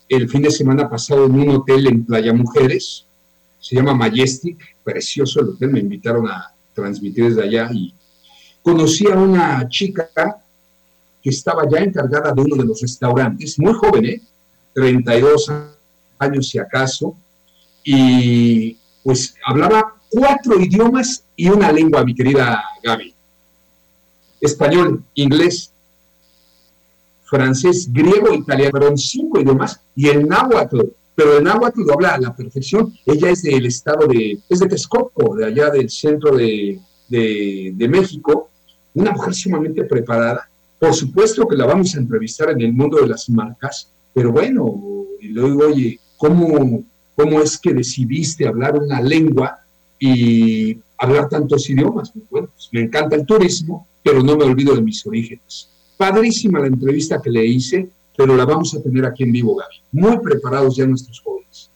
el 0.08 0.30
fin 0.30 0.42
de 0.42 0.52
semana 0.52 0.90
pasado 0.90 1.26
en 1.26 1.40
un 1.40 1.50
hotel 1.50 1.88
en 1.88 2.06
Playa 2.06 2.34
Mujeres, 2.34 3.06
se 3.60 3.76
llama 3.76 3.96
Majestic, 3.96 4.76
precioso 4.84 5.42
el 5.42 5.50
hotel, 5.50 5.72
me 5.72 5.80
invitaron 5.80 6.28
a 6.28 6.54
transmitir 6.74 7.30
desde 7.30 7.44
allá 7.44 7.70
y 7.74 7.94
conocí 8.62 9.08
a 9.08 9.16
una 9.16 9.68
chica 9.70 10.08
que 11.24 11.30
estaba 11.30 11.68
ya 11.68 11.80
encargada 11.80 12.32
de 12.32 12.42
uno 12.42 12.56
de 12.58 12.66
los 12.66 12.80
restaurantes, 12.80 13.58
muy 13.58 13.74
joven, 13.74 14.06
¿eh? 14.06 14.22
32 14.74 15.52
años 16.20 16.50
si 16.50 16.60
acaso, 16.60 17.16
y 17.84 18.78
pues 19.04 19.34
hablaba 19.46 19.95
cuatro 20.16 20.58
idiomas 20.60 21.26
y 21.36 21.50
una 21.50 21.72
lengua, 21.72 22.06
mi 22.06 22.16
querida 22.16 22.64
Gaby. 22.82 23.14
Español, 24.40 25.04
inglés, 25.14 25.72
francés, 27.26 27.92
griego, 27.92 28.34
italiano, 28.34 28.72
perdón, 28.72 28.98
cinco 28.98 29.42
idiomas, 29.42 29.82
y 29.96 30.08
el 30.08 30.26
náhuatl, 30.26 30.82
pero 31.16 31.38
el 31.38 31.44
náhuatl 31.44 31.82
lo 31.82 31.94
habla 31.94 32.16
a 32.16 32.20
la 32.20 32.36
perfección. 32.36 32.94
Ella 33.06 33.30
es 33.32 33.42
del 33.44 33.66
estado 33.66 34.08
de, 34.08 34.40
es 34.48 34.60
de 34.60 34.68
Texcoco, 34.68 35.36
de 35.36 35.46
allá 35.46 35.70
del 35.70 35.90
centro 35.90 36.36
de, 36.38 36.80
de 37.10 37.88
México, 37.90 38.50
una 38.94 39.12
mujer 39.12 39.34
sumamente 39.34 39.84
preparada. 39.84 40.48
Por 40.80 40.94
supuesto 40.94 41.46
que 41.48 41.58
la 41.58 41.66
vamos 41.66 41.94
a 41.94 42.00
entrevistar 42.00 42.52
en 42.52 42.62
el 42.62 42.72
mundo 42.72 43.02
de 43.02 43.08
las 43.08 43.30
marcas, 43.30 43.90
pero 44.14 44.32
bueno, 44.32 44.82
y 45.20 45.28
le 45.30 45.42
digo, 45.42 45.68
oye, 45.68 46.00
¿cómo, 46.16 46.84
¿cómo 47.16 47.42
es 47.42 47.58
que 47.58 47.74
decidiste 47.74 48.48
hablar 48.48 48.78
una 48.78 49.02
lengua 49.02 49.60
y 50.00 50.78
hablar 50.98 51.30
tantos 51.30 51.70
idiomas? 51.70 52.12
Bueno, 52.30 52.50
pues 52.54 52.70
me 52.72 52.82
encanta 52.82 53.16
el 53.16 53.26
turismo, 53.26 53.88
pero 54.04 54.22
no 54.22 54.36
me 54.38 54.44
olvido 54.44 54.76
de 54.76 54.82
mis 54.82 55.06
orígenes. 55.06 55.70
Padrísima 55.98 56.60
la 56.60 56.68
entrevista 56.68 57.22
que 57.22 57.30
le 57.30 57.46
hice, 57.46 57.90
pero 58.16 58.36
la 58.36 58.46
vamos 58.46 58.74
a 58.76 58.82
tener 58.82 59.06
aquí 59.06 59.24
en 59.24 59.32
vivo, 59.32 59.56
Gaby. 59.56 59.76
Muy 59.92 60.20
preparados 60.20 60.76
ya 60.76 60.86
nuestros 60.86 61.20
jóvenes. 61.22 61.70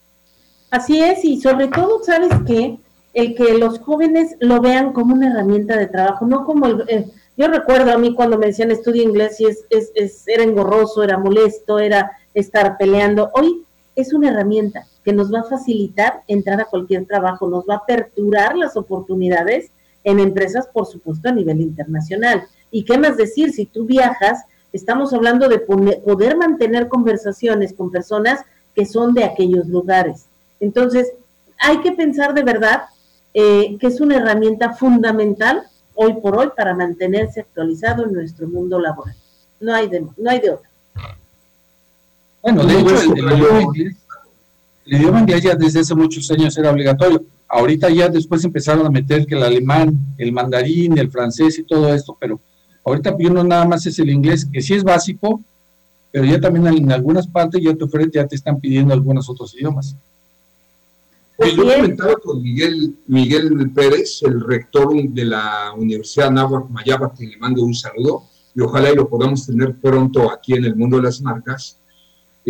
Así 0.69 1.01
es, 1.01 1.25
y 1.25 1.41
sobre 1.41 1.67
todo, 1.67 2.03
¿sabes 2.03 2.31
qué? 2.45 2.77
El 3.13 3.35
que 3.35 3.57
los 3.57 3.79
jóvenes 3.79 4.35
lo 4.39 4.61
vean 4.61 4.93
como 4.93 5.15
una 5.15 5.31
herramienta 5.31 5.77
de 5.77 5.87
trabajo, 5.87 6.25
no 6.25 6.45
como 6.45 6.67
el... 6.67 6.85
Eh, 6.87 7.05
yo 7.35 7.47
recuerdo 7.47 7.93
a 7.93 7.97
mí 7.97 8.13
cuando 8.13 8.37
me 8.37 8.47
decían 8.47 8.69
estudia 8.69 9.01
inglés 9.01 9.39
y 9.39 9.45
es, 9.45 9.63
es, 9.69 9.91
es, 9.95 10.27
era 10.27 10.43
engorroso, 10.43 11.03
era 11.03 11.17
molesto, 11.17 11.79
era 11.79 12.11
estar 12.33 12.77
peleando. 12.77 13.31
Hoy 13.33 13.63
es 14.01 14.13
una 14.13 14.29
herramienta 14.29 14.85
que 15.03 15.13
nos 15.13 15.33
va 15.33 15.41
a 15.41 15.49
facilitar 15.49 16.23
entrar 16.27 16.59
a 16.61 16.65
cualquier 16.65 17.05
trabajo, 17.05 17.47
nos 17.47 17.65
va 17.65 17.75
a 17.75 17.77
aperturar 17.77 18.55
las 18.55 18.77
oportunidades 18.77 19.71
en 20.03 20.19
empresas, 20.19 20.67
por 20.71 20.85
supuesto, 20.85 21.29
a 21.29 21.33
nivel 21.33 21.61
internacional. 21.61 22.43
¿Y 22.71 22.83
qué 22.83 22.97
más 22.97 23.17
decir? 23.17 23.51
Si 23.51 23.65
tú 23.65 23.85
viajas, 23.85 24.43
estamos 24.73 25.13
hablando 25.13 25.47
de 25.47 25.59
poder 25.59 26.37
mantener 26.37 26.87
conversaciones 26.87 27.73
con 27.73 27.91
personas 27.91 28.41
que 28.75 28.85
son 28.85 29.13
de 29.13 29.23
aquellos 29.23 29.67
lugares. 29.67 30.25
Entonces, 30.59 31.11
hay 31.57 31.79
que 31.81 31.91
pensar 31.91 32.33
de 32.33 32.43
verdad 32.43 32.83
eh, 33.33 33.77
que 33.79 33.87
es 33.87 33.99
una 33.99 34.17
herramienta 34.17 34.73
fundamental 34.73 35.63
hoy 35.95 36.13
por 36.21 36.37
hoy 36.37 36.49
para 36.55 36.73
mantenerse 36.73 37.41
actualizado 37.41 38.05
en 38.05 38.13
nuestro 38.13 38.47
mundo 38.47 38.79
laboral. 38.79 39.15
No 39.59 39.73
hay 39.73 39.89
de, 39.89 40.07
no 40.17 40.29
hay 40.29 40.39
de 40.39 40.51
otra. 40.51 40.68
Bueno, 42.41 42.65
de 42.65 42.79
hecho, 42.79 43.01
el, 43.01 43.19
idioma 43.19 43.61
inglés, 43.61 43.95
el 44.85 44.97
idioma 44.97 45.19
inglés 45.19 45.43
ya 45.43 45.55
desde 45.55 45.81
hace 45.81 45.95
muchos 45.95 46.29
años 46.31 46.57
era 46.57 46.71
obligatorio. 46.71 47.23
Ahorita 47.47 47.89
ya 47.89 48.09
después 48.09 48.43
empezaron 48.43 48.85
a 48.85 48.89
meter 48.89 49.25
que 49.25 49.35
el 49.35 49.43
alemán, 49.43 49.97
el 50.17 50.31
mandarín, 50.31 50.97
el 50.97 51.09
francés 51.09 51.59
y 51.59 51.63
todo 51.63 51.93
esto, 51.93 52.15
pero 52.19 52.39
ahorita 52.85 53.15
pues, 53.15 53.31
no 53.31 53.43
nada 53.43 53.65
más 53.65 53.85
es 53.85 53.97
el 53.99 54.09
inglés, 54.09 54.47
que 54.51 54.61
sí 54.61 54.75
es 54.75 54.83
básico, 54.83 55.41
pero 56.11 56.25
ya 56.25 56.39
también 56.39 56.67
en 56.67 56.91
algunas 56.91 57.27
partes 57.27 57.61
ya 57.61 57.73
te 57.73 57.83
ofrecen, 57.83 58.11
ya 58.11 58.27
te 58.27 58.35
están 58.35 58.59
pidiendo 58.59 58.93
algunos 58.93 59.29
otros 59.29 59.55
idiomas. 59.55 59.95
Pues 61.39 61.55
yo 61.55 61.63
comentaba 61.63 62.15
con 62.17 62.41
Miguel, 62.43 62.95
Miguel 63.07 63.71
Pérez, 63.73 64.21
el 64.23 64.41
rector 64.41 64.93
de 64.93 65.23
la 65.23 65.71
Universidad 65.77 66.31
Nahuatl 66.31 66.71
Mayaba, 66.71 67.13
que 67.13 67.27
le 67.27 67.37
mando 67.37 67.63
un 67.63 67.73
saludo, 67.73 68.23
y 68.53 68.59
ojalá 68.59 68.91
y 68.91 68.95
lo 68.95 69.07
podamos 69.07 69.45
tener 69.45 69.73
pronto 69.75 70.29
aquí 70.29 70.53
en 70.53 70.65
el 70.65 70.75
mundo 70.75 70.97
de 70.97 71.03
las 71.03 71.21
marcas. 71.21 71.78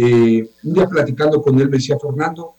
Eh, 0.02 0.50
un 0.64 0.74
día 0.74 0.88
platicando 0.88 1.42
con 1.42 1.60
él 1.60 1.70
me 1.70 1.78
decía, 1.78 1.98
Fernando, 2.00 2.54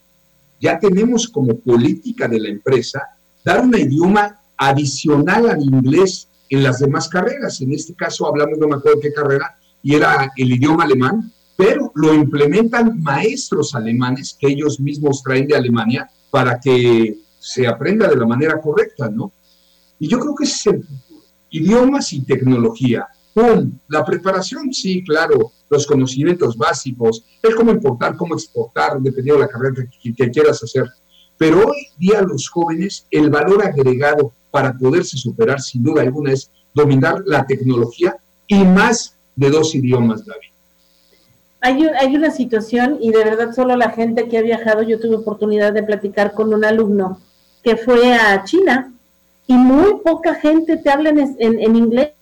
ya 0.61 0.79
tenemos 0.79 1.29
como 1.29 1.59
política 1.59 2.29
de 2.29 2.39
la 2.39 2.49
empresa 2.49 3.03
dar 3.43 3.63
un 3.63 3.75
idioma 3.75 4.39
adicional 4.57 5.49
al 5.49 5.63
inglés 5.63 6.29
en 6.51 6.63
las 6.63 6.81
demás 6.81 7.09
carreras. 7.09 7.61
En 7.63 7.73
este 7.73 7.95
caso 7.95 8.27
hablamos, 8.27 8.59
no 8.59 8.69
me 8.69 8.77
acuerdo 8.77 9.01
qué 9.01 9.13
carrera, 9.13 9.57
y 9.83 9.95
era 9.95 10.31
el 10.37 10.53
idioma 10.53 10.85
alemán, 10.85 11.33
pero 11.57 11.91
lo 11.95 12.13
implementan 12.13 13.01
maestros 13.03 13.75
alemanes 13.75 14.37
que 14.39 14.49
ellos 14.49 14.79
mismos 14.79 15.23
traen 15.23 15.47
de 15.47 15.57
Alemania 15.57 16.11
para 16.31 16.61
que 16.61 17.19
se 17.39 17.67
aprenda 17.67 18.07
de 18.09 18.17
la 18.17 18.27
manera 18.27 18.61
correcta, 18.61 19.09
¿no? 19.09 19.33
Y 19.99 20.09
yo 20.09 20.19
creo 20.19 20.35
que 20.35 20.45
es 20.45 20.67
el 20.67 20.85
Idiomas 21.51 22.13
y 22.13 22.21
tecnología. 22.23 23.09
¡Pum! 23.35 23.73
La 23.89 24.05
preparación, 24.05 24.73
sí, 24.73 25.05
claro, 25.05 25.53
los 25.69 25.87
conocimientos 25.87 26.57
básicos, 26.57 27.25
el 27.43 27.55
cómo 27.55 27.71
importar, 27.71 28.17
cómo 28.17 28.35
exportar, 28.35 29.01
dependiendo 29.01 29.41
de 29.41 29.47
la 29.47 29.53
carrera 29.53 29.89
que, 30.03 30.31
quieras 30.31 30.63
hacer. 30.63 30.85
Pero 31.39 31.69
hoy 31.69 31.87
día 31.97 32.21
los 32.23 32.49
jóvenes, 32.49 33.07
el 33.11 33.31
valor 33.31 33.65
agregado 33.65 34.33
para 34.51 34.77
poderse 34.77 35.17
superar, 35.17 35.61
sin 35.61 35.83
duda 35.83 36.03
alguna, 36.03 36.33
es 36.33 36.51
dominar 36.75 37.23
la 37.25 37.47
tecnología 37.47 38.17
y 38.47 38.65
más 38.65 39.15
de 39.37 39.51
dos 39.51 39.75
idiomas, 39.75 40.25
David. 40.27 40.49
Hay, 41.63 41.87
hay 42.01 42.17
una 42.17 42.31
situación 42.31 42.99
y 43.01 43.11
de 43.11 43.23
verdad 43.23 43.55
solo 43.55 43.77
la 43.77 43.91
gente 43.91 44.29
que 44.29 44.39
ha 44.39 44.43
viajado, 44.43 44.83
yo 44.83 44.99
tuve 44.99 45.17
oportunidad 45.17 45.73
de 45.73 45.83
platicar 45.83 46.33
con 46.33 46.53
un 46.53 46.65
alumno 46.65 47.21
que 47.63 47.77
fue 47.77 48.15
a 48.15 48.43
China 48.45 48.93
y 49.47 49.55
muy 49.55 50.01
poca 50.05 50.35
gente 50.35 50.77
te 50.77 50.91
habla 50.91 51.11
en, 51.11 51.37
en, 51.39 51.77
inglés, 51.77 52.13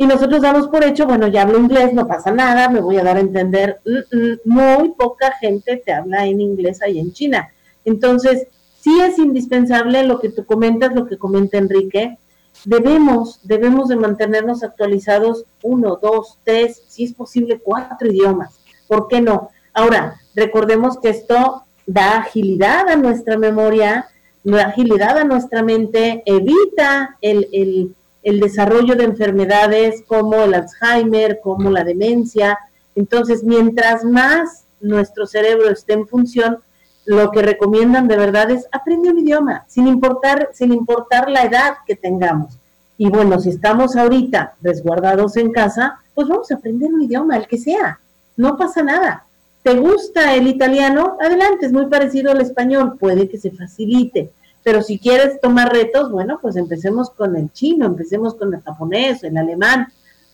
y 0.00 0.06
nosotros 0.06 0.42
damos 0.42 0.68
por 0.68 0.84
hecho, 0.84 1.06
bueno, 1.06 1.26
ya 1.26 1.42
hablo 1.42 1.58
inglés, 1.58 1.92
no 1.92 2.06
pasa 2.06 2.30
nada, 2.30 2.68
me 2.68 2.80
voy 2.80 2.98
a 2.98 3.02
dar 3.02 3.16
a 3.16 3.20
entender. 3.20 3.80
Mm, 3.84 4.16
mm, 4.16 4.38
muy 4.44 4.90
poca 4.90 5.32
gente 5.40 5.76
te 5.84 5.92
habla 5.92 6.24
en 6.24 6.40
inglés 6.40 6.80
ahí 6.82 7.00
en 7.00 7.12
China. 7.12 7.48
Entonces, 7.84 8.46
sí 8.80 9.00
es 9.00 9.18
indispensable 9.18 10.04
lo 10.04 10.20
que 10.20 10.28
tú 10.28 10.46
comentas, 10.46 10.94
lo 10.94 11.06
que 11.06 11.18
comenta 11.18 11.58
Enrique. 11.58 12.16
Debemos, 12.64 13.40
debemos 13.42 13.88
de 13.88 13.96
mantenernos 13.96 14.62
actualizados 14.62 15.46
uno, 15.62 15.98
dos, 16.00 16.38
tres, 16.44 16.80
si 16.86 17.02
es 17.02 17.12
posible 17.12 17.58
cuatro 17.58 18.08
idiomas. 18.08 18.60
¿Por 18.86 19.08
qué 19.08 19.20
no? 19.20 19.50
Ahora, 19.74 20.20
recordemos 20.36 21.00
que 21.00 21.08
esto 21.08 21.64
da 21.86 22.18
agilidad 22.18 22.88
a 22.88 22.94
nuestra 22.94 23.36
memoria, 23.36 24.06
da 24.44 24.66
agilidad 24.66 25.18
a 25.18 25.24
nuestra 25.24 25.64
mente, 25.64 26.22
evita 26.24 27.16
el, 27.20 27.48
el 27.52 27.96
el 28.22 28.40
desarrollo 28.40 28.94
de 28.94 29.04
enfermedades 29.04 30.02
como 30.06 30.36
el 30.36 30.54
Alzheimer, 30.54 31.40
como 31.42 31.70
la 31.70 31.84
demencia. 31.84 32.58
Entonces, 32.94 33.44
mientras 33.44 34.04
más 34.04 34.64
nuestro 34.80 35.26
cerebro 35.26 35.70
esté 35.70 35.94
en 35.94 36.06
función, 36.06 36.58
lo 37.04 37.30
que 37.30 37.42
recomiendan 37.42 38.06
de 38.06 38.16
verdad 38.16 38.50
es 38.50 38.66
aprende 38.70 39.10
un 39.10 39.18
idioma, 39.18 39.64
sin 39.66 39.86
importar, 39.86 40.50
sin 40.52 40.72
importar 40.72 41.30
la 41.30 41.44
edad 41.44 41.74
que 41.86 41.96
tengamos. 41.96 42.58
Y 42.98 43.08
bueno, 43.08 43.38
si 43.38 43.50
estamos 43.50 43.96
ahorita 43.96 44.54
resguardados 44.60 45.36
en 45.36 45.52
casa, 45.52 46.00
pues 46.14 46.28
vamos 46.28 46.50
a 46.50 46.56
aprender 46.56 46.92
un 46.92 47.02
idioma, 47.02 47.36
el 47.36 47.46
que 47.46 47.56
sea. 47.56 48.00
No 48.36 48.56
pasa 48.56 48.82
nada. 48.82 49.24
¿Te 49.62 49.74
gusta 49.74 50.34
el 50.34 50.48
italiano? 50.48 51.16
Adelante, 51.20 51.66
es 51.66 51.72
muy 51.72 51.86
parecido 51.86 52.32
al 52.32 52.40
español, 52.40 52.96
puede 52.98 53.28
que 53.28 53.38
se 53.38 53.52
facilite. 53.52 54.30
Pero 54.62 54.82
si 54.82 54.98
quieres 54.98 55.40
tomar 55.40 55.72
retos, 55.72 56.10
bueno, 56.10 56.38
pues 56.40 56.56
empecemos 56.56 57.10
con 57.10 57.36
el 57.36 57.52
chino, 57.52 57.86
empecemos 57.86 58.34
con 58.34 58.52
el 58.54 58.60
japonés, 58.60 59.22
el 59.24 59.36
alemán. 59.36 59.88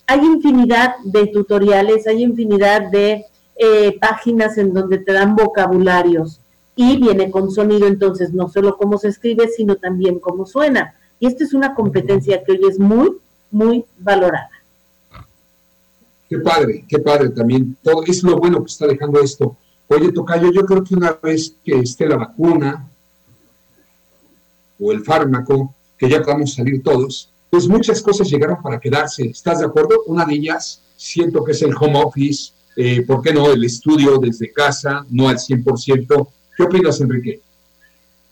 Hay 0.07 0.19
infinidad 0.19 0.95
de 1.03 1.27
tutoriales, 1.27 2.07
hay 2.07 2.23
infinidad 2.23 2.89
de 2.89 3.25
eh, 3.55 3.97
páginas 3.99 4.57
en 4.57 4.73
donde 4.73 4.97
te 4.97 5.13
dan 5.13 5.35
vocabularios 5.35 6.41
y 6.75 6.97
viene 6.97 7.31
con 7.31 7.51
sonido, 7.51 7.87
entonces 7.87 8.33
no 8.33 8.49
solo 8.49 8.75
cómo 8.77 8.97
se 8.97 9.07
escribe, 9.07 9.47
sino 9.47 9.77
también 9.77 10.19
cómo 10.19 10.45
suena. 10.45 10.95
Y 11.19 11.27
esta 11.27 11.43
es 11.45 11.53
una 11.53 11.73
competencia 11.73 12.43
que 12.43 12.51
hoy 12.51 12.61
es 12.69 12.77
muy, 12.77 13.17
muy 13.51 13.85
valorada. 13.97 14.49
Qué 16.27 16.39
padre, 16.39 16.83
qué 16.87 16.99
padre 16.99 17.29
también. 17.29 17.77
Todo 17.81 18.03
es 18.03 18.23
lo 18.23 18.35
bueno 18.37 18.59
que 18.59 18.71
está 18.71 18.87
dejando 18.87 19.21
esto. 19.21 19.55
Oye, 19.87 20.11
Tocayo, 20.11 20.51
yo 20.51 20.65
creo 20.65 20.83
que 20.83 20.95
una 20.95 21.13
vez 21.21 21.55
que 21.63 21.79
esté 21.79 22.07
la 22.07 22.17
vacuna, 22.17 22.89
o 24.79 24.91
el 24.91 25.03
fármaco, 25.03 25.73
que 25.97 26.09
ya 26.09 26.21
podamos 26.21 26.53
salir 26.53 26.83
todos, 26.83 27.29
pues 27.49 27.67
muchas 27.67 28.01
cosas 28.01 28.29
llegaron 28.29 28.61
para 28.61 28.79
quedarse. 28.79 29.23
¿Estás 29.27 29.59
de 29.59 29.65
acuerdo? 29.65 29.95
Una 30.07 30.25
de 30.25 30.35
ellas, 30.35 30.81
siento 30.95 31.43
que 31.43 31.53
es 31.53 31.61
el 31.61 31.73
home 31.79 32.03
office, 32.03 32.51
eh, 32.75 33.01
¿por 33.03 33.21
qué 33.21 33.33
no? 33.33 33.51
El 33.51 33.63
estudio 33.63 34.17
desde 34.17 34.51
casa, 34.51 35.05
no 35.09 35.29
al 35.29 35.37
100%. 35.37 36.27
¿Qué 36.57 36.63
opinas, 36.63 36.99
Enrique? 36.99 37.41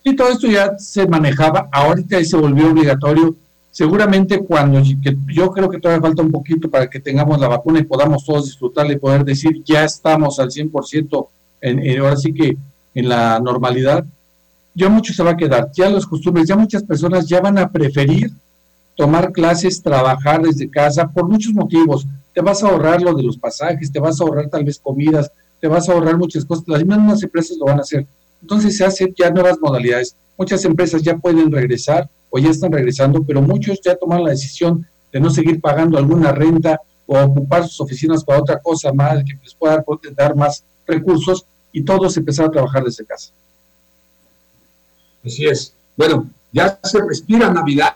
Sí, 0.03 0.15
todo 0.15 0.29
esto 0.29 0.47
ya 0.47 0.77
se 0.77 1.07
manejaba, 1.07 1.69
ahorita 1.71 2.23
se 2.23 2.35
volvió 2.35 2.69
obligatorio. 2.69 3.35
Seguramente 3.71 4.39
cuando, 4.39 4.81
yo 4.81 5.51
creo 5.51 5.69
que 5.69 5.79
todavía 5.79 6.01
falta 6.01 6.21
un 6.21 6.31
poquito 6.31 6.69
para 6.69 6.89
que 6.89 6.99
tengamos 6.99 7.39
la 7.39 7.47
vacuna 7.47 7.79
y 7.79 7.83
podamos 7.83 8.23
todos 8.23 8.45
disfrutarla 8.45 8.93
y 8.93 8.99
poder 8.99 9.23
decir 9.23 9.63
ya 9.63 9.83
estamos 9.83 10.39
al 10.39 10.49
100%, 10.49 11.27
en, 11.61 11.79
en, 11.79 11.99
ahora 11.99 12.17
sí 12.17 12.33
que 12.33 12.55
en 12.93 13.09
la 13.09 13.39
normalidad, 13.39 14.05
ya 14.75 14.89
mucho 14.89 15.13
se 15.13 15.23
va 15.23 15.31
a 15.31 15.37
quedar, 15.37 15.69
ya 15.73 15.89
los 15.89 16.05
costumbres, 16.05 16.47
ya 16.47 16.55
muchas 16.55 16.83
personas 16.83 17.27
ya 17.27 17.39
van 17.39 17.57
a 17.57 17.71
preferir 17.71 18.31
tomar 18.95 19.31
clases, 19.31 19.81
trabajar 19.81 20.41
desde 20.41 20.69
casa 20.69 21.07
por 21.07 21.27
muchos 21.27 21.53
motivos. 21.53 22.05
Te 22.33 22.41
vas 22.41 22.63
a 22.63 22.69
ahorrar 22.69 23.01
lo 23.01 23.13
de 23.13 23.23
los 23.23 23.37
pasajes, 23.37 23.91
te 23.91 23.99
vas 23.99 24.19
a 24.19 24.23
ahorrar 24.23 24.49
tal 24.49 24.63
vez 24.63 24.79
comidas, 24.79 25.31
te 25.59 25.67
vas 25.67 25.87
a 25.87 25.93
ahorrar 25.93 26.17
muchas 26.17 26.45
cosas. 26.45 26.65
Las 26.67 26.85
mismas 26.85 27.23
empresas 27.23 27.57
lo 27.57 27.65
van 27.65 27.79
a 27.79 27.81
hacer. 27.81 28.05
Entonces 28.41 28.77
se 28.77 28.85
hacen 28.85 29.13
ya 29.17 29.29
nuevas 29.29 29.57
modalidades. 29.61 30.15
Muchas 30.37 30.65
empresas 30.65 31.01
ya 31.01 31.17
pueden 31.17 31.51
regresar 31.51 32.09
o 32.29 32.39
ya 32.39 32.49
están 32.49 32.71
regresando, 32.71 33.23
pero 33.23 33.41
muchos 33.41 33.79
ya 33.81 33.95
tomaron 33.95 34.25
la 34.25 34.31
decisión 34.31 34.85
de 35.11 35.19
no 35.19 35.29
seguir 35.29 35.61
pagando 35.61 35.97
alguna 35.97 36.31
renta 36.31 36.81
o 37.05 37.19
ocupar 37.19 37.63
sus 37.67 37.79
oficinas 37.81 38.23
para 38.23 38.39
otra 38.39 38.59
cosa 38.59 38.91
más 38.91 39.23
que 39.23 39.37
les 39.41 39.53
pueda 39.53 39.83
dar 40.15 40.35
más 40.35 40.63
recursos 40.87 41.45
y 41.71 41.83
todos 41.83 42.17
empezaron 42.17 42.49
a 42.49 42.53
trabajar 42.53 42.83
desde 42.83 43.05
casa. 43.05 43.31
Así 45.25 45.45
es. 45.45 45.73
Bueno, 45.95 46.29
ya 46.51 46.79
se 46.83 47.01
respira 47.01 47.51
Navidad, 47.51 47.95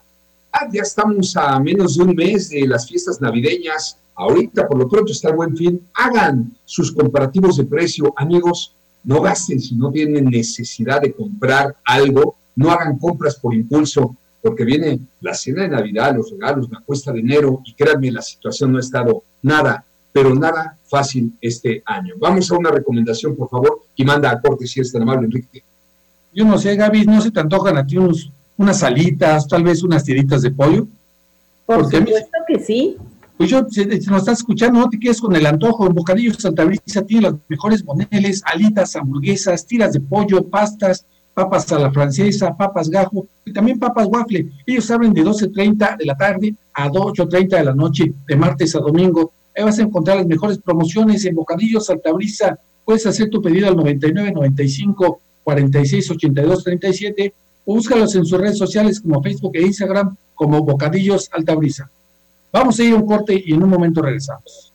ya 0.71 0.82
estamos 0.82 1.36
a 1.38 1.59
menos 1.59 1.97
de 1.97 2.03
un 2.03 2.15
mes 2.15 2.49
de 2.49 2.67
las 2.67 2.88
fiestas 2.88 3.21
navideñas. 3.21 3.97
Ahorita, 4.15 4.67
por 4.67 4.80
lo 4.80 4.89
pronto, 4.89 5.11
está 5.11 5.30
el 5.30 5.36
buen 5.36 5.55
fin. 5.55 5.82
Hagan 5.93 6.55
sus 6.65 6.91
comparativos 6.91 7.57
de 7.57 7.65
precio, 7.65 8.13
amigos. 8.17 8.73
No 9.03 9.21
gasten 9.21 9.59
si 9.59 9.75
no 9.75 9.91
tienen 9.91 10.25
necesidad 10.25 11.01
de 11.01 11.13
comprar 11.13 11.75
algo. 11.86 12.36
No 12.55 12.71
hagan 12.71 12.97
compras 12.97 13.36
por 13.36 13.53
impulso, 13.53 14.15
porque 14.41 14.65
viene 14.65 14.99
la 15.21 15.36
cena 15.36 15.63
de 15.63 15.69
Navidad, 15.69 16.15
los 16.15 16.32
regalos, 16.32 16.69
la 16.71 16.82
cuesta 16.82 17.11
de 17.11 17.19
enero, 17.19 17.61
y 17.63 17.73
créanme, 17.73 18.11
la 18.11 18.23
situación 18.23 18.71
no 18.71 18.78
ha 18.78 18.82
estado 18.82 19.23
nada, 19.43 19.86
pero 20.11 20.34
nada 20.34 20.78
fácil 20.88 21.38
este 21.39 21.84
año. 21.86 22.15
Vamos 22.17 22.49
a 22.51 22.57
una 22.57 22.71
recomendación, 22.71 23.36
por 23.36 23.49
favor, 23.49 23.84
y 23.95 24.03
manda 24.03 24.32
a 24.32 24.41
corte 24.41 24.65
si 24.65 24.80
es 24.80 24.91
tan 24.91 25.03
amable, 25.03 25.25
Enrique. 25.25 25.63
Yo 26.38 26.45
no 26.45 26.59
sé, 26.59 26.75
Gaby, 26.75 27.03
¿no 27.05 27.19
se 27.19 27.31
te 27.31 27.39
antojan 27.39 27.77
aquí 27.77 27.97
unos, 27.97 28.31
unas 28.57 28.77
salitas, 28.77 29.47
tal 29.47 29.63
vez 29.63 29.81
unas 29.81 30.03
tiritas 30.03 30.43
de 30.43 30.51
pollo? 30.51 30.85
Por 31.65 31.83
supuesto 31.85 32.38
que 32.47 32.59
sí. 32.59 32.95
Pues 33.35 33.49
yo, 33.49 33.65
si, 33.67 33.83
si 33.99 34.07
nos 34.11 34.19
estás 34.19 34.38
escuchando, 34.38 34.79
no 34.79 34.88
te 34.88 34.99
quedes 34.99 35.19
con 35.19 35.35
el 35.35 35.47
antojo. 35.47 35.88
En 35.88 35.95
Bocadillo 35.95 36.35
Santa 36.35 36.63
Brisa 36.63 37.01
tiene 37.01 37.31
los 37.31 37.39
mejores 37.47 37.83
boneles, 37.83 38.43
alitas, 38.45 38.95
hamburguesas, 38.95 39.65
tiras 39.65 39.93
de 39.93 39.99
pollo, 39.99 40.43
pastas, 40.43 41.05
papas 41.33 41.71
a 41.71 41.79
la 41.79 41.91
francesa, 41.91 42.55
papas 42.55 42.88
gajo 42.88 43.25
y 43.43 43.51
también 43.51 43.79
papas 43.79 44.05
waffle. 44.07 44.47
Ellos 44.67 44.91
abren 44.91 45.15
de 45.15 45.23
12.30 45.23 45.97
de 45.97 46.05
la 46.05 46.15
tarde 46.15 46.53
a 46.75 46.88
8.30 46.88 47.47
de 47.47 47.63
la 47.63 47.73
noche, 47.73 48.13
de 48.27 48.35
martes 48.35 48.75
a 48.75 48.79
domingo. 48.79 49.31
Ahí 49.57 49.63
vas 49.63 49.79
a 49.79 49.81
encontrar 49.81 50.17
las 50.17 50.27
mejores 50.27 50.59
promociones 50.59 51.25
en 51.25 51.33
Bocadillo 51.33 51.79
Santa 51.79 52.11
Brisa. 52.11 52.59
Puedes 52.85 53.07
hacer 53.07 53.27
tu 53.31 53.41
pedido 53.41 53.67
al 53.67 53.75
99 53.75 54.33
95 54.33 55.21
46 55.47 56.11
82 56.11 56.61
37 56.61 57.33
o 57.63 57.75
búscalos 57.75 58.13
en 58.15 58.25
sus 58.25 58.37
redes 58.37 58.57
sociales 58.57 58.99
como 58.99 59.23
Facebook 59.23 59.55
e 59.55 59.61
Instagram 59.61 60.13
como 60.35 60.61
Bocadillos 60.61 61.29
Alta 61.31 61.55
Brisa. 61.55 61.89
Vamos 62.51 62.77
a 62.77 62.83
ir 62.83 62.91
a 62.91 62.97
un 62.97 63.07
corte 63.07 63.41
y 63.45 63.53
en 63.53 63.63
un 63.63 63.69
momento 63.69 64.01
regresamos. 64.01 64.66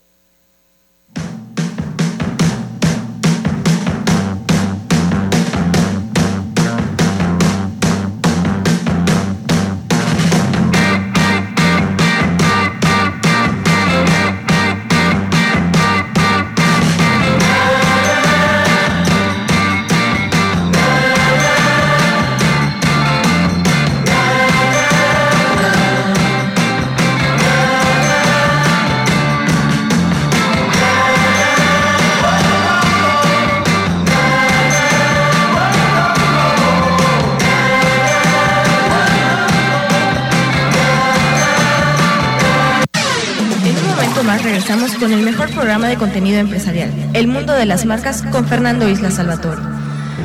Con 44.91 45.13
el 45.13 45.23
mejor 45.23 45.49
programa 45.51 45.87
de 45.87 45.97
contenido 45.97 46.41
empresarial, 46.41 46.91
El 47.15 47.29
Mundo 47.29 47.53
de 47.53 47.67
las 47.67 47.85
Marcas, 47.85 48.23
con 48.33 48.49
Fernando 48.49 48.89
Isla 48.89 49.13
Salvatore. 49.13 49.63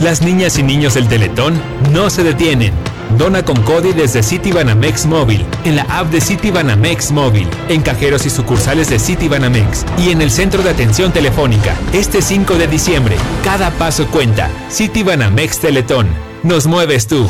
Las 0.02 0.24
niñas 0.24 0.58
y 0.58 0.64
niños 0.64 0.96
del 0.96 1.08
Teletón 1.08 1.62
no 1.92 2.10
se 2.10 2.24
detienen. 2.24 2.74
Dona 3.20 3.46
con 3.46 3.62
CODI 3.62 3.94
desde 3.94 4.24
Citibanamex 4.24 5.06
Móvil, 5.06 5.46
en 5.64 5.76
la 5.76 5.84
app 5.84 6.08
de 6.08 6.22
Citibanamex 6.22 7.12
Móvil, 7.12 7.48
en 7.70 7.82
cajeros 7.82 8.26
y 8.26 8.32
sucursales 8.32 8.90
de 8.90 8.98
Citibanamex 8.98 9.86
y 10.00 10.10
en 10.10 10.24
el 10.24 10.32
centro 10.32 10.64
de 10.64 10.72
atención 10.72 11.14
telefónica. 11.14 11.76
Este 11.94 12.24
5 12.24 12.56
de 12.56 12.68
diciembre, 12.68 13.16
cada 13.44 13.70
paso 13.70 14.08
cuenta. 14.08 14.50
Citibanamex 14.72 15.60
Teletón. 15.60 16.08
Nos 16.42 16.66
mueves 16.66 17.06
tú. 17.06 17.30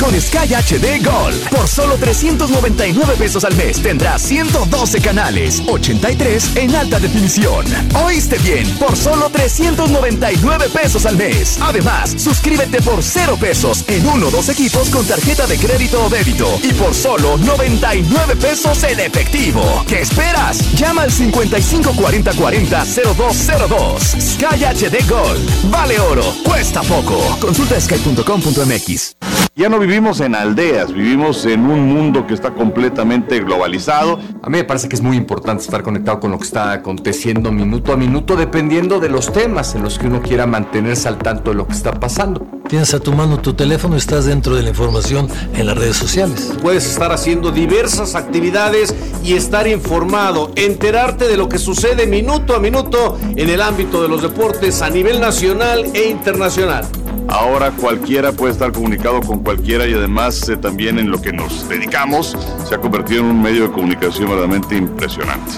Con 0.00 0.20
Sky 0.20 0.54
HD 0.54 1.04
Gol. 1.04 1.34
Por 1.50 1.66
solo 1.66 1.96
399 1.96 3.14
pesos 3.16 3.44
al 3.44 3.54
mes 3.56 3.82
tendrás 3.82 4.22
112 4.22 5.00
canales, 5.00 5.62
83 5.66 6.56
en 6.56 6.74
alta 6.74 6.98
definición. 6.98 7.64
¿Oíste 8.04 8.38
bien? 8.38 8.68
Por 8.78 8.96
solo 8.96 9.28
399 9.30 10.68
pesos 10.68 11.06
al 11.06 11.16
mes. 11.16 11.58
Además, 11.60 12.14
suscríbete 12.16 12.80
por 12.82 13.02
0 13.02 13.36
pesos 13.40 13.84
en 13.88 14.06
uno 14.06 14.28
o 14.28 14.30
dos 14.30 14.48
equipos 14.48 14.88
con 14.90 15.06
tarjeta 15.06 15.46
de 15.46 15.58
crédito 15.58 16.04
o 16.04 16.08
débito. 16.08 16.48
Y 16.62 16.72
por 16.74 16.94
solo 16.94 17.36
99 17.38 18.36
pesos 18.36 18.82
en 18.84 19.00
efectivo. 19.00 19.84
¿Qué 19.86 20.02
esperas? 20.02 20.58
Llama 20.74 21.02
al 21.02 21.12
554040 21.12 22.84
0202. 22.84 24.02
Sky 24.18 24.64
HD 24.64 25.08
Gol. 25.08 25.38
Vale 25.64 25.98
oro. 26.00 26.24
Cuesta 26.44 26.82
poco. 26.82 27.36
Consulta 27.40 27.80
sky.com.mx. 27.80 29.17
Ya 29.58 29.68
no 29.68 29.80
vivimos 29.80 30.20
en 30.20 30.36
aldeas, 30.36 30.92
vivimos 30.92 31.44
en 31.44 31.66
un 31.66 31.92
mundo 31.92 32.28
que 32.28 32.34
está 32.34 32.54
completamente 32.54 33.40
globalizado. 33.40 34.20
A 34.40 34.48
mí 34.48 34.58
me 34.58 34.62
parece 34.62 34.88
que 34.88 34.94
es 34.94 35.02
muy 35.02 35.16
importante 35.16 35.64
estar 35.64 35.82
conectado 35.82 36.20
con 36.20 36.30
lo 36.30 36.38
que 36.38 36.44
está 36.44 36.70
aconteciendo 36.70 37.50
minuto 37.50 37.92
a 37.92 37.96
minuto, 37.96 38.36
dependiendo 38.36 39.00
de 39.00 39.08
los 39.08 39.32
temas 39.32 39.74
en 39.74 39.82
los 39.82 39.98
que 39.98 40.06
uno 40.06 40.22
quiera 40.22 40.46
mantenerse 40.46 41.08
al 41.08 41.18
tanto 41.18 41.50
de 41.50 41.56
lo 41.56 41.66
que 41.66 41.72
está 41.72 41.90
pasando. 41.90 42.46
Tienes 42.68 42.94
a 42.94 43.00
tu 43.00 43.12
mano 43.12 43.40
tu 43.40 43.54
teléfono, 43.54 43.96
estás 43.96 44.26
dentro 44.26 44.54
de 44.54 44.62
la 44.62 44.68
información 44.68 45.26
en 45.54 45.66
las 45.66 45.76
redes 45.76 45.96
sociales. 45.96 46.52
Puedes 46.62 46.86
estar 46.86 47.10
haciendo 47.10 47.50
diversas 47.50 48.14
actividades 48.14 48.94
y 49.24 49.32
estar 49.32 49.66
informado, 49.66 50.52
enterarte 50.54 51.26
de 51.26 51.36
lo 51.36 51.48
que 51.48 51.58
sucede 51.58 52.06
minuto 52.06 52.54
a 52.54 52.60
minuto 52.60 53.18
en 53.34 53.50
el 53.50 53.60
ámbito 53.60 54.02
de 54.02 54.08
los 54.08 54.22
deportes 54.22 54.82
a 54.82 54.88
nivel 54.88 55.20
nacional 55.20 55.84
e 55.94 56.10
internacional. 56.10 56.86
Ahora 57.28 57.70
cualquiera 57.72 58.32
puede 58.32 58.52
estar 58.52 58.72
comunicado 58.72 59.20
con 59.20 59.40
cualquiera 59.40 59.86
y 59.86 59.92
además 59.92 60.48
eh, 60.48 60.56
también 60.56 60.98
en 60.98 61.10
lo 61.10 61.20
que 61.20 61.32
nos 61.32 61.68
dedicamos 61.68 62.34
se 62.66 62.74
ha 62.74 62.78
convertido 62.78 63.20
en 63.20 63.26
un 63.26 63.42
medio 63.42 63.64
de 63.64 63.70
comunicación 63.70 64.30
verdaderamente 64.30 64.76
impresionante. 64.76 65.52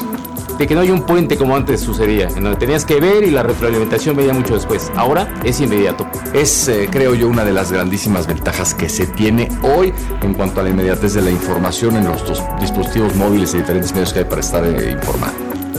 De 0.59 0.67
que 0.67 0.75
no 0.75 0.81
hay 0.83 0.91
un 0.91 1.07
puente 1.07 1.39
como 1.39 1.57
antes 1.57 1.81
sucedía, 1.81 2.29
en 2.29 2.43
donde 2.43 2.57
tenías 2.57 2.85
que 2.85 3.01
ver 3.01 3.25
y 3.25 3.31
la 3.31 3.43
retroalimentación 3.43 4.15
venía 4.15 4.35
mucho 4.35 4.55
después. 4.55 4.93
Ahora 4.95 5.33
es 5.43 5.59
inmediato. 5.61 6.07
Es, 6.35 6.69
eh, 6.69 6.89
creo 6.91 7.15
yo, 7.15 7.29
una 7.29 7.47
de 7.47 7.53
las 7.53 7.73
grandísimas 7.73 8.27
ventajas 8.27 8.75
que 8.75 8.91
se 8.91 9.07
tiene 9.07 9.49
hoy 9.63 9.95
en 10.21 10.35
cuanto 10.35 10.61
a 10.61 10.65
la 10.65 10.71
inmediatez 10.71 11.15
de 11.15 11.23
la 11.23 11.31
información 11.31 11.97
en 11.97 12.05
los 12.05 12.27
dos 12.27 12.43
dispositivos 12.61 13.17
móviles 13.17 13.55
y 13.55 13.59
diferentes 13.59 13.95
medios 13.95 14.13
que 14.13 14.19
hay 14.19 14.27
para 14.27 14.43
estar 14.43 14.63
eh, 14.65 14.91
informado. 14.91 15.33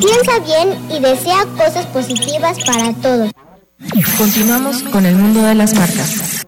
Piensa 0.00 0.38
bien 0.46 0.70
y 0.90 1.00
desea 1.00 1.44
cosas 1.56 1.84
positivas 1.86 2.56
para 2.64 2.92
todos. 2.94 3.30
Continuamos 4.18 4.82
con 4.82 5.06
el 5.06 5.14
mundo 5.14 5.40
de 5.40 5.54
las 5.54 5.72
marcas. 5.72 6.44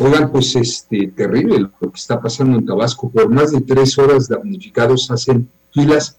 Oigan, 0.00 0.32
pues 0.32 0.56
este 0.56 1.06
terrible 1.08 1.60
lo 1.60 1.70
que 1.70 1.86
está 1.94 2.20
pasando 2.20 2.58
en 2.58 2.66
Tabasco. 2.66 3.08
Por 3.08 3.28
más 3.28 3.52
de 3.52 3.60
tres 3.60 3.96
horas 3.98 4.26
damnificados 4.26 5.08
hacen 5.12 5.48
filas 5.72 6.16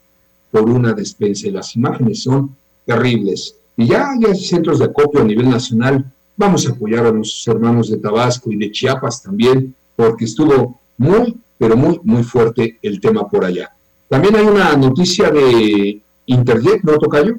por 0.50 0.70
una 0.70 0.94
despensa 0.94 1.48
y 1.48 1.50
las 1.50 1.76
imágenes 1.76 2.22
son 2.22 2.56
terribles. 2.86 3.56
Y 3.76 3.88
ya, 3.88 4.08
ya 4.18 4.28
hay 4.28 4.38
centros 4.38 4.78
de 4.78 4.86
acopio 4.86 5.20
a 5.20 5.24
nivel 5.24 5.50
nacional. 5.50 6.10
Vamos 6.34 6.66
a 6.66 6.70
apoyar 6.70 7.04
a 7.04 7.12
nuestros 7.12 7.46
hermanos 7.46 7.90
de 7.90 7.98
Tabasco 7.98 8.50
y 8.50 8.56
de 8.56 8.72
Chiapas 8.72 9.22
también, 9.22 9.74
porque 9.94 10.24
estuvo 10.24 10.80
muy, 10.96 11.36
pero 11.58 11.76
muy, 11.76 12.00
muy 12.04 12.22
fuerte 12.22 12.78
el 12.80 13.00
tema 13.00 13.28
por 13.28 13.44
allá. 13.44 13.70
También 14.08 14.36
hay 14.36 14.46
una 14.46 14.74
noticia 14.76 15.30
de 15.30 16.00
Interjet, 16.26 16.82
¿no, 16.82 16.98
Tocayo? 16.98 17.36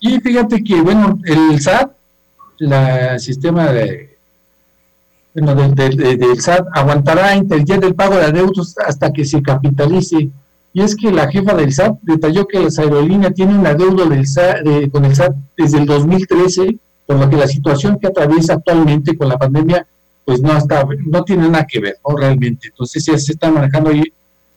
Y 0.00 0.20
fíjate 0.20 0.62
que, 0.62 0.80
bueno, 0.82 1.18
el 1.24 1.60
SAT, 1.60 1.92
el 2.60 3.20
sistema 3.20 3.72
de, 3.72 4.16
bueno, 5.34 5.54
del, 5.54 5.74
del, 5.74 6.18
del 6.18 6.40
SAT, 6.40 6.66
aguantará 6.72 7.28
a 7.28 7.36
Interjet 7.36 7.82
el 7.82 7.94
pago 7.94 8.16
de 8.16 8.24
adeudos 8.24 8.76
hasta 8.78 9.12
que 9.12 9.24
se 9.24 9.42
capitalice. 9.42 10.30
Y 10.72 10.82
es 10.82 10.96
que 10.96 11.10
la 11.10 11.30
jefa 11.30 11.54
del 11.54 11.72
SAT 11.72 11.98
detalló 12.02 12.46
que 12.46 12.60
las 12.60 12.78
aerolíneas 12.78 13.32
tienen 13.34 13.60
un 13.60 13.66
adeudo 13.66 14.06
del 14.06 14.26
SAT, 14.26 14.90
con 14.90 15.04
el 15.04 15.14
SAT 15.14 15.34
desde 15.56 15.78
el 15.78 15.86
2013, 15.86 16.76
por 17.06 17.16
lo 17.16 17.30
que 17.30 17.36
la 17.36 17.46
situación 17.46 17.98
que 17.98 18.08
atraviesa 18.08 18.54
actualmente 18.54 19.16
con 19.16 19.28
la 19.28 19.38
pandemia 19.38 19.86
pues 20.24 20.40
no 20.40 20.56
está, 20.56 20.86
no 21.06 21.22
tiene 21.22 21.48
nada 21.48 21.66
que 21.68 21.80
ver, 21.80 21.98
¿no? 22.06 22.16
Realmente. 22.16 22.68
Entonces 22.68 23.04
se 23.04 23.32
están 23.32 23.54
manejando 23.54 23.90
ahí, 23.90 24.02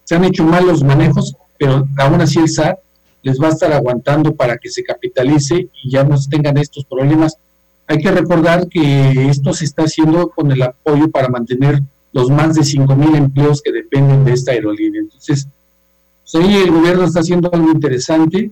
se 0.04 0.16
han 0.16 0.24
hecho 0.24 0.44
malos 0.44 0.84
manejos, 0.84 1.36
pero 1.58 1.88
aún 1.98 2.22
así 2.22 2.40
el 2.40 2.50
SAT 2.50 2.80
les 3.24 3.42
va 3.42 3.48
a 3.48 3.52
estar 3.52 3.72
aguantando 3.72 4.36
para 4.36 4.58
que 4.58 4.70
se 4.70 4.84
capitalice 4.84 5.70
y 5.84 5.90
ya 5.90 6.04
no 6.04 6.16
tengan 6.30 6.58
estos 6.58 6.86
problemas. 6.86 7.38
Hay 7.88 8.00
que 8.00 8.12
recordar 8.12 8.68
que 8.68 9.30
esto 9.30 9.54
se 9.54 9.66
está 9.66 9.84
haciendo 9.84 10.30
con 10.30 10.52
el 10.52 10.62
apoyo 10.62 11.10
para 11.10 11.30
mantener 11.30 11.82
los 12.12 12.30
más 12.30 12.56
de 12.56 12.64
5 12.64 12.96
mil 12.96 13.16
empleos 13.16 13.62
que 13.62 13.72
dependen 13.72 14.26
de 14.26 14.34
esta 14.34 14.52
aerolínea. 14.52 15.02
Entonces, 15.02 15.48
pues 16.24 16.44
ahí 16.44 16.56
el 16.56 16.72
gobierno 16.72 17.06
está 17.06 17.22
haciendo 17.22 17.50
algo 17.52 17.72
interesante 17.72 18.52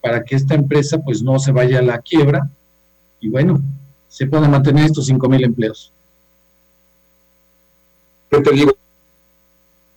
para 0.00 0.24
que 0.24 0.36
esta 0.36 0.54
empresa 0.54 0.98
pues 0.98 1.22
no 1.22 1.38
se 1.38 1.52
vaya 1.52 1.78
a 1.78 1.82
la 1.82 1.98
quiebra 1.98 2.48
y 3.20 3.28
bueno, 3.28 3.60
se 4.08 4.26
puedan 4.26 4.50
mantener 4.50 4.86
estos 4.86 5.06
5 5.06 5.28
mil 5.28 5.44
empleos. 5.44 5.92
¿Qué 8.30 8.40
te 8.40 8.50
digo, 8.52 8.72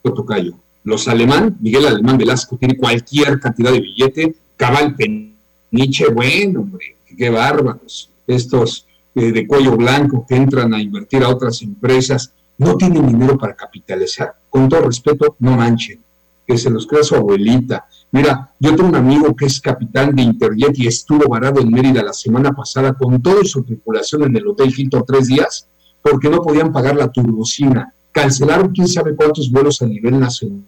Tocayo? 0.02 0.54
Los 0.86 1.08
alemán, 1.08 1.56
Miguel 1.58 1.84
Alemán 1.84 2.16
Velasco, 2.16 2.56
tiene 2.56 2.76
cualquier 2.76 3.40
cantidad 3.40 3.72
de 3.72 3.80
billete, 3.80 4.36
cabal 4.56 4.94
peniche, 4.94 6.06
bueno, 6.14 6.60
hombre, 6.60 6.98
qué 7.18 7.28
bárbaros. 7.28 8.08
Estos 8.24 8.86
eh, 9.12 9.32
de 9.32 9.48
cuello 9.48 9.76
blanco 9.76 10.24
que 10.28 10.36
entran 10.36 10.72
a 10.72 10.80
invertir 10.80 11.24
a 11.24 11.28
otras 11.28 11.60
empresas, 11.62 12.32
no 12.58 12.76
tienen 12.76 13.04
dinero 13.04 13.36
para 13.36 13.56
capitalizar. 13.56 14.36
Con 14.48 14.68
todo 14.68 14.82
respeto, 14.82 15.34
no 15.40 15.56
manchen, 15.56 15.98
que 16.46 16.56
se 16.56 16.70
los 16.70 16.86
crea 16.86 17.02
su 17.02 17.16
abuelita. 17.16 17.86
Mira, 18.12 18.52
yo 18.60 18.76
tengo 18.76 18.88
un 18.88 18.94
amigo 18.94 19.34
que 19.34 19.46
es 19.46 19.60
capitán 19.60 20.14
de 20.14 20.22
Interjet 20.22 20.78
y 20.78 20.86
estuvo 20.86 21.28
varado 21.28 21.60
en 21.60 21.72
Mérida 21.72 22.00
la 22.04 22.12
semana 22.12 22.52
pasada 22.52 22.92
con 22.92 23.20
toda 23.20 23.42
su 23.42 23.64
tripulación 23.64 24.22
en 24.22 24.36
el 24.36 24.46
Hotel 24.46 24.72
Hilton 24.74 25.02
tres 25.04 25.26
días 25.26 25.66
porque 26.00 26.30
no 26.30 26.40
podían 26.42 26.72
pagar 26.72 26.94
la 26.94 27.10
turbocina 27.10 27.92
cancelaron 28.12 28.72
quién 28.72 28.86
sabe 28.86 29.16
cuántos 29.16 29.50
vuelos 29.50 29.82
a 29.82 29.86
nivel 29.86 30.18
nacional 30.20 30.62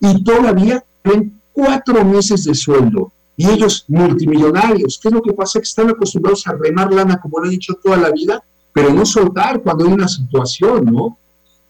y 0.00 0.24
todavía 0.24 0.84
tienen 1.02 1.40
cuatro 1.52 2.04
meses 2.04 2.44
de 2.44 2.54
sueldo 2.54 3.12
y 3.36 3.48
ellos 3.48 3.84
multimillonarios. 3.88 4.98
¿Qué 5.00 5.08
es 5.08 5.14
lo 5.14 5.22
que 5.22 5.32
pasa? 5.32 5.60
Que 5.60 5.64
están 5.64 5.90
acostumbrados 5.90 6.46
a 6.46 6.52
remar 6.52 6.92
lana, 6.92 7.20
como 7.20 7.38
lo 7.40 7.46
he 7.46 7.50
dicho 7.50 7.74
toda 7.82 7.96
la 7.96 8.10
vida, 8.10 8.42
pero 8.72 8.92
no 8.92 9.06
soltar 9.06 9.60
cuando 9.62 9.86
hay 9.86 9.92
una 9.92 10.08
situación, 10.08 10.84
¿no? 10.86 11.18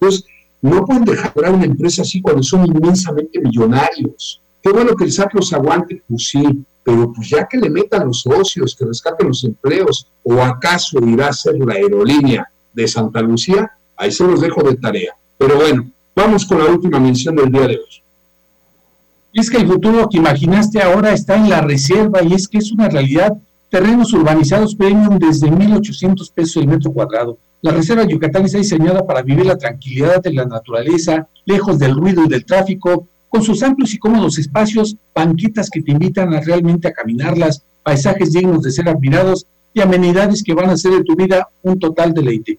Entonces, 0.01 0.25
no 0.61 0.85
pueden 0.85 1.05
dejar 1.05 1.33
una 1.53 1.65
empresa 1.65 2.03
así 2.03 2.21
cuando 2.21 2.43
son 2.43 2.67
inmensamente 2.67 3.41
millonarios. 3.41 4.41
Qué 4.63 4.71
bueno 4.71 4.97
que 4.97 5.05
el 5.05 5.13
SAT 5.13 5.35
los 5.35 5.53
aguante, 5.53 6.03
pues 6.09 6.29
sí, 6.29 6.65
pero 6.83 7.13
pues 7.13 7.29
ya 7.29 7.47
que 7.47 7.59
le 7.59 7.71
metan 7.71 8.07
los 8.07 8.23
socios, 8.23 8.75
que 8.75 8.85
rescaten 8.85 9.29
los 9.29 9.45
empleos, 9.45 10.09
o 10.25 10.43
acaso 10.43 10.99
irá 11.07 11.29
a 11.29 11.33
ser 11.33 11.59
la 11.59 11.75
aerolínea 11.75 12.51
de 12.73 12.89
Santa 12.89 13.21
Lucía, 13.21 13.71
ahí 13.97 14.11
se 14.11 14.25
los 14.25 14.41
dejo 14.41 14.63
de 14.63 14.77
tarea. 14.77 15.15
Pero 15.37 15.57
bueno, 15.57 15.91
vamos 16.19 16.45
con 16.45 16.59
la 16.59 16.67
última 16.67 16.99
mención 16.99 17.37
del 17.37 17.53
día 17.53 17.69
de 17.69 17.77
hoy. 17.77 18.03
Es 19.33 19.49
que 19.49 19.59
el 19.59 19.69
futuro 19.69 20.09
que 20.09 20.19
imaginaste 20.19 20.83
ahora 20.83 21.13
está 21.13 21.37
en 21.37 21.49
la 21.49 21.61
reserva 21.61 22.23
y 22.25 22.35
es 22.35 22.49
que 22.49 22.59
es 22.59 22.73
una 22.73 22.89
realidad. 22.89 23.35
Terrenos 23.71 24.13
urbanizados 24.13 24.75
premium 24.75 25.19
desde 25.19 25.49
1.800 25.49 26.33
pesos 26.33 26.57
el 26.57 26.67
metro 26.67 26.93
cuadrado. 26.93 27.39
La 27.63 27.71
reserva 27.71 28.05
Yucatán 28.05 28.47
está 28.47 28.59
diseñada 28.59 29.07
para 29.07 29.23
vivir 29.23 29.47
la 29.47 29.59
tranquilidad 29.59 30.21
de 30.21 30.33
la 30.33 30.45
naturaleza, 30.45 31.29
lejos 31.45 31.79
del 31.79 31.95
ruido 31.95 32.25
y 32.25 32.29
del 32.29 32.45
tráfico, 32.45 33.07
con 33.29 33.43
sus 33.43 33.63
amplios 33.63 33.95
y 33.95 33.99
cómodos 33.99 34.39
espacios, 34.39 34.97
banquitas 35.15 35.71
que 35.71 35.83
te 35.83 35.93
invitan 35.93 36.35
a 36.35 36.41
realmente 36.41 36.89
a 36.89 36.93
caminarlas, 36.93 37.63
paisajes 37.85 38.33
dignos 38.33 38.63
de 38.63 38.73
ser 38.73 38.89
admirados 38.89 39.47
y 39.73 39.81
amenidades 39.83 40.43
que 40.43 40.55
van 40.55 40.71
a 40.71 40.73
hacer 40.73 40.93
de 40.93 41.05
tu 41.05 41.15
vida 41.15 41.49
un 41.63 41.79
total 41.79 42.13
deleite. 42.13 42.59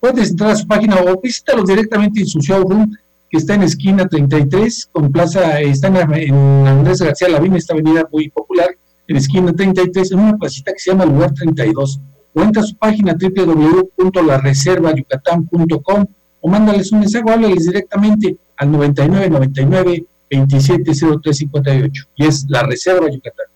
Puedes 0.00 0.30
entrar 0.30 0.50
a 0.50 0.56
su 0.56 0.66
página 0.66 0.96
o 0.96 1.20
visítalos 1.20 1.66
directamente 1.66 2.20
en 2.20 2.26
su 2.26 2.40
showroom 2.40 2.90
que 3.30 3.36
está 3.36 3.54
en 3.54 3.62
esquina 3.62 4.08
33 4.08 4.88
con 4.90 5.12
plaza, 5.12 5.60
está 5.60 5.88
en, 5.88 5.96
en 6.14 6.66
Andrés 6.66 7.02
García 7.02 7.28
Lavín, 7.28 7.54
esta 7.56 7.74
avenida 7.74 8.08
muy 8.10 8.30
popular, 8.30 8.70
en 9.06 9.16
esquina 9.16 9.52
33, 9.52 10.12
en 10.12 10.20
una 10.20 10.38
placita 10.38 10.72
que 10.72 10.78
se 10.78 10.92
llama 10.92 11.04
Lugar 11.04 11.34
32. 11.34 12.00
O 12.34 12.42
entra 12.42 12.62
a 12.62 12.66
su 12.66 12.74
página 12.76 13.14
www.lareservayucatán.com 13.14 16.06
o 16.40 16.48
mándales 16.48 16.92
un 16.92 17.00
mensaje 17.00 17.24
o 17.26 17.32
háblales 17.32 17.66
directamente 17.66 18.38
al 18.56 18.72
9999 18.72 20.06
270358 20.30 22.06
y 22.16 22.26
es 22.26 22.44
la 22.48 22.62
Reserva 22.62 23.10
Yucatán. 23.10 23.46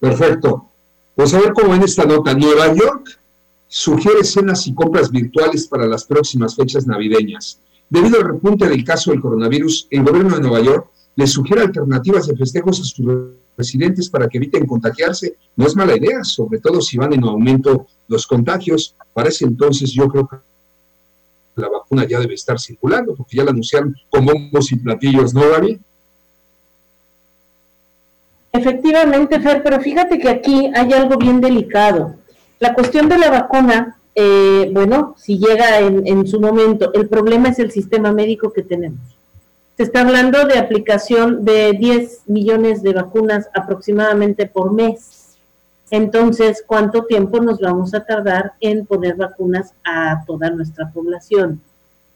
Perfecto. 0.00 0.68
Pues 1.14 1.32
a 1.34 1.40
ver 1.40 1.52
cómo 1.52 1.74
en 1.74 1.82
esta 1.82 2.04
nota. 2.04 2.32
Nueva 2.34 2.72
York 2.74 3.18
sugiere 3.76 4.24
cenas 4.24 4.66
y 4.66 4.72
compras 4.72 5.10
virtuales 5.10 5.66
para 5.66 5.86
las 5.86 6.06
próximas 6.06 6.56
fechas 6.56 6.86
navideñas. 6.86 7.60
Debido 7.90 8.16
al 8.16 8.28
repunte 8.28 8.66
del 8.66 8.82
caso 8.82 9.10
del 9.10 9.20
coronavirus, 9.20 9.86
el 9.90 10.02
gobierno 10.02 10.34
de 10.34 10.40
Nueva 10.40 10.60
York 10.62 10.88
le 11.14 11.26
sugiere 11.26 11.60
alternativas 11.60 12.26
de 12.26 12.36
festejos 12.36 12.80
a 12.80 12.84
sus 12.84 13.06
residentes 13.54 14.08
para 14.08 14.28
que 14.28 14.38
eviten 14.38 14.64
contagiarse. 14.66 15.36
No 15.56 15.66
es 15.66 15.76
mala 15.76 15.94
idea, 15.94 16.24
sobre 16.24 16.58
todo 16.58 16.80
si 16.80 16.96
van 16.96 17.12
en 17.12 17.24
aumento 17.24 17.86
los 18.08 18.26
contagios. 18.26 18.94
Para 19.12 19.28
ese 19.28 19.44
entonces 19.44 19.92
yo 19.92 20.08
creo 20.08 20.26
que 20.26 20.36
la 21.60 21.68
vacuna 21.68 22.06
ya 22.08 22.18
debe 22.18 22.32
estar 22.32 22.58
circulando, 22.58 23.14
porque 23.14 23.36
ya 23.36 23.44
la 23.44 23.50
anunciaron 23.50 23.94
con 24.08 24.24
bombos 24.24 24.72
y 24.72 24.76
platillos, 24.76 25.34
¿no, 25.34 25.50
Gaby? 25.50 25.78
Efectivamente, 28.52 29.38
Fer, 29.38 29.62
pero 29.62 29.78
fíjate 29.82 30.18
que 30.18 30.30
aquí 30.30 30.70
hay 30.74 30.94
algo 30.94 31.18
bien 31.18 31.42
delicado. 31.42 32.16
La 32.58 32.72
cuestión 32.72 33.08
de 33.08 33.18
la 33.18 33.30
vacuna, 33.30 33.98
eh, 34.14 34.70
bueno, 34.72 35.14
si 35.18 35.38
llega 35.38 35.78
en, 35.80 36.26
su 36.26 36.40
momento, 36.40 36.92
el 36.94 37.06
problema 37.06 37.50
es 37.50 37.58
el 37.58 37.70
sistema 37.70 38.12
médico 38.12 38.52
que 38.52 38.62
tenemos. 38.62 39.00
Se 39.76 39.82
está 39.82 40.00
hablando 40.00 40.46
de 40.46 40.58
aplicación 40.58 41.44
de 41.44 41.74
10 41.74 42.22
millones 42.26 42.82
de 42.82 42.94
vacunas 42.94 43.50
aproximadamente 43.54 44.46
por 44.46 44.72
mes. 44.72 45.36
Entonces, 45.90 46.64
¿cuánto 46.66 47.04
tiempo 47.04 47.40
nos 47.40 47.60
vamos 47.60 47.92
a 47.92 48.04
tardar 48.04 48.54
en 48.60 48.86
poner 48.86 49.16
vacunas 49.16 49.74
a 49.84 50.24
toda 50.26 50.48
nuestra 50.48 50.90
población? 50.90 51.60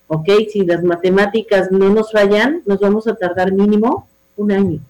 ¿Ok? 0.09 0.29
Si 0.51 0.65
las 0.65 0.83
matemáticas 0.83 1.71
no 1.71 1.91
nos 1.91 2.13
fallan, 2.13 2.63
nos 2.65 2.81
vamos 2.81 3.07
a 3.07 3.15
tardar 3.15 3.53
mínimo 3.53 4.09
un 4.39 4.53
año. 4.53 4.81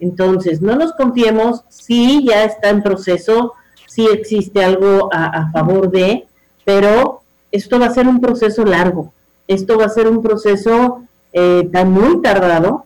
Entonces, 0.00 0.60
no 0.60 0.74
nos 0.74 0.92
confiemos, 0.94 1.62
si 1.68 2.26
ya 2.26 2.42
está 2.44 2.70
en 2.70 2.82
proceso, 2.82 3.54
si 3.90 4.06
existe 4.06 4.62
algo 4.62 5.10
a, 5.12 5.50
favor 5.50 5.90
de, 5.90 6.24
pero 6.64 7.22
esto 7.50 7.80
va 7.80 7.86
a 7.86 7.94
ser 7.94 8.06
un 8.06 8.20
proceso 8.20 8.64
largo, 8.64 9.12
esto 9.48 9.76
va 9.76 9.86
a 9.86 9.88
ser 9.88 10.06
un 10.06 10.22
proceso 10.22 11.02
eh, 11.32 11.68
tan 11.72 11.90
muy 11.90 12.22
tardado 12.22 12.84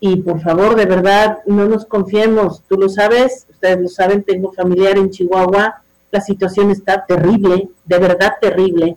y 0.00 0.16
por 0.16 0.40
favor, 0.40 0.74
de 0.74 0.86
verdad, 0.86 1.40
no 1.44 1.66
nos 1.66 1.84
confiemos, 1.84 2.62
tú 2.68 2.76
lo 2.76 2.88
sabes, 2.88 3.46
ustedes 3.50 3.82
lo 3.82 3.88
saben, 3.88 4.22
tengo 4.22 4.50
familiar 4.50 4.96
en 4.96 5.10
Chihuahua, 5.10 5.82
la 6.10 6.20
situación 6.22 6.70
está 6.70 7.04
terrible, 7.04 7.68
de 7.84 7.98
verdad 7.98 8.32
terrible, 8.40 8.96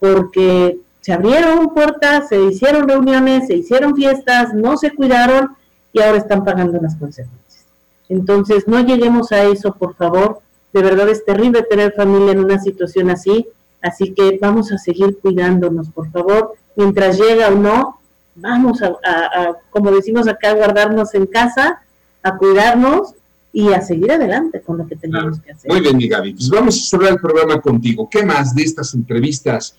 porque 0.00 0.78
se 1.02 1.12
abrieron 1.12 1.72
puertas, 1.72 2.28
se 2.28 2.42
hicieron 2.46 2.88
reuniones, 2.88 3.46
se 3.46 3.54
hicieron 3.54 3.94
fiestas, 3.94 4.52
no 4.54 4.76
se 4.76 4.92
cuidaron 4.92 5.50
y 5.92 6.02
ahora 6.02 6.18
están 6.18 6.42
pagando 6.44 6.80
las 6.80 6.96
consecuencias. 6.96 7.64
Entonces, 8.08 8.66
no 8.66 8.80
lleguemos 8.80 9.30
a 9.30 9.44
eso, 9.44 9.72
por 9.72 9.94
favor. 9.94 10.40
De 10.76 10.82
verdad 10.82 11.08
es 11.08 11.24
terrible 11.24 11.62
tener 11.62 11.94
familia 11.94 12.32
en 12.32 12.40
una 12.40 12.60
situación 12.60 13.08
así, 13.08 13.46
así 13.80 14.12
que 14.12 14.38
vamos 14.38 14.70
a 14.72 14.76
seguir 14.76 15.18
cuidándonos, 15.22 15.88
por 15.88 16.10
favor. 16.10 16.52
Mientras 16.76 17.18
llega 17.18 17.48
o 17.48 17.54
no, 17.54 17.98
vamos 18.34 18.82
a, 18.82 19.56
como 19.70 19.90
decimos 19.90 20.28
acá, 20.28 20.50
a 20.50 20.54
guardarnos 20.54 21.14
en 21.14 21.24
casa, 21.24 21.80
a 22.22 22.36
cuidarnos 22.36 23.14
y 23.54 23.72
a 23.72 23.80
seguir 23.80 24.12
adelante 24.12 24.60
con 24.60 24.76
lo 24.76 24.86
que 24.86 24.96
tenemos 24.96 25.40
que 25.40 25.52
hacer. 25.52 25.72
Muy 25.72 25.80
bien, 25.80 25.96
mi 25.96 26.08
Gaby. 26.08 26.34
Pues 26.34 26.50
vamos 26.50 26.76
a 26.76 26.90
cerrar 26.90 27.12
el 27.12 27.20
programa 27.20 27.58
contigo. 27.58 28.06
¿Qué 28.10 28.22
más 28.22 28.54
de 28.54 28.64
estas 28.64 28.92
entrevistas 28.92 29.74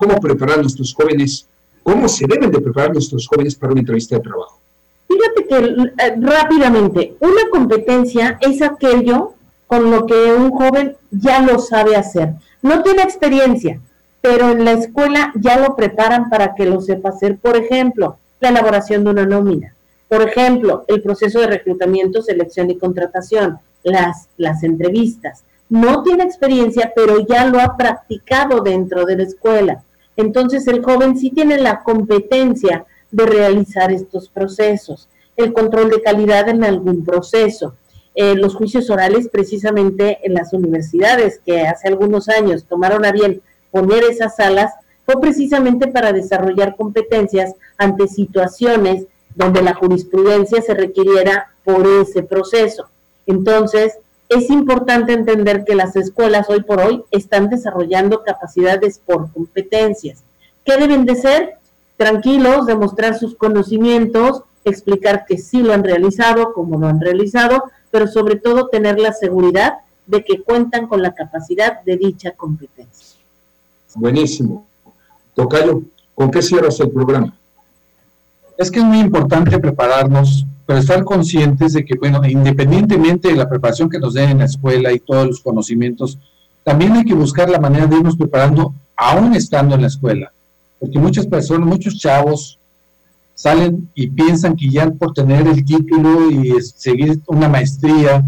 cómo 0.00 0.18
preparar 0.20 0.60
a 0.60 0.62
nuestros 0.62 0.94
jóvenes, 0.94 1.46
cómo 1.82 2.08
se 2.08 2.24
deben 2.26 2.52
de 2.52 2.60
preparar 2.60 2.92
nuestros 2.92 3.26
jóvenes 3.26 3.56
para 3.56 3.72
una 3.72 3.80
entrevista 3.80 4.14
de 4.14 4.22
trabajo. 4.22 4.60
Fíjate 5.06 5.46
que 5.46 6.02
eh, 6.04 6.16
rápidamente, 6.20 7.16
una 7.18 7.50
competencia 7.50 8.38
es 8.40 8.62
aquello 8.62 9.34
con 9.70 9.88
lo 9.88 10.04
que 10.04 10.32
un 10.32 10.50
joven 10.50 10.96
ya 11.12 11.40
lo 11.42 11.60
sabe 11.60 11.94
hacer. 11.94 12.34
No 12.60 12.82
tiene 12.82 13.04
experiencia, 13.04 13.80
pero 14.20 14.50
en 14.50 14.64
la 14.64 14.72
escuela 14.72 15.32
ya 15.36 15.60
lo 15.60 15.76
preparan 15.76 16.28
para 16.28 16.56
que 16.56 16.66
lo 16.66 16.80
sepa 16.80 17.10
hacer. 17.10 17.38
Por 17.38 17.56
ejemplo, 17.56 18.18
la 18.40 18.48
elaboración 18.48 19.04
de 19.04 19.10
una 19.10 19.26
nómina. 19.26 19.72
Por 20.08 20.22
ejemplo, 20.22 20.84
el 20.88 21.00
proceso 21.02 21.38
de 21.38 21.46
reclutamiento, 21.46 22.20
selección 22.20 22.68
y 22.68 22.78
contratación, 22.78 23.60
las, 23.84 24.26
las 24.36 24.64
entrevistas. 24.64 25.44
No 25.68 26.02
tiene 26.02 26.24
experiencia, 26.24 26.92
pero 26.92 27.24
ya 27.24 27.46
lo 27.46 27.60
ha 27.60 27.76
practicado 27.76 28.62
dentro 28.62 29.06
de 29.06 29.18
la 29.18 29.22
escuela. 29.22 29.84
Entonces 30.16 30.66
el 30.66 30.82
joven 30.82 31.16
sí 31.16 31.30
tiene 31.30 31.58
la 31.58 31.84
competencia 31.84 32.86
de 33.12 33.24
realizar 33.24 33.92
estos 33.92 34.28
procesos, 34.30 35.08
el 35.36 35.52
control 35.52 35.90
de 35.90 36.02
calidad 36.02 36.48
en 36.48 36.64
algún 36.64 37.04
proceso. 37.04 37.76
Eh, 38.14 38.34
los 38.34 38.54
juicios 38.54 38.90
orales 38.90 39.28
precisamente 39.28 40.18
en 40.22 40.34
las 40.34 40.52
universidades 40.52 41.40
que 41.44 41.62
hace 41.62 41.88
algunos 41.88 42.28
años 42.28 42.64
tomaron 42.64 43.04
a 43.04 43.12
bien 43.12 43.40
poner 43.70 44.02
esas 44.04 44.36
salas 44.36 44.72
fue 45.06 45.20
precisamente 45.20 45.86
para 45.88 46.12
desarrollar 46.12 46.76
competencias 46.76 47.54
ante 47.78 48.08
situaciones 48.08 49.04
donde 49.34 49.62
la 49.62 49.74
jurisprudencia 49.74 50.60
se 50.60 50.74
requiriera 50.74 51.50
por 51.64 51.86
ese 51.86 52.22
proceso. 52.22 52.88
Entonces, 53.26 53.94
es 54.28 54.50
importante 54.50 55.12
entender 55.12 55.64
que 55.64 55.74
las 55.74 55.96
escuelas 55.96 56.48
hoy 56.48 56.62
por 56.62 56.80
hoy 56.80 57.04
están 57.10 57.48
desarrollando 57.48 58.22
capacidades 58.22 59.00
por 59.04 59.32
competencias. 59.32 60.22
¿Qué 60.64 60.76
deben 60.76 61.04
de 61.04 61.16
ser? 61.16 61.54
Tranquilos, 61.96 62.66
demostrar 62.66 63.18
sus 63.18 63.34
conocimientos, 63.34 64.42
explicar 64.64 65.24
que 65.26 65.38
sí 65.38 65.62
lo 65.62 65.72
han 65.72 65.84
realizado, 65.84 66.52
cómo 66.52 66.78
lo 66.78 66.86
han 66.86 67.00
realizado, 67.00 67.64
pero 67.90 68.06
sobre 68.06 68.36
todo 68.36 68.68
tener 68.68 68.98
la 68.98 69.12
seguridad 69.12 69.78
de 70.06 70.24
que 70.24 70.42
cuentan 70.42 70.86
con 70.86 71.02
la 71.02 71.14
capacidad 71.14 71.82
de 71.82 71.96
dicha 71.96 72.32
competencia. 72.32 73.18
Buenísimo. 73.94 74.66
Tocayo, 75.34 75.82
¿con 76.14 76.30
qué 76.30 76.42
cierras 76.42 76.78
el 76.80 76.90
programa? 76.90 77.34
Es 78.58 78.70
que 78.70 78.80
es 78.80 78.84
muy 78.84 79.00
importante 79.00 79.58
prepararnos 79.58 80.46
pero 80.70 80.78
estar 80.78 81.02
conscientes 81.02 81.72
de 81.72 81.84
que, 81.84 81.96
bueno, 81.98 82.24
independientemente 82.24 83.26
de 83.26 83.34
la 83.34 83.48
preparación 83.48 83.90
que 83.90 83.98
nos 83.98 84.14
den 84.14 84.30
en 84.30 84.38
la 84.38 84.44
escuela 84.44 84.92
y 84.92 85.00
todos 85.00 85.26
los 85.26 85.40
conocimientos, 85.40 86.16
también 86.62 86.92
hay 86.92 87.04
que 87.04 87.12
buscar 87.12 87.50
la 87.50 87.58
manera 87.58 87.86
de 87.86 87.96
irnos 87.96 88.16
preparando 88.16 88.72
aún 88.94 89.34
estando 89.34 89.74
en 89.74 89.80
la 89.80 89.88
escuela, 89.88 90.32
porque 90.78 90.96
muchas 91.00 91.26
personas, 91.26 91.66
muchos 91.66 91.98
chavos 91.98 92.59
salen 93.40 93.88
y 93.94 94.10
piensan 94.10 94.54
que 94.54 94.68
ya 94.68 94.90
por 94.90 95.14
tener 95.14 95.46
el 95.46 95.64
título 95.64 96.30
y 96.30 96.60
seguir 96.60 97.20
una 97.26 97.48
maestría, 97.48 98.22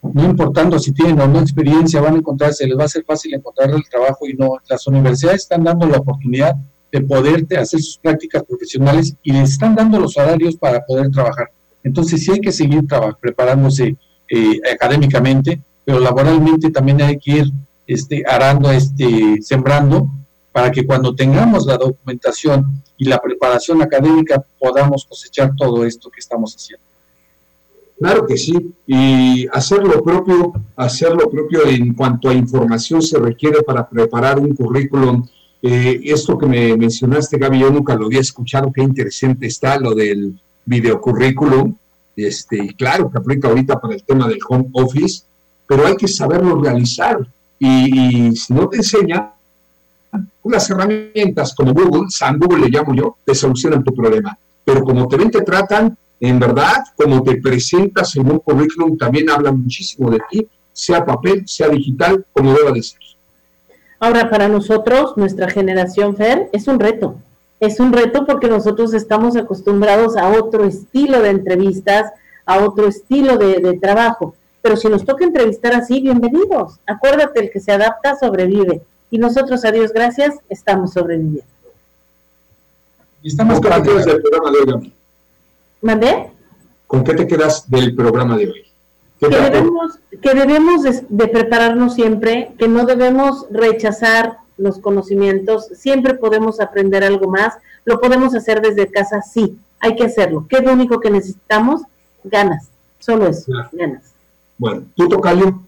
no 0.00 0.24
importando 0.24 0.78
si 0.78 0.92
tienen 0.92 1.20
o 1.20 1.28
no 1.28 1.40
experiencia, 1.40 2.00
van 2.00 2.14
a 2.14 2.18
encontrarse, 2.18 2.66
les 2.66 2.78
va 2.78 2.84
a 2.84 2.88
ser 2.88 3.04
fácil 3.04 3.34
encontrar 3.34 3.68
el 3.72 3.86
trabajo 3.90 4.26
y 4.26 4.32
no, 4.32 4.56
las 4.66 4.86
universidades 4.86 5.42
están 5.42 5.64
dando 5.64 5.86
la 5.86 5.98
oportunidad 5.98 6.56
de 6.90 7.00
poder 7.02 7.46
hacer 7.58 7.78
sus 7.82 7.98
prácticas 7.98 8.42
profesionales 8.44 9.14
y 9.22 9.32
les 9.32 9.50
están 9.50 9.74
dando 9.74 10.00
los 10.00 10.14
salarios 10.14 10.56
para 10.56 10.82
poder 10.86 11.10
trabajar. 11.10 11.50
Entonces 11.82 12.24
sí 12.24 12.32
hay 12.32 12.40
que 12.40 12.52
seguir 12.52 12.84
preparándose 13.20 13.96
eh, 14.30 14.60
académicamente, 14.72 15.60
pero 15.84 16.00
laboralmente 16.00 16.70
también 16.70 17.02
hay 17.02 17.18
que 17.18 17.30
ir 17.32 17.52
este, 17.86 18.24
arando, 18.26 18.70
este, 18.72 19.42
sembrando, 19.42 20.08
para 20.54 20.70
que 20.70 20.86
cuando 20.86 21.12
tengamos 21.12 21.66
la 21.66 21.76
documentación 21.76 22.80
y 22.96 23.06
la 23.06 23.20
preparación 23.20 23.82
académica 23.82 24.40
podamos 24.56 25.04
cosechar 25.04 25.50
todo 25.56 25.84
esto 25.84 26.08
que 26.08 26.20
estamos 26.20 26.54
haciendo. 26.54 26.84
Claro 27.98 28.24
que 28.24 28.36
sí, 28.36 28.72
y 28.86 29.48
hacer 29.48 29.82
lo 29.82 30.00
propio, 30.04 30.52
hacer 30.76 31.10
lo 31.10 31.28
propio 31.28 31.66
en 31.66 31.92
cuanto 31.94 32.28
a 32.28 32.34
información 32.34 33.02
se 33.02 33.18
requiere 33.18 33.64
para 33.64 33.88
preparar 33.88 34.38
un 34.38 34.54
currículum. 34.54 35.26
Eh, 35.60 36.00
esto 36.04 36.38
que 36.38 36.46
me 36.46 36.76
mencionaste, 36.76 37.36
Gaby, 37.36 37.58
yo 37.58 37.70
nunca 37.70 37.96
lo 37.96 38.06
había 38.06 38.20
escuchado, 38.20 38.70
qué 38.72 38.82
interesante 38.82 39.48
está 39.48 39.76
lo 39.80 39.92
del 39.92 40.40
videocurrículum, 40.66 41.74
este, 42.14 42.62
y 42.62 42.74
claro 42.74 43.10
que 43.10 43.18
aplica 43.18 43.48
ahorita 43.48 43.80
para 43.80 43.94
el 43.94 44.04
tema 44.04 44.28
del 44.28 44.38
home 44.48 44.68
office, 44.74 45.24
pero 45.66 45.84
hay 45.84 45.96
que 45.96 46.06
saberlo 46.06 46.62
realizar. 46.62 47.26
Y, 47.58 48.36
si 48.36 48.52
no 48.52 48.68
te 48.68 48.76
enseña, 48.76 49.33
unas 50.44 50.70
herramientas 50.70 51.54
como 51.54 51.74
Google, 51.74 52.06
San 52.08 52.38
le 52.38 52.68
llamo 52.68 52.94
yo, 52.94 53.16
te 53.24 53.34
solucionan 53.34 53.82
tu 53.82 53.92
problema. 53.92 54.38
Pero 54.64 54.82
como 54.84 55.08
te 55.08 55.16
ven, 55.16 55.30
te 55.30 55.42
tratan, 55.42 55.96
en 56.20 56.38
verdad, 56.38 56.84
como 56.96 57.22
te 57.22 57.36
presentas 57.36 58.14
en 58.16 58.30
un 58.30 58.38
currículum, 58.38 58.96
también 58.96 59.28
habla 59.28 59.50
muchísimo 59.52 60.10
de 60.10 60.20
ti, 60.30 60.46
sea 60.72 61.04
papel, 61.04 61.42
sea 61.46 61.68
digital, 61.68 62.24
como 62.32 62.54
deba 62.54 62.70
de 62.70 62.82
ser. 62.82 63.00
Ahora, 63.98 64.30
para 64.30 64.48
nosotros, 64.48 65.16
nuestra 65.16 65.50
generación 65.50 66.16
FER, 66.16 66.48
es 66.52 66.68
un 66.68 66.78
reto 66.78 67.16
es 67.64 67.80
un 67.80 67.92
reto 67.92 68.26
porque 68.26 68.48
nosotros 68.48 68.94
estamos 68.94 69.36
acostumbrados 69.36 70.16
a 70.16 70.28
otro 70.28 70.64
estilo 70.64 71.20
de 71.20 71.30
entrevistas, 71.30 72.12
a 72.46 72.58
otro 72.58 72.86
estilo 72.86 73.36
de, 73.38 73.78
trabajo. 73.80 74.34
Pero 74.62 74.76
si 74.76 74.88
nos 74.88 75.04
toca 75.04 75.24
entrevistar 75.24 75.74
así, 75.74 76.00
bienvenidos. 76.00 76.78
Acuérdate, 76.86 77.40
el 77.40 77.50
que 77.50 77.60
se 77.60 77.72
adapta 77.72 78.16
sobrevive. 78.16 78.82
Y 79.10 79.18
nosotros, 79.18 79.64
a 79.64 79.72
Dios 79.72 79.92
gracias, 79.92 80.36
estamos 80.48 80.92
sobreviviendo. 80.92 81.44
estamos 83.22 83.60
¿Con 83.60 83.82
qué 83.82 83.90
del 83.90 84.22
programa 84.22 84.50
de 84.50 84.72
hoy, 84.72 84.92
¿Mandé? 85.80 86.30
¿Con 86.86 87.04
qué 87.04 87.14
te 87.14 87.26
quedas 87.26 87.68
del 87.70 87.94
programa 87.94 88.36
de 88.36 88.50
hoy? 88.50 88.64
Que 89.20 89.28
debemos, 89.28 89.98
que 90.20 90.34
debemos 90.34 90.82
de 91.08 91.28
prepararnos 91.28 91.94
siempre, 91.94 92.52
que 92.58 92.68
no 92.68 92.84
debemos 92.84 93.46
rechazar 93.50 94.38
los 94.56 94.78
conocimientos, 94.78 95.66
siempre 95.74 96.14
podemos 96.14 96.60
aprender 96.60 97.04
algo 97.04 97.28
más, 97.28 97.54
lo 97.84 98.00
podemos 98.00 98.34
hacer 98.34 98.60
desde 98.60 98.90
casa, 98.90 99.22
sí, 99.22 99.58
hay 99.80 99.96
que 99.96 100.04
hacerlo. 100.04 100.46
¿Qué 100.48 100.56
es 100.56 100.64
lo 100.64 100.72
único 100.72 101.00
que 101.00 101.10
necesitamos? 101.10 101.82
Ganas, 102.24 102.68
solo 102.98 103.28
eso, 103.28 103.52
ganas. 103.72 104.02
Bueno, 104.58 104.84
tú 104.94 105.08
tocayo. 105.08 105.60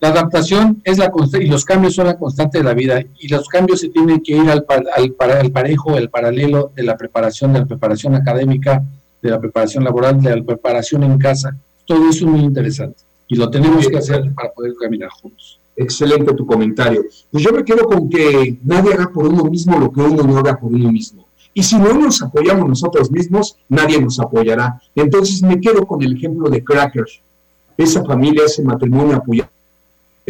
La 0.00 0.08
adaptación 0.10 0.82
es 0.84 0.98
la 0.98 1.10
y 1.40 1.46
los 1.46 1.64
cambios 1.64 1.94
son 1.94 2.06
la 2.06 2.18
constante 2.18 2.58
de 2.58 2.64
la 2.64 2.74
vida 2.74 3.02
y 3.18 3.28
los 3.28 3.48
cambios 3.48 3.80
se 3.80 3.88
tienen 3.88 4.20
que 4.20 4.36
ir 4.36 4.50
al, 4.50 4.66
al, 4.68 5.14
al 5.18 5.50
parejo, 5.50 5.96
el 5.96 6.10
paralelo 6.10 6.72
de 6.74 6.82
la 6.82 6.96
preparación, 6.96 7.52
de 7.52 7.60
la 7.60 7.66
preparación 7.66 8.14
académica, 8.14 8.82
de 9.22 9.30
la 9.30 9.40
preparación 9.40 9.84
laboral, 9.84 10.20
de 10.20 10.36
la 10.36 10.42
preparación 10.42 11.04
en 11.04 11.16
casa. 11.16 11.56
Todo 11.86 12.08
eso 12.10 12.26
es 12.26 12.30
muy 12.30 12.40
interesante 12.40 12.98
y 13.28 13.36
lo 13.36 13.48
tenemos 13.50 13.88
que 13.88 13.96
hacer 13.96 14.32
para 14.34 14.52
poder 14.52 14.74
caminar 14.74 15.08
juntos. 15.10 15.58
Excelente 15.76 16.34
tu 16.34 16.44
comentario. 16.44 17.02
Pues 17.30 17.42
yo 17.42 17.52
me 17.52 17.64
quedo 17.64 17.86
con 17.86 18.08
que 18.08 18.58
nadie 18.62 18.92
haga 18.92 19.10
por 19.10 19.26
uno 19.26 19.44
mismo 19.44 19.78
lo 19.78 19.90
que 19.90 20.00
uno 20.00 20.22
no 20.22 20.36
haga 20.38 20.58
por 20.58 20.72
uno 20.72 20.92
mismo. 20.92 21.26
Y 21.54 21.62
si 21.62 21.78
no 21.78 21.94
nos 21.94 22.20
apoyamos 22.20 22.68
nosotros 22.68 23.10
mismos, 23.10 23.56
nadie 23.68 24.00
nos 24.00 24.20
apoyará. 24.20 24.80
Entonces 24.94 25.42
me 25.42 25.60
quedo 25.60 25.86
con 25.86 26.02
el 26.02 26.16
ejemplo 26.16 26.50
de 26.50 26.62
Crackers. 26.62 27.20
esa 27.76 28.04
familia, 28.04 28.44
ese 28.44 28.62
matrimonio 28.62 29.16
apoyando 29.16 29.53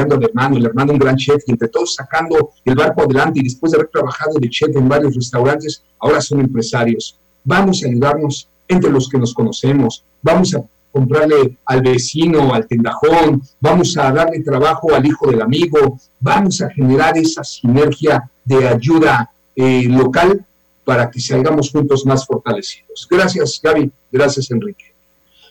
al 0.02 0.22
hermano, 0.22 0.56
el 0.56 0.66
hermano 0.66 0.92
un 0.92 0.98
gran 0.98 1.16
chef, 1.16 1.42
y 1.46 1.52
entre 1.52 1.68
todos 1.68 1.94
sacando 1.94 2.50
el 2.64 2.74
barco 2.74 3.02
adelante 3.02 3.40
y 3.40 3.44
después 3.44 3.72
de 3.72 3.78
haber 3.78 3.90
trabajado 3.90 4.32
de 4.38 4.48
chef 4.48 4.74
en 4.74 4.88
varios 4.88 5.14
restaurantes, 5.14 5.82
ahora 5.98 6.20
son 6.20 6.40
empresarios. 6.40 7.18
Vamos 7.44 7.82
a 7.82 7.88
ayudarnos 7.88 8.48
entre 8.66 8.90
los 8.90 9.08
que 9.08 9.18
nos 9.18 9.34
conocemos, 9.34 10.04
vamos 10.22 10.54
a 10.54 10.64
comprarle 10.90 11.58
al 11.66 11.82
vecino, 11.82 12.54
al 12.54 12.66
tendajón, 12.66 13.42
vamos 13.60 13.96
a 13.98 14.12
darle 14.12 14.40
trabajo 14.40 14.94
al 14.94 15.04
hijo 15.04 15.28
del 15.28 15.42
amigo, 15.42 15.98
vamos 16.20 16.62
a 16.62 16.70
generar 16.70 17.18
esa 17.18 17.42
sinergia 17.42 18.30
de 18.44 18.68
ayuda 18.68 19.30
eh, 19.56 19.84
local 19.88 20.44
para 20.84 21.10
que 21.10 21.20
salgamos 21.20 21.70
juntos 21.70 22.04
más 22.06 22.26
fortalecidos. 22.26 23.08
Gracias, 23.10 23.60
Gaby. 23.62 23.90
Gracias, 24.12 24.50
Enrique. 24.50 24.94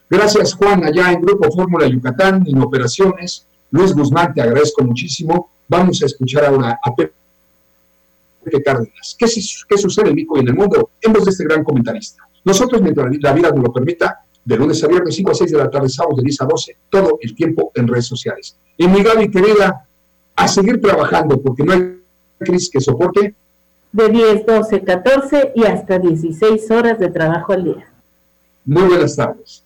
Gracias, 0.09 0.53
Juan, 0.53 0.83
allá 0.83 1.11
en 1.11 1.21
Grupo 1.21 1.51
Fórmula 1.51 1.87
Yucatán, 1.87 2.43
en 2.47 2.61
operaciones. 2.61 3.45
Luis 3.73 3.91
Guzmán, 3.91 4.31
te 4.35 4.41
agradezco 4.41 4.83
muchísimo. 4.83 5.49
Vamos 5.67 6.03
a 6.03 6.05
escuchar 6.05 6.45
ahora 6.45 6.79
a 6.81 6.95
Pepe 6.95 8.61
Cárdenas. 8.63 9.15
¿Qué, 9.17 9.25
¿Qué, 9.67 9.77
sucede 9.79 10.09
en 10.09 10.15
México 10.15 10.37
y 10.37 10.41
en 10.41 10.49
el 10.49 10.53
mundo? 10.53 10.91
En 11.01 11.11
voz 11.11 11.25
de 11.25 11.31
este 11.31 11.43
gran 11.43 11.63
comentarista. 11.63 12.21
Nosotros, 12.45 12.83
mientras 12.83 13.07
la 13.19 13.33
vida 13.33 13.49
nos 13.49 13.63
lo 13.63 13.73
permita, 13.73 14.19
de 14.45 14.57
lunes 14.57 14.83
a 14.83 14.87
viernes, 14.87 15.15
5 15.15 15.31
a 15.31 15.33
6 15.33 15.51
de 15.51 15.57
la 15.57 15.71
tarde, 15.71 15.89
sábados 15.89 16.17
de 16.17 16.23
10 16.23 16.41
a 16.41 16.45
12, 16.45 16.77
todo 16.87 17.17
el 17.19 17.33
tiempo 17.33 17.71
en 17.73 17.87
redes 17.87 18.05
sociales. 18.05 18.55
Y 18.77 18.87
mi 18.87 19.01
Gaby 19.01 19.31
querida, 19.31 19.87
a 20.35 20.47
seguir 20.47 20.79
trabajando, 20.79 21.41
porque 21.41 21.63
no 21.63 21.73
hay 21.73 21.99
crisis 22.37 22.69
que 22.69 22.79
soporte. 22.79 23.33
De 23.91 24.09
10, 24.09 24.45
12, 24.45 24.83
14 24.83 25.53
y 25.55 25.63
hasta 25.63 25.97
16 25.97 26.69
horas 26.69 26.99
de 26.99 27.09
trabajo 27.09 27.53
al 27.53 27.63
día. 27.63 27.91
Muy 28.65 28.83
buenas 28.83 29.15
tardes. 29.15 29.63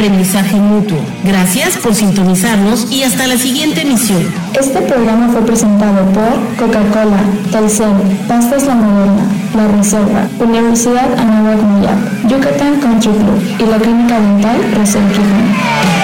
Aprendizaje 0.00 0.56
mutuo. 0.56 0.96
Gracias 1.24 1.76
por 1.76 1.94
sintonizarnos 1.94 2.90
y 2.90 3.02
hasta 3.02 3.26
la 3.26 3.36
siguiente 3.36 3.82
emisión. 3.82 4.22
Este 4.58 4.80
programa 4.80 5.28
fue 5.28 5.42
presentado 5.42 6.06
por 6.06 6.56
Coca-Cola, 6.56 7.20
Telcel, 7.52 7.92
Pastas 8.26 8.64
La 8.64 8.76
Moderna, 8.76 9.28
La 9.54 9.68
Reserva, 9.68 10.26
Universidad 10.38 11.12
Anáhuac 11.18 11.60
Yucatán 12.30 12.80
Country 12.80 13.12
Club 13.12 13.42
y 13.58 13.70
la 13.70 13.76
Clínica 13.76 14.18
Dental 14.18 14.72
Reserva 14.74 15.99